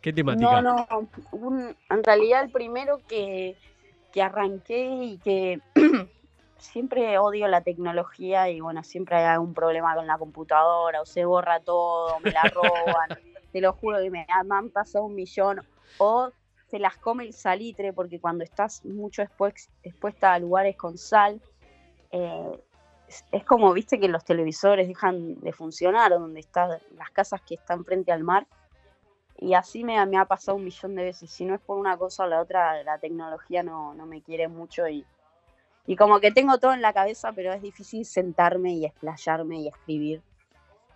¿Qué 0.01 0.11
temática? 0.11 0.61
No, 0.61 0.85
no, 0.89 1.09
un- 1.31 1.75
en 1.89 2.03
realidad 2.03 2.43
el 2.43 2.51
primero 2.51 2.99
que, 3.07 3.55
que 4.11 4.21
arranqué 4.21 4.85
y 5.03 5.17
que 5.19 5.59
siempre 6.63 7.17
odio 7.19 7.47
la 7.47 7.61
tecnología 7.61 8.49
y 8.49 8.61
bueno, 8.61 8.83
siempre 8.83 9.17
hay 9.17 9.25
algún 9.25 9.53
problema 9.53 9.95
con 9.95 10.07
la 10.07 10.17
computadora 10.17 11.01
o 11.01 11.05
se 11.05 11.25
borra 11.25 11.59
todo, 11.59 12.19
me 12.19 12.31
la 12.31 12.43
roban, 12.43 13.09
te 13.51 13.61
lo 13.61 13.73
juro 13.73 13.99
que 13.99 14.09
me, 14.09 14.25
me 14.45 14.55
han 14.55 14.69
pasado 14.69 15.05
un 15.05 15.15
millón 15.15 15.61
o 15.97 16.31
se 16.67 16.79
las 16.79 16.97
come 16.97 17.25
el 17.25 17.33
salitre 17.33 17.93
porque 17.93 18.19
cuando 18.19 18.43
estás 18.43 18.83
mucho 18.85 19.21
expues- 19.21 19.69
expuesta 19.83 20.33
a 20.33 20.39
lugares 20.39 20.75
con 20.77 20.97
sal, 20.97 21.41
eh, 22.11 22.59
es, 23.07 23.23
es 23.31 23.43
como 23.45 23.73
viste 23.73 23.99
que 23.99 24.07
los 24.07 24.23
televisores 24.23 24.87
dejan 24.87 25.35
de 25.41 25.51
funcionar 25.53 26.11
donde 26.11 26.39
están 26.39 26.69
las 26.95 27.11
casas 27.11 27.41
que 27.45 27.55
están 27.55 27.83
frente 27.85 28.11
al 28.11 28.23
mar. 28.23 28.47
Y 29.37 29.55
así 29.55 29.83
me, 29.83 30.03
me 30.05 30.17
ha 30.17 30.25
pasado 30.25 30.57
un 30.57 30.63
millón 30.63 30.95
de 30.95 31.03
veces. 31.03 31.29
Si 31.31 31.43
no 31.43 31.53
es 31.55 31.61
por 31.61 31.77
una 31.77 31.97
cosa 31.97 32.23
o 32.23 32.27
la 32.27 32.41
otra, 32.41 32.81
la 32.83 32.97
tecnología 32.99 33.61
no, 33.63 33.93
no 33.93 34.05
me 34.05 34.21
quiere 34.21 34.47
mucho 34.47 34.87
y, 34.87 35.05
y 35.85 35.95
como 35.95 36.19
que 36.19 36.31
tengo 36.31 36.57
todo 36.59 36.73
en 36.73 36.81
la 36.81 36.93
cabeza, 36.93 37.31
pero 37.33 37.51
es 37.53 37.61
difícil 37.61 38.05
sentarme 38.05 38.73
y 38.73 38.85
explayarme 38.85 39.57
y 39.61 39.67
escribir. 39.67 40.21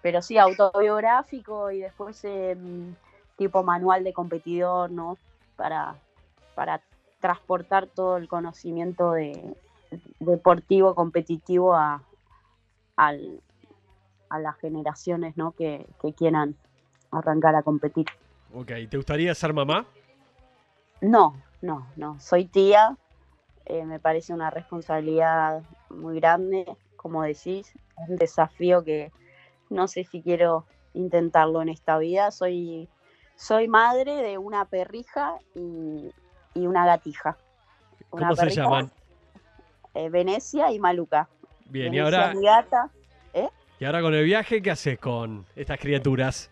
Pero 0.02 0.22
sí, 0.22 0.38
autobiográfico 0.38 1.72
y 1.72 1.80
después 1.80 2.24
em, 2.24 2.96
tipo 3.38 3.64
manual 3.64 4.04
de 4.04 4.14
competidor, 4.14 4.90
¿no? 4.92 5.18
Para, 5.56 5.96
para 6.56 6.82
transportar 7.20 7.88
todo 7.88 8.18
el 8.18 8.28
conocimiento 8.28 9.12
de, 9.12 9.56
deportivo, 10.20 10.96
competitivo 10.96 11.74
a, 11.76 12.04
al- 12.96 13.42
a 14.30 14.40
las 14.40 14.58
generaciones, 14.58 15.36
¿no? 15.36 15.52
Que, 15.52 15.86
que 16.02 16.14
quieran 16.14 16.56
arrancar 17.12 17.56
a 17.56 17.64
competir. 17.64 18.06
Ok, 18.54 18.72
¿te 18.90 18.98
gustaría 18.98 19.34
ser 19.36 19.52
mamá? 19.54 19.86
No, 21.02 21.36
no, 21.62 21.88
no. 21.96 22.20
Soy 22.20 22.46
tía. 22.46 22.98
Eh, 23.70 23.84
me 23.86 24.00
parece 24.00 24.34
una 24.34 24.50
responsabilidad 24.50 25.62
muy 25.90 26.20
grande, 26.20 26.66
como 26.96 27.24
decís. 27.24 27.74
Es 28.02 28.10
un 28.10 28.16
desafío 28.16 28.84
que 28.84 29.12
no 29.70 29.88
sé 29.88 30.06
si 30.06 30.22
quiero 30.22 30.66
intentarlo 30.94 31.62
en 31.62 31.70
esta 31.70 31.98
vida. 31.98 32.32
Soy, 32.32 32.88
soy 33.36 33.68
madre 33.68 34.22
de 34.22 34.38
una 34.38 34.66
perrija 34.66 35.38
y, 35.54 36.12
y 36.54 36.68
una 36.68 36.86
gatija. 36.86 37.38
Una 38.12 38.30
¿Cómo 38.30 38.36
se 38.38 38.50
llaman? 38.52 38.92
eh, 39.94 40.10
Venecia 40.10 40.72
y 40.72 40.80
Maluca. 40.80 41.28
Bien, 41.66 41.94
y 41.94 42.00
ahora, 42.00 42.34
mi 42.34 42.46
gata. 42.46 42.90
y 43.80 43.86
ahora 43.86 44.02
con 44.02 44.14
el 44.14 44.24
viaje, 44.24 44.62
¿qué 44.62 44.72
haces 44.72 44.98
con 44.98 45.46
estas 45.56 45.80
criaturas? 45.80 46.50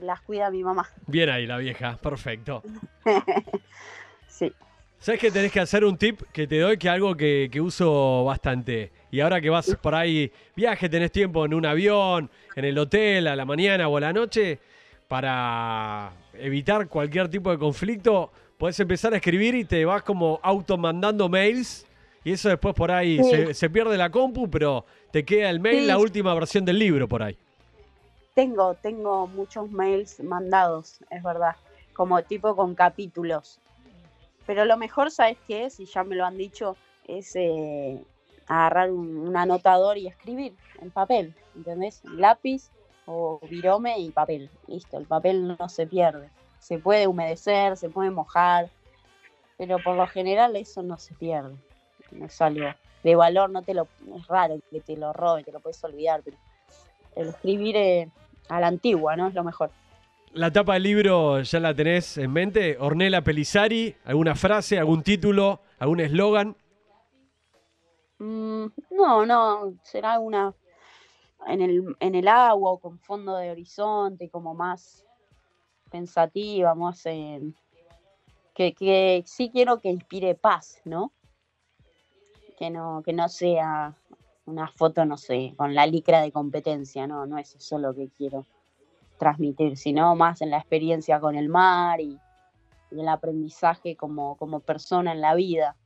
Las 0.00 0.22
cuida 0.22 0.50
mi 0.50 0.64
mamá. 0.64 0.88
Bien 1.06 1.28
ahí 1.28 1.46
la 1.46 1.58
vieja, 1.58 1.98
perfecto. 2.00 2.62
sí. 4.28 4.54
¿Sabes 5.00 5.20
que 5.20 5.30
tenés 5.30 5.52
que 5.52 5.60
hacer 5.60 5.84
un 5.84 5.96
tip 5.96 6.22
que 6.32 6.46
te 6.46 6.58
doy, 6.58 6.76
que 6.76 6.88
algo 6.88 7.16
que, 7.16 7.48
que 7.50 7.60
uso 7.60 8.24
bastante? 8.24 8.90
Y 9.10 9.20
ahora 9.20 9.40
que 9.40 9.48
vas 9.48 9.76
por 9.80 9.94
ahí, 9.94 10.30
viaje, 10.56 10.88
tenés 10.88 11.12
tiempo 11.12 11.44
en 11.46 11.54
un 11.54 11.64
avión, 11.64 12.28
en 12.56 12.64
el 12.64 12.76
hotel, 12.76 13.28
a 13.28 13.36
la 13.36 13.44
mañana 13.44 13.88
o 13.88 13.96
a 13.96 14.00
la 14.00 14.12
noche, 14.12 14.58
para 15.06 16.10
evitar 16.34 16.88
cualquier 16.88 17.28
tipo 17.28 17.50
de 17.50 17.58
conflicto, 17.58 18.30
podés 18.58 18.78
empezar 18.80 19.14
a 19.14 19.16
escribir 19.16 19.54
y 19.54 19.64
te 19.64 19.84
vas 19.84 20.02
como 20.02 20.40
automandando 20.42 21.28
mails. 21.28 21.86
Y 22.24 22.32
eso 22.32 22.48
después 22.48 22.74
por 22.74 22.90
ahí 22.90 23.22
Sí. 23.22 23.30
se, 23.30 23.54
se 23.54 23.70
pierde 23.70 23.96
la 23.96 24.10
compu, 24.10 24.50
pero 24.50 24.84
te 25.12 25.24
queda 25.24 25.48
el 25.48 25.60
mail, 25.60 25.82
Sí. 25.82 25.86
la 25.86 25.96
última 25.98 26.34
versión 26.34 26.64
del 26.64 26.78
libro 26.78 27.08
por 27.08 27.22
ahí. 27.22 27.36
Tengo, 28.34 28.74
tengo 28.74 29.28
muchos 29.28 29.70
mails 29.70 30.20
mandados, 30.20 30.98
es 31.10 31.22
verdad, 31.22 31.54
como 31.94 32.20
tipo 32.22 32.54
con 32.56 32.74
capítulos. 32.74 33.58
Pero 34.48 34.64
lo 34.64 34.78
mejor, 34.78 35.10
¿sabes 35.10 35.36
qué 35.46 35.66
es? 35.66 35.78
Y 35.78 35.84
ya 35.84 36.04
me 36.04 36.14
lo 36.14 36.24
han 36.24 36.38
dicho, 36.38 36.74
es 37.06 37.36
eh, 37.36 38.02
agarrar 38.46 38.90
un, 38.90 39.36
anotador 39.36 39.98
y 39.98 40.06
escribir 40.06 40.56
en 40.80 40.90
papel, 40.90 41.34
¿entendés? 41.54 42.02
Lápiz 42.04 42.70
o 43.04 43.40
virome 43.50 43.98
y 43.98 44.10
papel. 44.10 44.48
Listo, 44.66 44.96
el 44.96 45.04
papel 45.04 45.54
no 45.58 45.68
se 45.68 45.86
pierde. 45.86 46.30
Se 46.60 46.78
puede 46.78 47.06
humedecer, 47.06 47.76
se 47.76 47.90
puede 47.90 48.10
mojar, 48.10 48.70
pero 49.58 49.76
por 49.84 49.96
lo 49.96 50.06
general 50.06 50.56
eso 50.56 50.82
no 50.82 50.96
se 50.96 51.12
pierde. 51.12 51.54
No 52.10 52.24
es 52.24 52.40
algo 52.40 52.70
de 53.02 53.16
valor, 53.16 53.50
no 53.50 53.60
te 53.60 53.74
lo, 53.74 53.86
es 54.16 54.26
raro 54.28 54.58
que 54.70 54.80
te 54.80 54.96
lo 54.96 55.12
roben, 55.12 55.44
te 55.44 55.52
lo 55.52 55.60
puedes 55.60 55.84
olvidar, 55.84 56.22
pero 56.24 56.38
el 57.16 57.28
escribir 57.28 57.76
eh, 57.76 58.10
a 58.48 58.60
la 58.60 58.68
antigua, 58.68 59.14
¿no? 59.14 59.26
Es 59.26 59.34
lo 59.34 59.44
mejor. 59.44 59.70
La 60.34 60.52
tapa 60.52 60.74
del 60.74 60.82
libro 60.82 61.40
ya 61.40 61.58
la 61.58 61.74
tenés 61.74 62.18
en 62.18 62.32
mente. 62.32 62.76
Ornella 62.78 63.22
Pelizari, 63.22 63.94
alguna 64.04 64.34
frase, 64.34 64.78
algún 64.78 65.02
título, 65.02 65.62
algún 65.78 66.00
eslogan. 66.00 66.56
Mm, 68.18 68.66
no, 68.90 69.26
no, 69.26 69.74
será 69.82 70.18
una 70.18 70.54
en 71.46 71.62
el, 71.62 71.96
en 72.00 72.14
el 72.14 72.28
agua 72.28 72.78
con 72.78 72.98
fondo 72.98 73.36
de 73.36 73.50
horizonte, 73.50 74.28
como 74.28 74.54
más 74.54 75.04
pensativa, 75.90 76.74
más 76.74 77.06
eh, 77.06 77.40
que, 78.54 78.74
que 78.74 79.22
sí 79.26 79.50
quiero 79.50 79.80
que 79.80 79.88
inspire 79.88 80.34
paz, 80.34 80.82
¿no? 80.84 81.12
Que 82.58 82.70
no, 82.70 83.02
que 83.04 83.12
no 83.12 83.28
sea 83.28 83.94
una 84.44 84.68
foto, 84.68 85.04
no 85.04 85.16
sé, 85.16 85.54
con 85.56 85.74
la 85.74 85.86
licra 85.86 86.20
de 86.20 86.32
competencia, 86.32 87.06
no, 87.06 87.24
no 87.24 87.38
es 87.38 87.54
eso 87.54 87.78
lo 87.78 87.94
que 87.94 88.08
quiero 88.08 88.44
transmitir, 89.18 89.76
sino 89.76 90.14
más 90.16 90.40
en 90.40 90.50
la 90.50 90.58
experiencia 90.58 91.20
con 91.20 91.36
el 91.36 91.48
mar 91.48 92.00
y, 92.00 92.18
y 92.90 93.00
el 93.00 93.08
aprendizaje 93.08 93.96
como, 93.96 94.36
como 94.36 94.60
persona 94.60 95.12
en 95.12 95.20
la 95.20 95.34
vida 95.34 95.76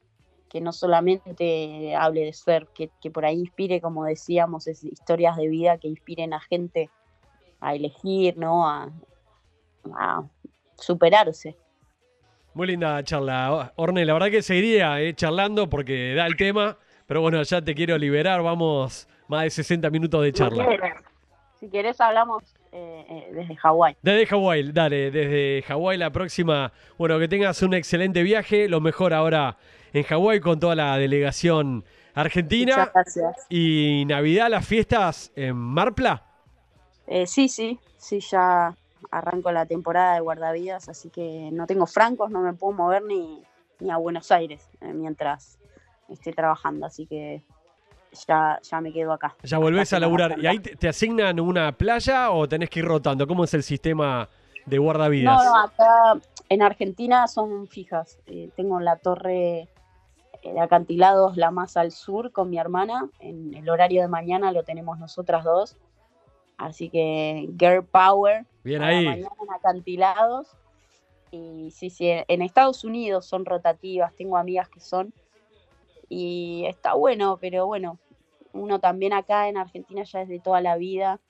que 0.53 0.61
no 0.61 0.72
solamente 0.72 1.97
hable 1.97 2.26
de 2.26 2.33
ser, 2.35 2.68
que, 2.74 2.91
que 3.01 3.11
por 3.11 3.24
ahí 3.24 3.41
inspire, 3.41 3.80
como 3.80 4.05
decíamos, 4.05 4.66
es 4.66 4.85
historias 4.85 5.39
de 5.39 5.49
vida 5.49 5.78
que 5.78 5.89
inspiren 5.89 6.35
a 6.35 6.41
gente 6.41 6.91
a 7.59 7.74
elegir, 7.74 8.37
¿no? 8.37 8.68
A, 8.68 8.93
a 9.95 10.22
superarse. 10.76 11.57
Muy 12.53 12.66
linda 12.66 13.03
charla. 13.03 13.72
Orne, 13.76 14.05
la 14.05 14.12
verdad 14.12 14.30
que 14.30 14.43
seguiría 14.43 15.01
eh, 15.01 15.14
charlando 15.14 15.70
porque 15.70 16.14
da 16.14 16.26
el 16.26 16.37
tema, 16.37 16.76
pero 17.07 17.22
bueno, 17.22 17.43
ya 17.43 17.62
te 17.62 17.74
quiero 17.74 17.97
liberar. 17.97 18.43
Vamos 18.43 19.09
más 19.28 19.45
de 19.45 19.51
60 19.51 19.89
minutos 19.89 20.22
de 20.22 20.33
charla. 20.33 21.03
Si 21.63 21.69
querés 21.69 22.01
hablamos 22.01 22.43
eh, 22.73 23.07
eh, 23.09 23.31
desde 23.33 23.55
Hawái. 23.55 23.97
Desde 24.03 24.27
Hawái, 24.27 24.73
dale, 24.73 25.13
desde 25.13 25.63
Hawái 25.63 25.97
la 25.97 26.11
próxima. 26.11 26.73
Bueno, 26.99 27.21
que 27.21 27.29
tengas 27.29 27.63
un 27.63 27.73
excelente 27.73 28.25
viaje, 28.25 28.69
lo 28.69 28.81
mejor 28.81 29.15
ahora 29.15 29.57
en 29.93 30.03
Hawái 30.03 30.41
con 30.41 30.59
toda 30.59 30.75
la 30.75 30.99
delegación 30.99 31.85
argentina. 32.15 32.79
Muchas 32.79 32.93
gracias. 32.93 33.47
Y 33.49 34.03
Navidad, 34.09 34.51
las 34.51 34.67
fiestas 34.67 35.31
en 35.37 35.55
Marpla. 35.55 36.25
Eh, 37.07 37.29
sí, 37.29 37.49
sí, 37.49 37.79
sí, 37.97 38.19
ya 38.19 38.75
arranco 39.13 39.53
la 39.53 39.65
temporada 39.65 40.15
de 40.15 40.21
guardavidas, 40.21 40.89
así 40.89 41.11
que 41.11 41.49
no 41.53 41.69
tengo 41.69 41.87
francos, 41.87 42.33
no 42.33 42.41
me 42.41 42.55
puedo 42.55 42.73
mover 42.73 43.05
ni, 43.05 43.41
ni 43.79 43.93
a 43.93 43.99
Buenos 43.99 44.33
Aires 44.33 44.69
eh, 44.81 44.93
mientras 44.93 45.61
esté 46.09 46.33
trabajando, 46.33 46.87
así 46.87 47.07
que 47.07 47.45
ya, 48.27 48.59
ya 48.63 48.81
me 48.81 48.93
quedo 48.93 49.13
acá. 49.13 49.37
Ya 49.43 49.59
volvés 49.59 49.93
a 49.93 50.01
laburar. 50.01 50.39
¿Y 50.39 50.47
ahí 50.47 50.59
te, 50.59 50.77
te 50.77 50.89
asignan 50.89 51.41
una 51.41 51.73
playa 51.73 52.31
o 52.31 52.49
tenés 52.49 52.71
que 52.71 52.81
ir 52.81 52.85
rotando? 52.87 53.27
¿Cómo 53.27 53.45
es 53.45 53.55
el 53.55 53.63
sistema 53.63 54.29
de 54.67 54.79
guardavidas? 54.79 55.43
No, 55.43 55.51
no, 55.51 55.59
acá 55.59 56.21
en 56.49 56.63
Argentina 56.63 57.27
son 57.29 57.67
fijas. 57.67 58.19
Eh, 58.27 58.51
tengo 58.57 58.81
la 58.81 58.97
torre 58.97 59.69
de 60.43 60.61
acantilados 60.61 61.37
la 61.37 61.51
más 61.51 61.77
al 61.77 61.93
sur 61.93 62.33
con 62.33 62.51
mi 62.51 62.59
hermana. 62.59 63.09
En 63.21 63.55
el 63.55 63.69
horario 63.69 64.03
de 64.03 64.09
mañana 64.09 64.53
lo 64.53 64.63
tenemos 64.63 64.99
nosotras 64.99 65.45
dos. 65.45 65.77
Así 66.59 66.91
que 66.91 67.49
Girl 67.59 67.85
Power. 67.85 68.47
Bien 68.63 68.83
ahí. 68.83 69.07
mañana 69.07 69.31
en 69.43 69.53
acantilados. 69.53 70.49
Y 71.31 71.71
sí, 71.71 71.89
sí, 71.89 72.11
en 72.11 72.43
Estados 72.43 72.85
Unidos 72.85 73.25
son 73.25 73.47
rotativas. 73.47 74.15
Tengo 74.15 74.37
amigas 74.37 74.69
que 74.69 74.81
son. 74.81 75.15
Y 76.09 76.67
está 76.67 76.93
bueno, 76.93 77.39
pero 77.41 77.67
bueno, 77.67 77.99
uno 78.53 78.80
también 78.80 79.12
acá 79.12 79.48
en 79.48 79.57
Argentina 79.57 80.03
ya 80.05 80.20
desde 80.20 80.40
toda 80.40 80.61
la 80.61 80.76
vida 80.76 81.20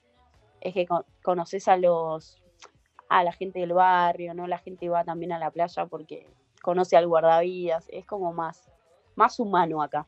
es 0.61 0.75
que 0.75 0.87
con- 0.87 1.05
conoces 1.23 1.69
a 1.69 1.77
los 1.77 2.39
a 3.09 3.23
la 3.25 3.33
gente 3.33 3.61
del 3.61 3.75
barrio, 3.75 4.33
¿no? 4.33 4.47
La 4.47 4.59
gente 4.59 4.89
va 4.89 5.05
también 5.05 5.33
a 5.33 5.39
la 5.39 5.51
playa 5.51 5.87
porque 5.87 6.27
conoce 6.63 6.97
al 6.97 7.07
guardavidas, 7.07 7.87
es 7.91 8.07
como 8.07 8.33
más 8.33 8.71
más 9.15 9.39
humano 9.39 9.83
acá. 9.83 10.07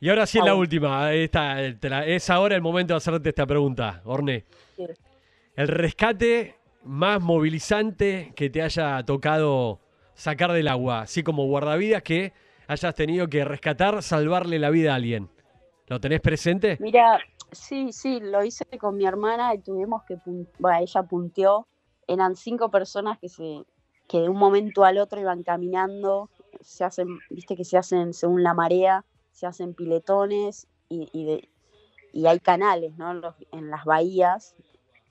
Y 0.00 0.08
ahora 0.08 0.26
sí 0.26 0.38
es 0.38 0.44
la 0.44 0.54
última. 0.54 1.12
Esta, 1.12 1.56
la- 1.82 2.06
es 2.06 2.28
ahora 2.30 2.54
el 2.56 2.62
momento 2.62 2.92
de 2.94 2.98
hacerte 2.98 3.28
esta 3.28 3.46
pregunta, 3.46 4.00
Orne. 4.04 4.44
Sí. 4.76 4.84
El 5.56 5.68
rescate 5.68 6.56
más 6.84 7.20
movilizante 7.20 8.32
que 8.34 8.50
te 8.50 8.62
haya 8.62 9.04
tocado 9.04 9.80
sacar 10.14 10.52
del 10.52 10.68
agua, 10.68 11.02
así 11.02 11.22
como 11.22 11.46
guardavidas 11.46 12.02
que 12.02 12.32
hayas 12.66 12.94
tenido 12.94 13.28
que 13.28 13.44
rescatar, 13.44 14.02
salvarle 14.02 14.58
la 14.58 14.70
vida 14.70 14.92
a 14.92 14.96
alguien. 14.96 15.28
¿Lo 15.92 16.00
tenés 16.00 16.22
presente? 16.22 16.78
Mira, 16.80 17.20
sí, 17.50 17.92
sí, 17.92 18.18
lo 18.18 18.42
hice 18.42 18.64
con 18.78 18.96
mi 18.96 19.04
hermana 19.04 19.54
y 19.54 19.58
tuvimos 19.58 20.04
que, 20.04 20.16
ella 20.80 21.02
punteó, 21.02 21.68
eran 22.06 22.34
cinco 22.34 22.70
personas 22.70 23.18
que 23.18 23.28
se 23.28 23.62
que 24.08 24.20
de 24.22 24.30
un 24.30 24.38
momento 24.38 24.84
al 24.84 24.96
otro 24.96 25.20
iban 25.20 25.42
caminando, 25.42 26.30
se 26.62 26.82
hacen, 26.82 27.18
viste 27.28 27.56
que 27.56 27.66
se 27.66 27.76
hacen 27.76 28.14
según 28.14 28.42
la 28.42 28.54
marea, 28.54 29.04
se 29.32 29.46
hacen 29.46 29.74
piletones 29.74 30.66
y, 30.88 31.10
y, 32.14 32.26
hay 32.26 32.40
canales, 32.40 32.96
¿no? 32.96 33.34
En 33.52 33.68
las 33.68 33.84
bahías 33.84 34.56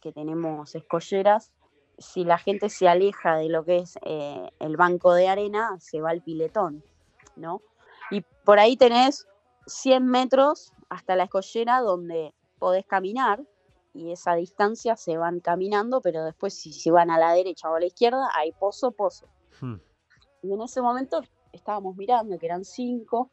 que 0.02 0.12
tenemos 0.12 0.74
escolleras, 0.74 1.52
si 2.00 2.24
la 2.24 2.40
gente 2.40 2.70
se 2.70 2.88
aleja 2.88 3.36
de 3.36 3.50
lo 3.50 3.64
que 3.66 3.78
es 3.78 4.00
eh, 4.02 4.50
el 4.58 4.78
banco 4.78 5.14
de 5.14 5.28
arena, 5.28 5.76
se 5.80 6.02
va 6.02 6.10
al 6.10 6.24
piletón, 6.24 6.84
¿no? 7.36 7.62
Y 8.10 8.22
por 8.44 8.58
ahí 8.58 8.78
tenés 8.78 9.28
100 9.72 10.05
metros 10.05 10.74
hasta 10.89 11.15
la 11.15 11.24
escollera 11.24 11.82
donde 11.82 12.34
podés 12.59 12.86
caminar 12.86 13.43
y 13.93 14.11
esa 14.11 14.36
distancia 14.36 14.95
se 14.95 15.17
van 15.17 15.39
caminando, 15.39 16.01
pero 16.01 16.24
después 16.24 16.53
si 16.53 16.89
van 16.91 17.09
a 17.11 17.17
la 17.19 17.34
derecha 17.34 17.69
o 17.69 17.76
a 17.76 17.80
la 17.80 17.86
izquierda 17.88 18.30
hay 18.34 18.51
pozo, 18.53 18.91
pozo. 18.91 19.28
Hmm. 19.59 19.76
Y 20.43 20.53
en 20.53 20.61
ese 20.61 20.82
momento 20.82 21.22
estábamos 21.51 21.95
mirando 21.97 22.38
que 22.39 22.45
eran 22.45 22.63
cinco, 22.63 23.30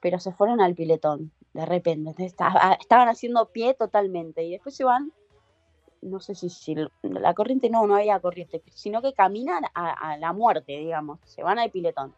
pero 0.00 0.18
se 0.18 0.32
fueron 0.32 0.60
al 0.60 0.74
piletón 0.74 1.32
de 1.52 1.66
repente. 1.66 2.24
Estaba- 2.24 2.74
estaban 2.80 3.08
haciendo 3.08 3.46
pie 3.50 3.74
totalmente 3.74 4.42
y 4.44 4.52
después 4.52 4.74
se 4.74 4.84
van, 4.84 5.12
no 6.00 6.20
sé 6.20 6.34
si, 6.34 6.48
si 6.48 6.74
la 7.02 7.34
corriente 7.34 7.68
no, 7.68 7.86
no 7.86 7.96
había 7.96 8.18
corriente, 8.20 8.62
sino 8.72 9.02
que 9.02 9.12
caminan 9.12 9.64
a, 9.74 10.12
a 10.12 10.16
la 10.16 10.32
muerte, 10.32 10.72
digamos. 10.78 11.20
Se 11.24 11.42
van 11.42 11.58
al 11.58 11.70
piletón, 11.70 12.14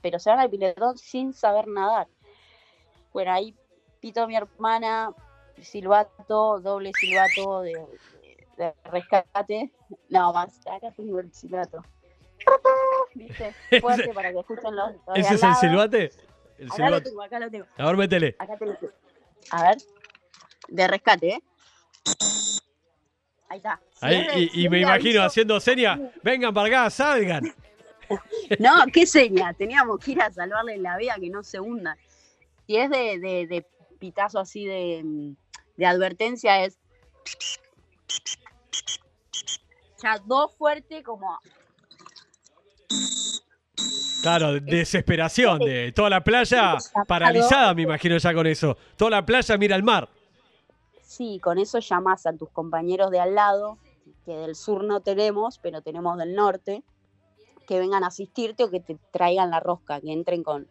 pero 0.00 0.18
se 0.18 0.30
van 0.30 0.38
al 0.38 0.48
piletón 0.48 0.96
sin 0.96 1.32
saber 1.34 1.68
nadar. 1.68 2.08
Bueno, 3.18 3.32
ahí 3.32 3.52
pito 3.98 4.28
mi 4.28 4.36
hermana, 4.36 5.10
silbato, 5.60 6.60
doble 6.60 6.92
silbato 7.00 7.62
de, 7.62 7.72
de- 8.56 8.74
rescate. 8.84 9.72
No, 10.08 10.32
más, 10.32 10.60
acá 10.68 10.92
tengo 10.96 11.18
el 11.18 11.34
silbato. 11.34 11.82
¿Viste? 13.16 13.52
Fuerte 13.80 14.14
para 14.14 14.30
que 14.32 14.38
escuchen 14.38 14.76
los, 14.76 14.92
los 15.04 15.16
¿Ese 15.18 15.34
es 15.34 15.42
el 15.42 15.54
silbate? 15.56 16.12
El 16.58 16.70
Acá 16.70 16.90
lo 16.90 17.02
tengo, 17.02 17.22
acá 17.24 17.40
lo 17.40 17.50
tengo. 17.50 17.66
A 17.76 17.86
ver, 17.86 17.96
métele. 17.96 18.36
Acá 18.38 18.56
tengo. 18.56 18.76
A 19.50 19.62
ver. 19.64 19.78
De 20.68 20.86
rescate, 20.86 21.28
¿eh? 21.30 21.42
Ahí 23.48 23.56
está. 23.56 23.80
Si 23.94 24.06
Ahí, 24.06 24.14
es 24.30 24.36
y, 24.36 24.48
si 24.50 24.64
y 24.64 24.68
me 24.68 24.78
imagino 24.78 25.22
aviso- 25.22 25.26
haciendo 25.26 25.58
señas. 25.58 25.98
Vengan 26.22 26.54
para 26.54 26.68
acá, 26.68 26.90
salgan. 26.90 27.52
No, 28.60 28.70
qué 28.90 29.04
seña. 29.06 29.52
Teníamos 29.54 29.98
que 29.98 30.12
ir 30.12 30.22
a 30.22 30.32
salvarle 30.32 30.78
la 30.78 30.96
vida 30.96 31.16
que 31.20 31.28
no 31.28 31.42
se 31.42 31.58
hunda. 31.60 31.94
Si 32.68 32.76
es 32.76 32.90
de, 32.90 33.18
de, 33.18 33.46
de 33.46 33.66
pitazo 33.98 34.38
así 34.38 34.66
de, 34.66 35.00
mm, 35.02 35.36
de 35.78 35.86
advertencia, 35.86 36.62
es. 36.66 36.76
Ya 40.02 40.18
dos 40.26 40.54
fuerte 40.58 41.02
como. 41.02 41.38
Claro, 44.20 44.52
de- 44.52 44.60
desesperación 44.60 45.60
de 45.60 45.92
toda 45.92 46.10
la 46.10 46.22
playa 46.22 46.76
paralizada, 47.06 47.72
me 47.72 47.82
imagino 47.82 48.18
ya 48.18 48.34
con 48.34 48.46
eso. 48.46 48.76
Toda 48.98 49.12
la 49.12 49.24
playa 49.24 49.56
mira 49.56 49.74
al 49.74 49.82
mar. 49.82 50.10
Sí, 51.00 51.40
con 51.42 51.56
eso 51.58 51.78
llamás 51.78 52.26
a 52.26 52.34
tus 52.36 52.50
compañeros 52.50 53.10
de 53.10 53.18
al 53.20 53.34
lado, 53.34 53.78
que 54.26 54.32
del 54.36 54.54
sur 54.54 54.84
no 54.84 55.00
tenemos, 55.00 55.58
pero 55.58 55.80
tenemos 55.80 56.18
del 56.18 56.34
norte, 56.34 56.82
que 57.66 57.78
vengan 57.78 58.04
a 58.04 58.08
asistirte 58.08 58.64
o 58.64 58.70
que 58.70 58.80
te 58.80 58.98
traigan 59.10 59.50
la 59.50 59.58
rosca, 59.60 60.02
que 60.02 60.12
entren 60.12 60.42
con. 60.42 60.68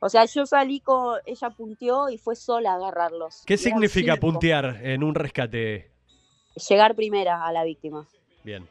O 0.00 0.08
sea, 0.08 0.24
yo 0.24 0.46
salí 0.46 0.80
con. 0.80 1.18
Ella 1.26 1.50
punteó 1.50 2.08
y 2.08 2.16
fue 2.16 2.34
sola 2.34 2.72
a 2.72 2.76
agarrarlos. 2.76 3.42
¿Qué 3.46 3.58
significa 3.58 4.16
puntear 4.16 4.80
en 4.82 5.04
un 5.04 5.14
rescate? 5.14 5.92
Llegar 6.68 6.96
primera 6.96 7.46
a 7.46 7.52
la 7.52 7.64
víctima. 7.64 8.08
Bien. 8.42 8.66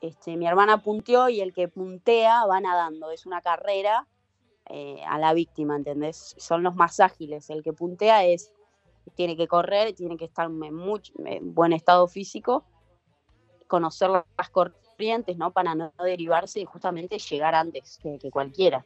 Este, 0.00 0.36
mi 0.36 0.46
hermana 0.48 0.82
punteó 0.82 1.28
y 1.28 1.40
el 1.40 1.52
que 1.52 1.68
puntea 1.68 2.44
va 2.46 2.60
nadando. 2.60 3.12
Es 3.12 3.26
una 3.26 3.40
carrera 3.40 4.08
eh, 4.68 5.00
a 5.06 5.18
la 5.18 5.32
víctima, 5.32 5.76
¿entendés? 5.76 6.34
Son 6.36 6.64
los 6.64 6.74
más 6.74 6.98
ágiles. 6.98 7.48
El 7.50 7.62
que 7.62 7.72
puntea 7.72 8.24
es 8.24 8.52
tiene 9.14 9.36
que 9.36 9.46
correr, 9.46 9.94
tiene 9.94 10.16
que 10.16 10.24
estar 10.24 10.46
en, 10.46 11.54
buen 11.54 11.72
estado 11.72 12.08
físico, 12.08 12.64
conocer 13.68 14.10
las 14.10 14.50
corrientes, 14.50 15.36
¿no? 15.36 15.52
Para 15.52 15.76
no 15.76 15.92
derivarse 16.02 16.58
y 16.60 16.64
justamente 16.64 17.18
llegar 17.18 17.54
antes 17.54 17.98
que, 18.02 18.18
que 18.18 18.30
cualquiera. 18.30 18.84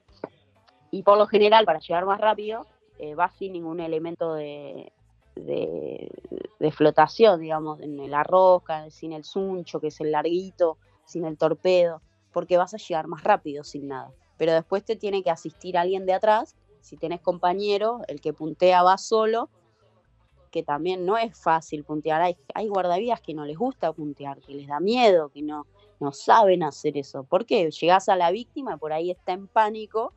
Y 0.91 1.03
por 1.03 1.19
lo 1.19 1.27
general, 1.27 1.65
para 1.65 1.81
llegar 1.81 2.07
más 2.07 2.21
rápido, 2.21 2.67
eh, 2.99 3.15
va 3.15 3.31
sin 3.39 3.53
ningún 3.53 3.81
elemento 3.81 4.35
de, 4.35 4.93
de, 5.37 6.73
flotación, 6.73 7.41
digamos, 7.41 7.81
en 7.81 8.11
la 8.11 8.23
roca, 8.23 8.91
sin 8.91 9.13
el 9.13 9.25
suncho, 9.25 9.81
que 9.81 9.89
es 9.89 10.01
el 10.01 10.13
larguito, 10.13 10.79
sin 11.05 11.25
el 11.25 11.39
torpedo, 11.39 12.03
porque 12.33 12.57
vas 12.57 12.75
a 12.75 12.79
llegar 12.79 13.07
más 13.07 13.23
rápido 13.23 13.65
sin 13.65 13.89
nada. 13.89 14.13
Pero 14.37 14.53
después 14.53 14.85
te 14.85 14.97
tiene 14.97 15.23
que 15.23 15.31
asistir 15.31 15.79
alguien 15.79 16.07
de 16.07 16.15
atrás, 16.15 16.57
si 16.81 16.97
tenés 16.97 17.21
compañero, 17.21 18.01
el 18.09 18.21
que 18.21 18.33
puntea 18.33 18.83
va 18.83 18.99
solo, 18.99 19.49
que 20.51 20.63
también 20.63 21.05
no 21.05 21.19
es 21.19 21.39
fácil 21.39 21.85
puntear. 21.85 22.23
Hay, 22.23 22.37
hay 22.55 22.69
guardavidas 22.69 23.21
que 23.21 23.35
no 23.35 23.45
les 23.45 23.59
gusta 23.59 23.93
puntear, 23.93 24.41
que 24.41 24.55
les 24.55 24.69
da 24.69 24.81
miedo, 24.81 25.29
que 25.31 25.43
no, 25.43 25.67
no 26.01 26.13
saben 26.13 26.63
hacer 26.63 26.97
eso. 26.97 27.25
¿Por 27.25 27.47
qué? 27.47 27.71
Llegás 27.71 28.09
a 28.09 28.17
la 28.17 28.31
víctima, 28.31 28.77
por 28.77 28.93
ahí 28.93 29.11
está 29.11 29.33
en 29.33 29.49
pánico, 29.49 30.13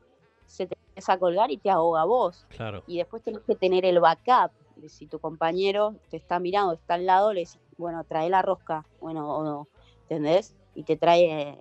se 0.50 0.66
te 0.66 0.76
empieza 0.88 1.12
a 1.14 1.18
colgar 1.18 1.50
y 1.50 1.58
te 1.58 1.70
ahoga 1.70 2.04
vos. 2.04 2.44
Claro. 2.50 2.82
Y 2.86 2.98
después 2.98 3.22
tenés 3.22 3.40
que 3.46 3.54
tener 3.54 3.84
el 3.84 4.00
backup. 4.00 4.50
de 4.76 4.88
Si 4.88 5.06
tu 5.06 5.18
compañero 5.20 5.94
te 6.10 6.16
está 6.16 6.38
mirando, 6.40 6.72
está 6.72 6.94
al 6.94 7.06
lado, 7.06 7.32
le 7.32 7.40
decís, 7.40 7.58
bueno, 7.78 8.02
trae 8.04 8.28
la 8.28 8.42
rosca, 8.42 8.84
bueno, 9.00 9.28
o, 9.30 9.68
¿entendés? 10.02 10.54
Y 10.74 10.82
te 10.84 10.96
trae 10.96 11.56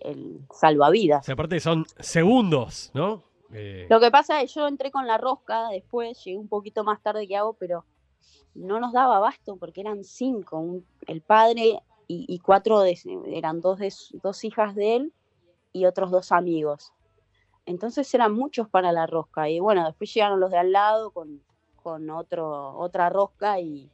el 0.00 0.40
O 0.48 0.54
salvavidas. 0.54 1.28
aparte 1.28 1.60
son 1.60 1.84
segundos, 1.98 2.90
¿no? 2.94 3.22
Eh, 3.52 3.86
Lo 3.90 4.00
que 4.00 4.10
pasa 4.10 4.40
es 4.40 4.52
que 4.52 4.60
yo 4.60 4.66
entré 4.66 4.90
con 4.90 5.06
la 5.06 5.18
rosca, 5.18 5.68
después 5.68 6.22
llegué 6.24 6.38
un 6.38 6.48
poquito 6.48 6.84
más 6.84 7.02
tarde 7.02 7.28
que 7.28 7.36
hago, 7.36 7.52
pero 7.52 7.84
no 8.54 8.80
nos 8.80 8.92
daba 8.92 9.18
abasto 9.18 9.56
porque 9.56 9.80
eran 9.82 10.04
cinco, 10.04 10.58
un- 10.58 10.86
el 11.06 11.20
padre 11.20 11.80
y, 12.08 12.24
y 12.28 12.38
cuatro, 12.38 12.80
de, 12.80 12.98
eran 13.26 13.60
dos, 13.60 13.78
de, 13.78 13.92
dos 14.22 14.42
hijas 14.44 14.74
de 14.74 14.96
él 14.96 15.12
y 15.72 15.84
otros 15.86 16.10
dos 16.10 16.32
amigos. 16.32 16.92
Entonces 17.66 18.12
eran 18.14 18.32
muchos 18.34 18.68
para 18.68 18.92
la 18.92 19.06
rosca 19.06 19.48
y 19.48 19.60
bueno, 19.60 19.86
después 19.86 20.12
llegaron 20.12 20.40
los 20.40 20.50
de 20.50 20.58
al 20.58 20.72
lado 20.72 21.10
con, 21.10 21.42
con 21.82 22.10
otro, 22.10 22.76
otra 22.76 23.08
rosca 23.08 23.60
y, 23.60 23.90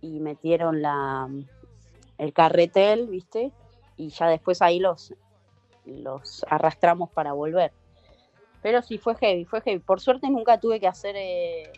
y 0.00 0.20
metieron 0.20 0.80
la 0.82 1.28
el 2.18 2.32
carretel, 2.32 3.08
¿viste? 3.08 3.52
Y 3.96 4.08
ya 4.08 4.28
después 4.28 4.62
ahí 4.62 4.78
los, 4.78 5.14
los 5.84 6.44
arrastramos 6.48 7.10
para 7.10 7.32
volver. 7.32 7.72
Pero 8.62 8.82
sí, 8.82 8.98
fue 8.98 9.14
heavy, 9.16 9.44
fue 9.44 9.60
heavy. 9.60 9.78
Por 9.80 10.00
suerte 10.00 10.30
nunca 10.30 10.58
tuve 10.58 10.80
que 10.80 10.86
hacer 10.86 11.14
eh, 11.18 11.70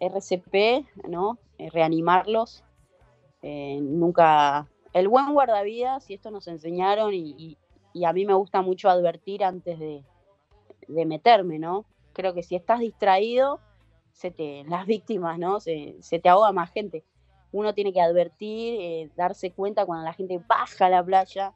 RCP, 0.00 0.86
¿no? 1.08 1.38
Eh, 1.58 1.70
reanimarlos. 1.70 2.62
Eh, 3.42 3.78
nunca. 3.80 4.66
El 4.92 5.08
buen 5.08 5.32
guardavidas, 5.32 6.08
y 6.08 6.14
esto 6.14 6.30
nos 6.30 6.46
enseñaron, 6.46 7.14
y, 7.14 7.34
y, 7.36 7.58
a 8.02 8.12
mí 8.12 8.26
me 8.26 8.34
gusta 8.34 8.62
mucho 8.62 8.88
advertir 8.90 9.44
antes 9.44 9.78
de, 9.78 10.02
de, 10.88 11.06
meterme, 11.06 11.60
¿no? 11.60 11.84
Creo 12.12 12.34
que 12.34 12.42
si 12.42 12.56
estás 12.56 12.80
distraído, 12.80 13.60
se 14.12 14.32
te, 14.32 14.64
las 14.68 14.86
víctimas, 14.86 15.38
¿no? 15.38 15.60
Se, 15.60 15.96
se 16.00 16.18
te 16.18 16.28
ahoga 16.28 16.50
más 16.50 16.72
gente 16.72 17.04
uno 17.54 17.72
tiene 17.72 17.92
que 17.92 18.00
advertir, 18.00 18.80
eh, 18.80 19.10
darse 19.14 19.52
cuenta 19.52 19.86
cuando 19.86 20.04
la 20.04 20.12
gente 20.12 20.42
baja 20.48 20.86
a 20.86 20.90
la 20.90 21.04
playa, 21.04 21.54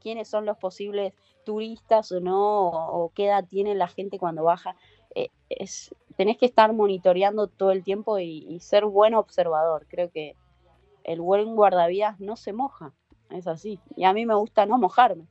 quiénes 0.00 0.28
son 0.28 0.46
los 0.46 0.56
posibles 0.56 1.12
turistas 1.44 2.12
o 2.12 2.20
no, 2.20 2.68
o, 2.68 3.10
qué 3.12 3.26
edad 3.26 3.44
tiene 3.48 3.74
la 3.74 3.88
gente 3.88 4.20
cuando 4.20 4.44
baja. 4.44 4.76
Eh, 5.16 5.30
es, 5.48 5.92
tenés 6.16 6.38
que 6.38 6.46
estar 6.46 6.72
monitoreando 6.72 7.48
todo 7.48 7.72
el 7.72 7.82
tiempo 7.82 8.20
y, 8.20 8.60
ser 8.60 8.84
buen 8.84 9.12
observador. 9.14 9.86
Creo 9.88 10.08
que 10.12 10.36
el 11.02 11.20
buen 11.20 11.56
guardavidas 11.56 12.20
no 12.20 12.36
se 12.36 12.52
moja, 12.52 12.92
es 13.30 13.48
así. 13.48 13.80
Y 13.96 14.04
a 14.04 14.12
mí 14.12 14.26
me 14.26 14.36
gusta 14.36 14.66
no 14.66 14.78
mojarme. 14.78 15.26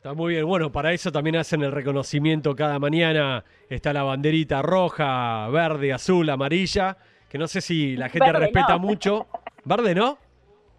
Está 0.00 0.14
muy 0.14 0.32
bien. 0.32 0.46
Bueno, 0.46 0.72
para 0.72 0.94
eso 0.94 1.12
también 1.12 1.36
hacen 1.36 1.62
el 1.62 1.72
reconocimiento 1.72 2.56
cada 2.56 2.78
mañana. 2.78 3.44
Está 3.68 3.92
la 3.92 4.02
banderita 4.02 4.62
roja, 4.62 5.46
verde, 5.48 5.92
azul, 5.92 6.30
amarilla 6.30 6.96
que 7.28 7.36
no 7.36 7.46
sé 7.46 7.60
si 7.60 7.96
la 7.96 8.08
gente 8.08 8.32
respeta 8.32 8.78
mucho. 8.78 9.26
¿Verde 9.64 9.94
no? 9.94 10.16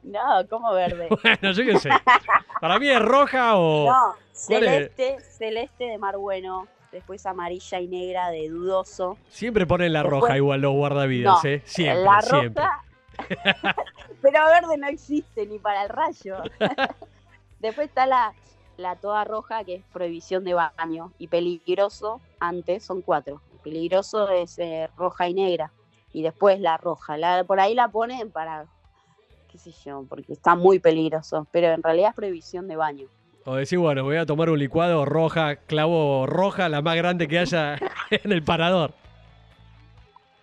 No, 0.01 0.19
¿cómo 0.49 0.73
verde? 0.73 1.07
bueno, 1.23 1.51
yo 1.53 1.63
qué 1.63 1.77
sé. 1.77 1.89
Para 2.59 2.79
mí 2.79 2.89
es 2.89 2.99
roja 2.99 3.57
o. 3.57 3.91
No, 3.91 4.15
celeste, 4.33 5.17
celeste 5.21 5.83
de 5.83 5.97
mar 5.99 6.17
bueno. 6.17 6.67
Después 6.91 7.23
amarilla 7.27 7.79
y 7.79 7.87
negra 7.87 8.31
de 8.31 8.49
dudoso. 8.49 9.19
Siempre 9.29 9.67
ponen 9.67 9.93
la 9.93 10.01
roja 10.01 10.35
igual 10.35 10.61
los 10.61 10.73
guardavidas, 10.73 11.45
¿eh? 11.45 11.61
Siempre, 11.63 12.03
la 12.03 12.21
siempre. 12.21 12.63
Pero 14.23 14.45
verde 14.47 14.77
no 14.79 14.87
existe 14.87 15.45
ni 15.45 15.59
para 15.59 15.83
el 15.83 15.89
rayo. 15.89 16.37
Después 17.59 17.87
está 17.87 18.07
la, 18.07 18.33
la 18.81 18.95
toda 18.95 19.23
roja, 19.23 19.63
que 19.63 19.75
es 19.75 19.83
prohibición 19.93 20.43
de 20.43 20.53
baño. 20.53 21.11
Y 21.17 21.27
peligroso, 21.27 22.19
antes 22.39 22.83
son 22.83 23.01
cuatro. 23.01 23.41
Peligroso 23.63 24.29
es 24.29 24.57
eh, 24.59 24.89
roja 24.97 25.29
y 25.29 25.33
negra 25.33 25.71
y 26.13 26.23
después 26.23 26.59
la 26.59 26.77
roja. 26.77 27.17
La, 27.17 27.43
por 27.43 27.59
ahí 27.59 27.73
la 27.73 27.87
ponen 27.87 28.31
para, 28.31 28.65
qué 29.51 29.57
sé 29.57 29.71
yo, 29.85 30.05
porque 30.07 30.33
está 30.33 30.55
muy 30.55 30.79
peligroso, 30.79 31.47
pero 31.51 31.67
en 31.67 31.83
realidad 31.83 32.09
es 32.09 32.15
prohibición 32.15 32.67
de 32.67 32.75
baño. 32.75 33.07
O 33.45 33.55
decir, 33.55 33.79
bueno, 33.79 34.03
voy 34.03 34.17
a 34.17 34.25
tomar 34.25 34.49
un 34.49 34.59
licuado 34.59 35.03
roja, 35.05 35.55
clavo 35.55 36.27
roja, 36.27 36.69
la 36.69 36.81
más 36.81 36.95
grande 36.95 37.27
que 37.27 37.39
haya 37.39 37.77
en 38.11 38.31
el 38.31 38.43
parador. 38.43 38.93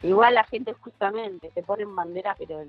Igual 0.02 0.34
la 0.34 0.44
gente 0.44 0.72
justamente 0.74 1.50
te 1.52 1.62
ponen 1.62 1.94
bandera, 1.94 2.36
pero 2.38 2.62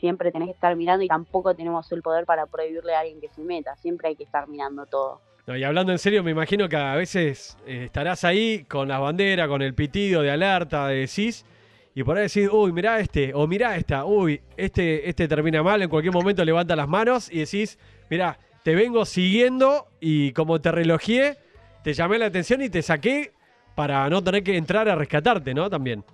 siempre 0.00 0.30
tenés 0.30 0.48
que 0.48 0.54
estar 0.54 0.76
mirando 0.76 1.02
y 1.04 1.08
tampoco 1.08 1.54
tenemos 1.54 1.90
el 1.92 2.02
poder 2.02 2.26
para 2.26 2.46
prohibirle 2.46 2.94
a 2.94 3.00
alguien 3.00 3.20
que 3.20 3.28
se 3.28 3.42
meta. 3.42 3.74
Siempre 3.76 4.08
hay 4.08 4.16
que 4.16 4.24
estar 4.24 4.48
mirando 4.48 4.84
todo. 4.84 5.20
y 5.46 5.64
hablando 5.64 5.92
en 5.92 5.98
serio, 5.98 6.22
me 6.22 6.30
imagino 6.30 6.68
que 6.68 6.76
a 6.76 6.94
veces 6.94 7.56
eh, 7.66 7.84
estarás 7.84 8.24
ahí 8.24 8.64
con 8.64 8.88
las 8.88 9.00
banderas, 9.00 9.48
con 9.48 9.62
el 9.62 9.74
pitido 9.74 10.20
de 10.20 10.30
alerta, 10.30 10.88
de 10.88 11.06
CIS, 11.06 11.46
y 11.94 12.04
por 12.04 12.16
ahí 12.16 12.24
decís, 12.24 12.48
uy, 12.52 12.70
mirá 12.70 13.00
este, 13.00 13.32
o 13.34 13.46
mirá 13.46 13.76
esta, 13.76 14.04
uy, 14.04 14.40
este, 14.56 15.08
este 15.08 15.26
termina 15.26 15.62
mal, 15.62 15.82
en 15.82 15.88
cualquier 15.88 16.12
momento 16.12 16.44
levanta 16.44 16.76
las 16.76 16.86
manos 16.86 17.32
y 17.32 17.40
decís, 17.40 17.78
mirá, 18.10 18.38
te 18.62 18.74
vengo 18.74 19.06
siguiendo 19.06 19.88
y 20.00 20.32
como 20.32 20.60
te 20.60 20.70
relogié, 20.70 21.38
te 21.82 21.94
llamé 21.94 22.18
la 22.18 22.26
atención 22.26 22.60
y 22.62 22.68
te 22.68 22.82
saqué 22.82 23.32
para 23.74 24.08
no 24.10 24.22
tener 24.22 24.42
que 24.42 24.56
entrar 24.56 24.88
a 24.88 24.94
rescatarte, 24.94 25.54
¿no? 25.54 25.70
También. 25.70 26.04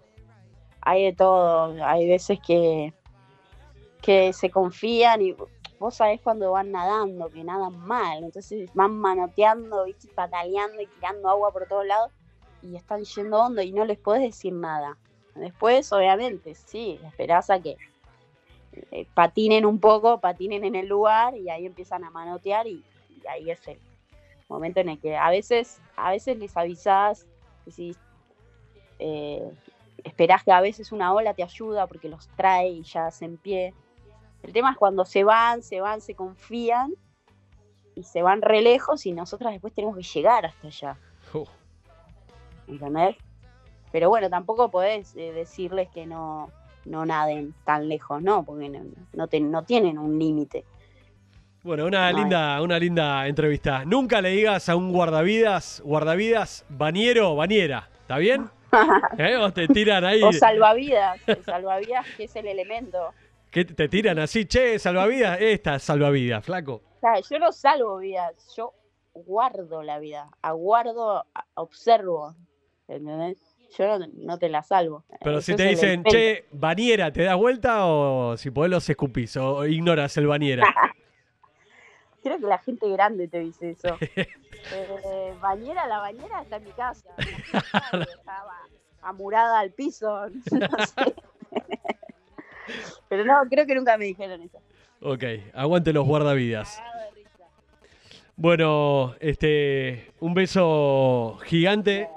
Hay 0.85 1.05
de 1.05 1.13
todo, 1.13 1.83
hay 1.85 2.09
veces 2.09 2.39
que, 2.47 2.93
que 4.03 4.33
se 4.33 4.51
confían 4.51 5.23
y 5.23 5.35
vos 5.79 5.95
sabés 5.95 6.21
cuando 6.21 6.53
van 6.53 6.73
nadando, 6.73 7.29
que 7.31 7.43
nadan 7.43 7.79
mal, 7.79 8.25
entonces 8.25 8.71
van 8.75 8.97
manoteando, 8.99 9.85
¿viste? 9.85 10.09
pataleando 10.15 10.81
y 10.81 10.87
tirando 10.87 11.29
agua 11.29 11.53
por 11.53 11.67
todos 11.67 11.87
lados 11.87 12.11
y 12.63 12.77
están 12.77 13.05
yendo 13.05 13.39
hondo 13.39 13.63
y 13.63 13.73
no 13.73 13.85
les 13.85 13.99
podés 13.99 14.23
decir 14.23 14.53
nada. 14.53 14.97
Después, 15.35 15.93
obviamente, 15.93 16.55
sí, 16.55 16.99
esperás 17.07 17.51
a 17.51 17.61
que 17.61 17.77
eh, 18.91 19.07
patinen 19.15 19.67
un 19.67 19.81
poco, 19.81 20.21
patinen 20.21 20.65
en 20.65 20.75
el 20.75 20.87
lugar 20.87 21.37
y 21.37 21.51
ahí 21.51 21.67
empiezan 21.67 22.05
a 22.05 22.11
manotear 22.11 22.67
y, 22.67 22.83
ahí 23.29 23.51
es 23.51 23.67
el 23.69 23.79
momento 24.49 24.81
en 24.81 24.91
el 24.91 25.01
que 25.01 25.17
a 25.17 25.31
veces, 25.31 25.81
a 25.97 26.11
veces 26.11 26.39
les 26.39 26.57
avisás, 26.57 27.27
decís, 27.65 27.99
eh, 28.99 29.51
esperás 30.05 30.45
que 30.45 30.53
a 30.53 30.61
veces 30.61 30.93
una 30.93 31.13
ola 31.13 31.35
te 31.35 31.43
ayuda 31.43 31.87
porque 31.87 32.09
los 32.09 32.29
trae 32.37 32.69
y 32.69 32.83
ya 32.83 33.07
hacen 33.07 33.37
pie. 33.37 33.75
El 34.43 34.53
tema 34.53 34.73
es 34.73 34.77
cuando 34.77 35.05
se 35.05 35.25
van, 35.25 35.63
se 35.63 35.81
van, 35.81 36.01
se 36.01 36.15
confían 36.15 36.93
y 37.95 38.05
se 38.05 38.23
van 38.23 38.43
re 38.43 38.61
lejos 38.61 39.07
y 39.07 39.13
nosotras 39.13 39.53
después 39.53 39.73
tenemos 39.73 39.97
que 39.97 40.03
llegar 40.03 40.47
hasta 40.47 40.69
allá. 40.69 40.97
¿Entendés? 42.67 43.17
Pero 43.91 44.09
bueno, 44.09 44.29
tampoco 44.29 44.71
podés 44.71 45.15
eh, 45.17 45.33
decirles 45.33 45.89
que 45.89 46.07
no, 46.07 46.51
no 46.85 47.07
naden 47.07 47.55
tan 47.65 47.89
lejos, 47.89 48.23
¿no? 48.23 48.45
Porque 48.45 48.69
no, 48.69 48.83
no, 49.13 49.63
tienen 49.63 49.99
un 49.99 50.19
límite. 50.19 50.65
Bueno, 51.63 51.87
una 51.87 52.13
linda, 52.13 52.61
una 52.61 52.79
linda 52.79 53.27
entrevista. 53.27 53.85
Nunca 53.85 54.21
le 54.21 54.31
digas 54.31 54.69
a 54.69 54.77
un 54.77 54.93
guardavidas, 54.93 55.81
guardavidas, 55.85 56.67
bañero, 56.69 57.37
bañera, 57.37 57.89
¿está 58.03 58.19
bien? 58.19 58.51
¿Eh? 59.19 59.37
O 59.37 59.53
te 59.53 59.69
tiran 59.69 60.05
ahí. 60.05 60.23
O 60.23 60.33
salvavidas, 60.33 61.21
salvavidas 61.45 62.07
que 62.17 62.25
es 62.25 62.37
el 62.37 62.47
elemento. 62.47 63.13
¿Qué 63.51 63.65
te 63.65 63.89
tiran 63.89 64.19
así? 64.19 64.47
Che, 64.47 64.79
salvavidas, 64.79 65.41
esta 65.41 65.79
salvavidas, 65.79 66.45
flaco. 66.45 66.83
O 66.97 67.01
sea, 67.01 67.21
yo 67.21 67.39
no 67.39 67.53
salvo 67.53 67.99
vidas, 67.99 68.35
yo 68.57 68.73
guardo 69.15 69.83
la 69.83 69.99
vida, 69.99 70.29
aguardo, 70.43 71.25
observo, 71.55 72.35
¿entendés? 72.89 73.39
yo 73.79 73.99
no, 73.99 74.39
te 74.39 74.49
la 74.49 74.63
salvo. 74.63 75.05
Pero 75.21 75.41
si 75.41 75.55
te 75.55 75.65
dicen, 75.65 76.05
che, 76.05 76.47
bañera, 76.53 77.13
¿te 77.13 77.25
das 77.25 77.37
vuelta 77.37 77.87
o 77.87 78.37
si 78.37 78.51
podés 78.51 78.71
los 78.71 78.89
escupís 78.89 79.37
o 79.37 79.67
ignoras 79.67 80.17
el 80.17 80.27
bañera? 80.27 80.65
Creo 82.25 82.39
que 82.39 82.47
la 82.47 82.57
gente 82.57 82.89
grande 82.89 83.29
te 83.29 83.41
dice 83.41 83.73
eso. 83.73 83.99
eh, 84.17 85.35
bañera, 85.43 85.87
la 85.87 85.99
bañera 85.99 86.41
está 86.41 86.57
en 86.57 86.65
mi 86.65 86.71
casa. 86.71 87.11
Estaba 87.19 88.57
amurada 89.03 89.61
al 89.61 89.71
piso. 89.71 90.27
No 90.51 90.87
sé. 90.87 91.15
Pero 93.11 93.27
no, 93.27 93.43
creo 93.51 93.67
que 93.67 93.75
nunca 93.75 93.99
me 93.99 94.07
dijeron 94.07 94.41
eso. 94.41 94.59
Ok, 95.03 95.23
aguante 95.53 95.93
los 95.93 96.07
guardavidas. 96.07 96.83
Bueno, 98.37 99.15
este, 99.21 100.15
un 100.21 100.33
beso 100.33 101.39
gigante. 101.45 102.09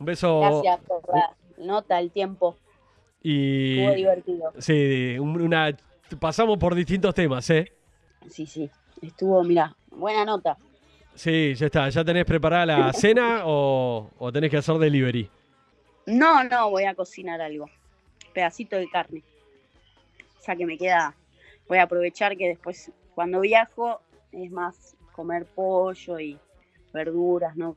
Un 0.00 0.06
beso. 0.06 0.40
Gracias 0.40 0.80
por 0.80 1.02
la 1.14 1.36
nota, 1.58 2.00
el 2.00 2.10
tiempo. 2.10 2.56
Y, 3.22 3.78
Estuvo 3.78 3.94
divertido. 3.94 4.52
Sí, 4.58 5.16
una, 5.20 5.76
pasamos 6.18 6.58
por 6.58 6.74
distintos 6.74 7.14
temas, 7.14 7.48
¿eh? 7.50 7.72
Sí, 8.28 8.44
sí. 8.44 8.68
Estuvo, 9.02 9.42
mira, 9.44 9.76
buena 9.90 10.24
nota. 10.24 10.56
Sí, 11.14 11.54
ya 11.54 11.66
está. 11.66 11.88
¿Ya 11.90 12.02
tenés 12.04 12.24
preparada 12.24 12.64
la 12.64 12.92
cena 12.94 13.42
o, 13.44 14.10
o, 14.18 14.32
tenés 14.32 14.50
que 14.50 14.56
hacer 14.56 14.76
delivery? 14.76 15.28
No, 16.06 16.42
no, 16.44 16.70
voy 16.70 16.84
a 16.84 16.94
cocinar 16.94 17.40
algo. 17.42 17.68
Pedacito 18.32 18.76
de 18.76 18.88
carne. 18.88 19.22
Ya 20.46 20.56
que 20.56 20.64
me 20.64 20.78
queda. 20.78 21.14
Voy 21.68 21.78
a 21.78 21.82
aprovechar 21.82 22.36
que 22.36 22.48
después, 22.48 22.90
cuando 23.14 23.40
viajo, 23.40 24.00
es 24.32 24.50
más 24.50 24.96
comer 25.12 25.44
pollo 25.44 26.18
y 26.18 26.38
verduras, 26.92 27.54
¿no? 27.56 27.76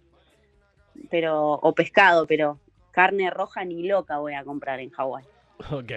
pero 1.09 1.53
o 1.53 1.73
pescado, 1.73 2.25
pero 2.25 2.59
carne 2.91 3.29
roja 3.29 3.63
ni 3.65 3.83
loca 3.87 4.17
voy 4.19 4.33
a 4.33 4.43
comprar 4.43 4.79
en 4.79 4.89
Hawái. 4.91 5.25
Ok. 5.71 5.91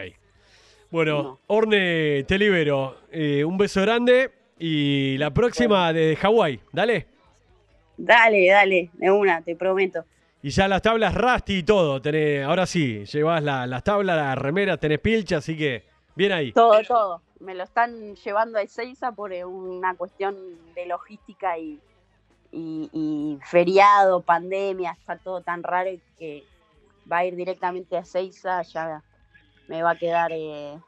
Bueno, 0.90 1.40
Orne, 1.48 2.24
te 2.26 2.38
libero. 2.38 2.96
Eh, 3.10 3.44
un 3.44 3.58
beso 3.58 3.82
grande 3.82 4.30
y 4.58 5.16
la 5.18 5.30
próxima 5.30 5.92
de 5.92 6.16
Hawái. 6.16 6.60
Dale. 6.72 7.06
Dale, 7.96 8.48
dale, 8.48 8.90
de 8.92 9.10
una, 9.10 9.42
te 9.42 9.56
prometo. 9.56 10.04
Y 10.42 10.50
ya 10.50 10.68
las 10.68 10.82
tablas 10.82 11.14
Rusty 11.14 11.58
y 11.58 11.62
todo. 11.64 12.00
Tenés, 12.00 12.44
ahora 12.44 12.64
sí, 12.66 13.04
llevas 13.06 13.42
las 13.42 13.82
tablas, 13.82 14.16
las 14.16 14.38
remeras, 14.38 14.78
tenés 14.78 15.00
pilcha, 15.00 15.38
así 15.38 15.56
que 15.56 15.84
bien 16.14 16.32
ahí. 16.32 16.52
Todo, 16.52 16.80
todo. 16.82 17.22
Me 17.40 17.54
lo 17.54 17.64
están 17.64 18.14
llevando 18.16 18.58
a 18.58 18.62
Ezeiza 18.62 19.12
por 19.12 19.32
una 19.32 19.94
cuestión 19.94 20.36
de 20.74 20.86
logística 20.86 21.58
y, 21.58 21.80
y, 22.52 23.38
feriado, 23.44 24.22
pandemia, 24.22 24.92
está 24.92 25.16
todo 25.18 25.40
tan 25.42 25.62
raro 25.62 25.90
que 26.18 26.44
va 27.10 27.18
a 27.18 27.24
ir 27.24 27.36
directamente 27.36 27.96
a 27.96 28.04
Seiza, 28.04 28.62
ya 28.62 29.02
me 29.66 29.82
va 29.82 29.92
a 29.92 29.96
quedar 29.96 30.30
eh, 30.32 30.78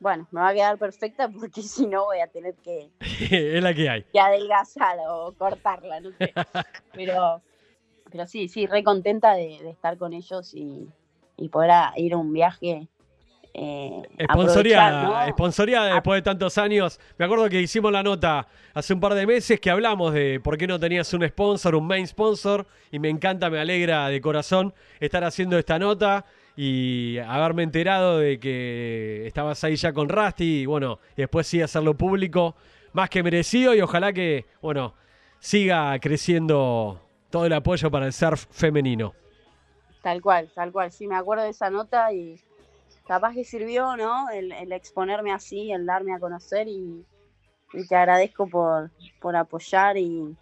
bueno, 0.00 0.26
me 0.32 0.40
va 0.40 0.48
a 0.48 0.54
quedar 0.54 0.78
perfecta 0.78 1.28
porque 1.28 1.62
si 1.62 1.86
no 1.86 2.04
voy 2.04 2.20
a 2.20 2.26
tener 2.28 2.54
que, 2.56 2.90
es 3.30 3.62
la 3.62 3.74
que 3.74 3.88
hay. 3.88 4.02
que 4.12 4.20
adelgazar 4.20 4.98
o 5.08 5.32
cortarla, 5.38 6.00
no 6.00 6.10
sé. 6.12 6.34
Pero, 6.92 7.40
pero 8.10 8.26
sí, 8.26 8.48
sí, 8.48 8.66
re 8.66 8.82
contenta 8.82 9.34
de, 9.34 9.60
de 9.62 9.70
estar 9.70 9.96
con 9.96 10.12
ellos 10.12 10.52
y, 10.54 10.88
y 11.36 11.48
poder 11.48 11.70
a- 11.70 11.92
ir 11.96 12.14
a 12.14 12.16
un 12.16 12.32
viaje. 12.32 12.88
Eh, 13.54 14.02
¿no? 14.18 15.26
esponsoreada 15.28 15.94
después 15.94 16.18
de 16.18 16.22
tantos 16.22 16.58
años. 16.58 17.00
Me 17.18 17.24
acuerdo 17.24 17.48
que 17.48 17.60
hicimos 17.60 17.92
la 17.92 18.02
nota 18.02 18.46
hace 18.74 18.94
un 18.94 19.00
par 19.00 19.14
de 19.14 19.26
meses 19.26 19.60
que 19.60 19.70
hablamos 19.70 20.12
de 20.14 20.40
por 20.42 20.56
qué 20.58 20.66
no 20.66 20.78
tenías 20.78 21.12
un 21.14 21.26
sponsor, 21.28 21.74
un 21.74 21.86
main 21.86 22.06
sponsor, 22.06 22.66
y 22.90 22.98
me 22.98 23.08
encanta, 23.08 23.50
me 23.50 23.58
alegra 23.58 24.08
de 24.08 24.20
corazón 24.20 24.74
estar 25.00 25.24
haciendo 25.24 25.58
esta 25.58 25.78
nota 25.78 26.24
y 26.56 27.18
haberme 27.18 27.62
enterado 27.62 28.18
de 28.18 28.38
que 28.38 29.26
estabas 29.26 29.62
ahí 29.64 29.76
ya 29.76 29.92
con 29.92 30.08
Rusty 30.08 30.62
y 30.62 30.66
bueno, 30.66 30.98
después 31.16 31.46
sí 31.46 31.62
hacerlo 31.62 31.94
público, 31.94 32.54
más 32.92 33.08
que 33.10 33.22
merecido 33.22 33.74
y 33.74 33.80
ojalá 33.80 34.12
que, 34.12 34.46
bueno, 34.60 34.94
siga 35.38 35.98
creciendo 36.00 37.00
todo 37.30 37.46
el 37.46 37.52
apoyo 37.52 37.90
para 37.90 38.06
el 38.06 38.12
surf 38.12 38.46
femenino. 38.50 39.14
Tal 40.02 40.20
cual, 40.20 40.50
tal 40.54 40.72
cual. 40.72 40.90
Sí, 40.90 41.06
me 41.06 41.16
acuerdo 41.16 41.44
de 41.44 41.50
esa 41.50 41.70
nota 41.70 42.12
y 42.12 42.40
capaz 43.06 43.34
que 43.34 43.44
sirvió, 43.44 43.96
¿no? 43.96 44.28
El, 44.30 44.72
exponerme 44.72 45.32
así, 45.32 45.72
el 45.72 45.86
darme 45.86 46.14
a 46.14 46.18
conocer 46.18 46.68
y, 46.68 47.04
y 47.72 47.86
te 47.86 47.96
agradezco 47.96 48.46
por, 48.46 48.90
por 49.20 49.36
apoyar 49.36 49.96
y, 49.96 50.36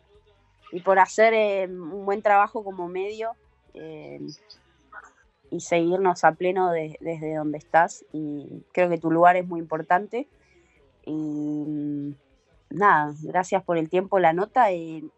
y 0.72 0.80
por 0.80 0.98
hacer 0.98 1.34
eh, 1.34 1.66
un 1.66 2.04
buen 2.04 2.22
trabajo 2.22 2.62
como 2.62 2.88
medio 2.88 3.32
eh, 3.74 4.20
y 5.50 5.60
seguirnos 5.60 6.24
a 6.24 6.32
pleno 6.32 6.70
de- 6.70 6.96
desde 7.00 7.34
donde 7.36 7.58
estás. 7.58 8.04
Y 8.12 8.62
creo 8.72 8.88
que 8.88 8.98
tu 8.98 9.10
lugar 9.10 9.36
es 9.36 9.46
muy 9.46 9.60
importante. 9.60 10.28
Y 11.04 11.12
mm, 11.14 12.14
nada, 12.70 13.14
gracias 13.22 13.62
por 13.64 13.78
el 13.78 13.88
tiempo, 13.88 14.18
la 14.18 14.32
nota 14.32 14.70
y 14.72 15.08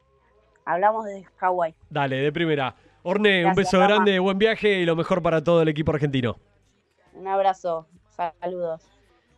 hablamos 0.64 1.04
desde 1.06 1.24
Hawái. 1.38 1.74
Dale, 1.88 2.16
de 2.16 2.32
primera. 2.32 2.74
Orne, 3.02 3.46
un 3.46 3.54
beso 3.54 3.78
grande, 3.80 4.18
buen 4.18 4.38
viaje 4.38 4.80
y 4.80 4.84
lo 4.84 4.94
mejor 4.94 5.22
para 5.22 5.42
todo 5.42 5.62
el 5.62 5.68
equipo 5.68 5.92
argentino. 5.92 6.36
Un 7.14 7.26
abrazo, 7.26 7.86
saludos. 8.40 8.82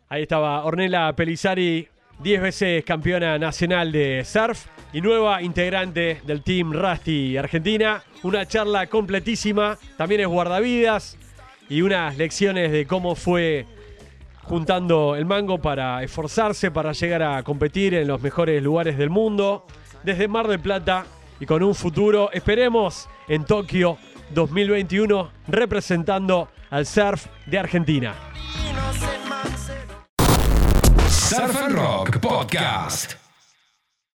Ahí 0.08 0.22
estaba 0.22 0.64
Ornella 0.64 1.12
Pelizari, 1.14 1.88
10 2.22 2.40
veces 2.40 2.84
campeona 2.84 3.36
nacional 3.36 3.90
de 3.90 4.24
surf 4.24 4.66
y 4.92 5.00
nueva 5.00 5.42
integrante 5.42 6.20
del 6.24 6.42
Team 6.42 6.72
Rusty 6.72 7.36
Argentina. 7.36 8.02
Una 8.22 8.46
charla 8.46 8.86
completísima, 8.86 9.76
también 9.96 10.20
es 10.20 10.28
guardavidas 10.28 11.18
y 11.68 11.82
unas 11.82 12.16
lecciones 12.16 12.70
de 12.70 12.86
cómo 12.86 13.16
fue 13.16 13.66
juntando 14.42 15.16
el 15.16 15.24
mango 15.24 15.58
para 15.58 16.02
esforzarse 16.04 16.70
para 16.70 16.92
llegar 16.92 17.22
a 17.22 17.42
competir 17.42 17.94
en 17.94 18.06
los 18.06 18.20
mejores 18.22 18.62
lugares 18.62 18.96
del 18.98 19.10
mundo, 19.10 19.66
desde 20.04 20.28
Mar 20.28 20.46
del 20.46 20.60
Plata 20.60 21.06
y 21.40 21.46
con 21.46 21.62
un 21.64 21.74
futuro, 21.74 22.30
esperemos, 22.32 23.08
en 23.26 23.44
Tokio 23.44 23.98
2021, 24.30 25.30
representando 25.48 26.48
al 26.70 26.86
surf 26.86 27.26
de 27.46 27.58
Argentina. 27.58 28.14
Surf 31.32 31.56
and 31.56 31.72
Rock 31.72 32.10
Podcast. 32.20 33.21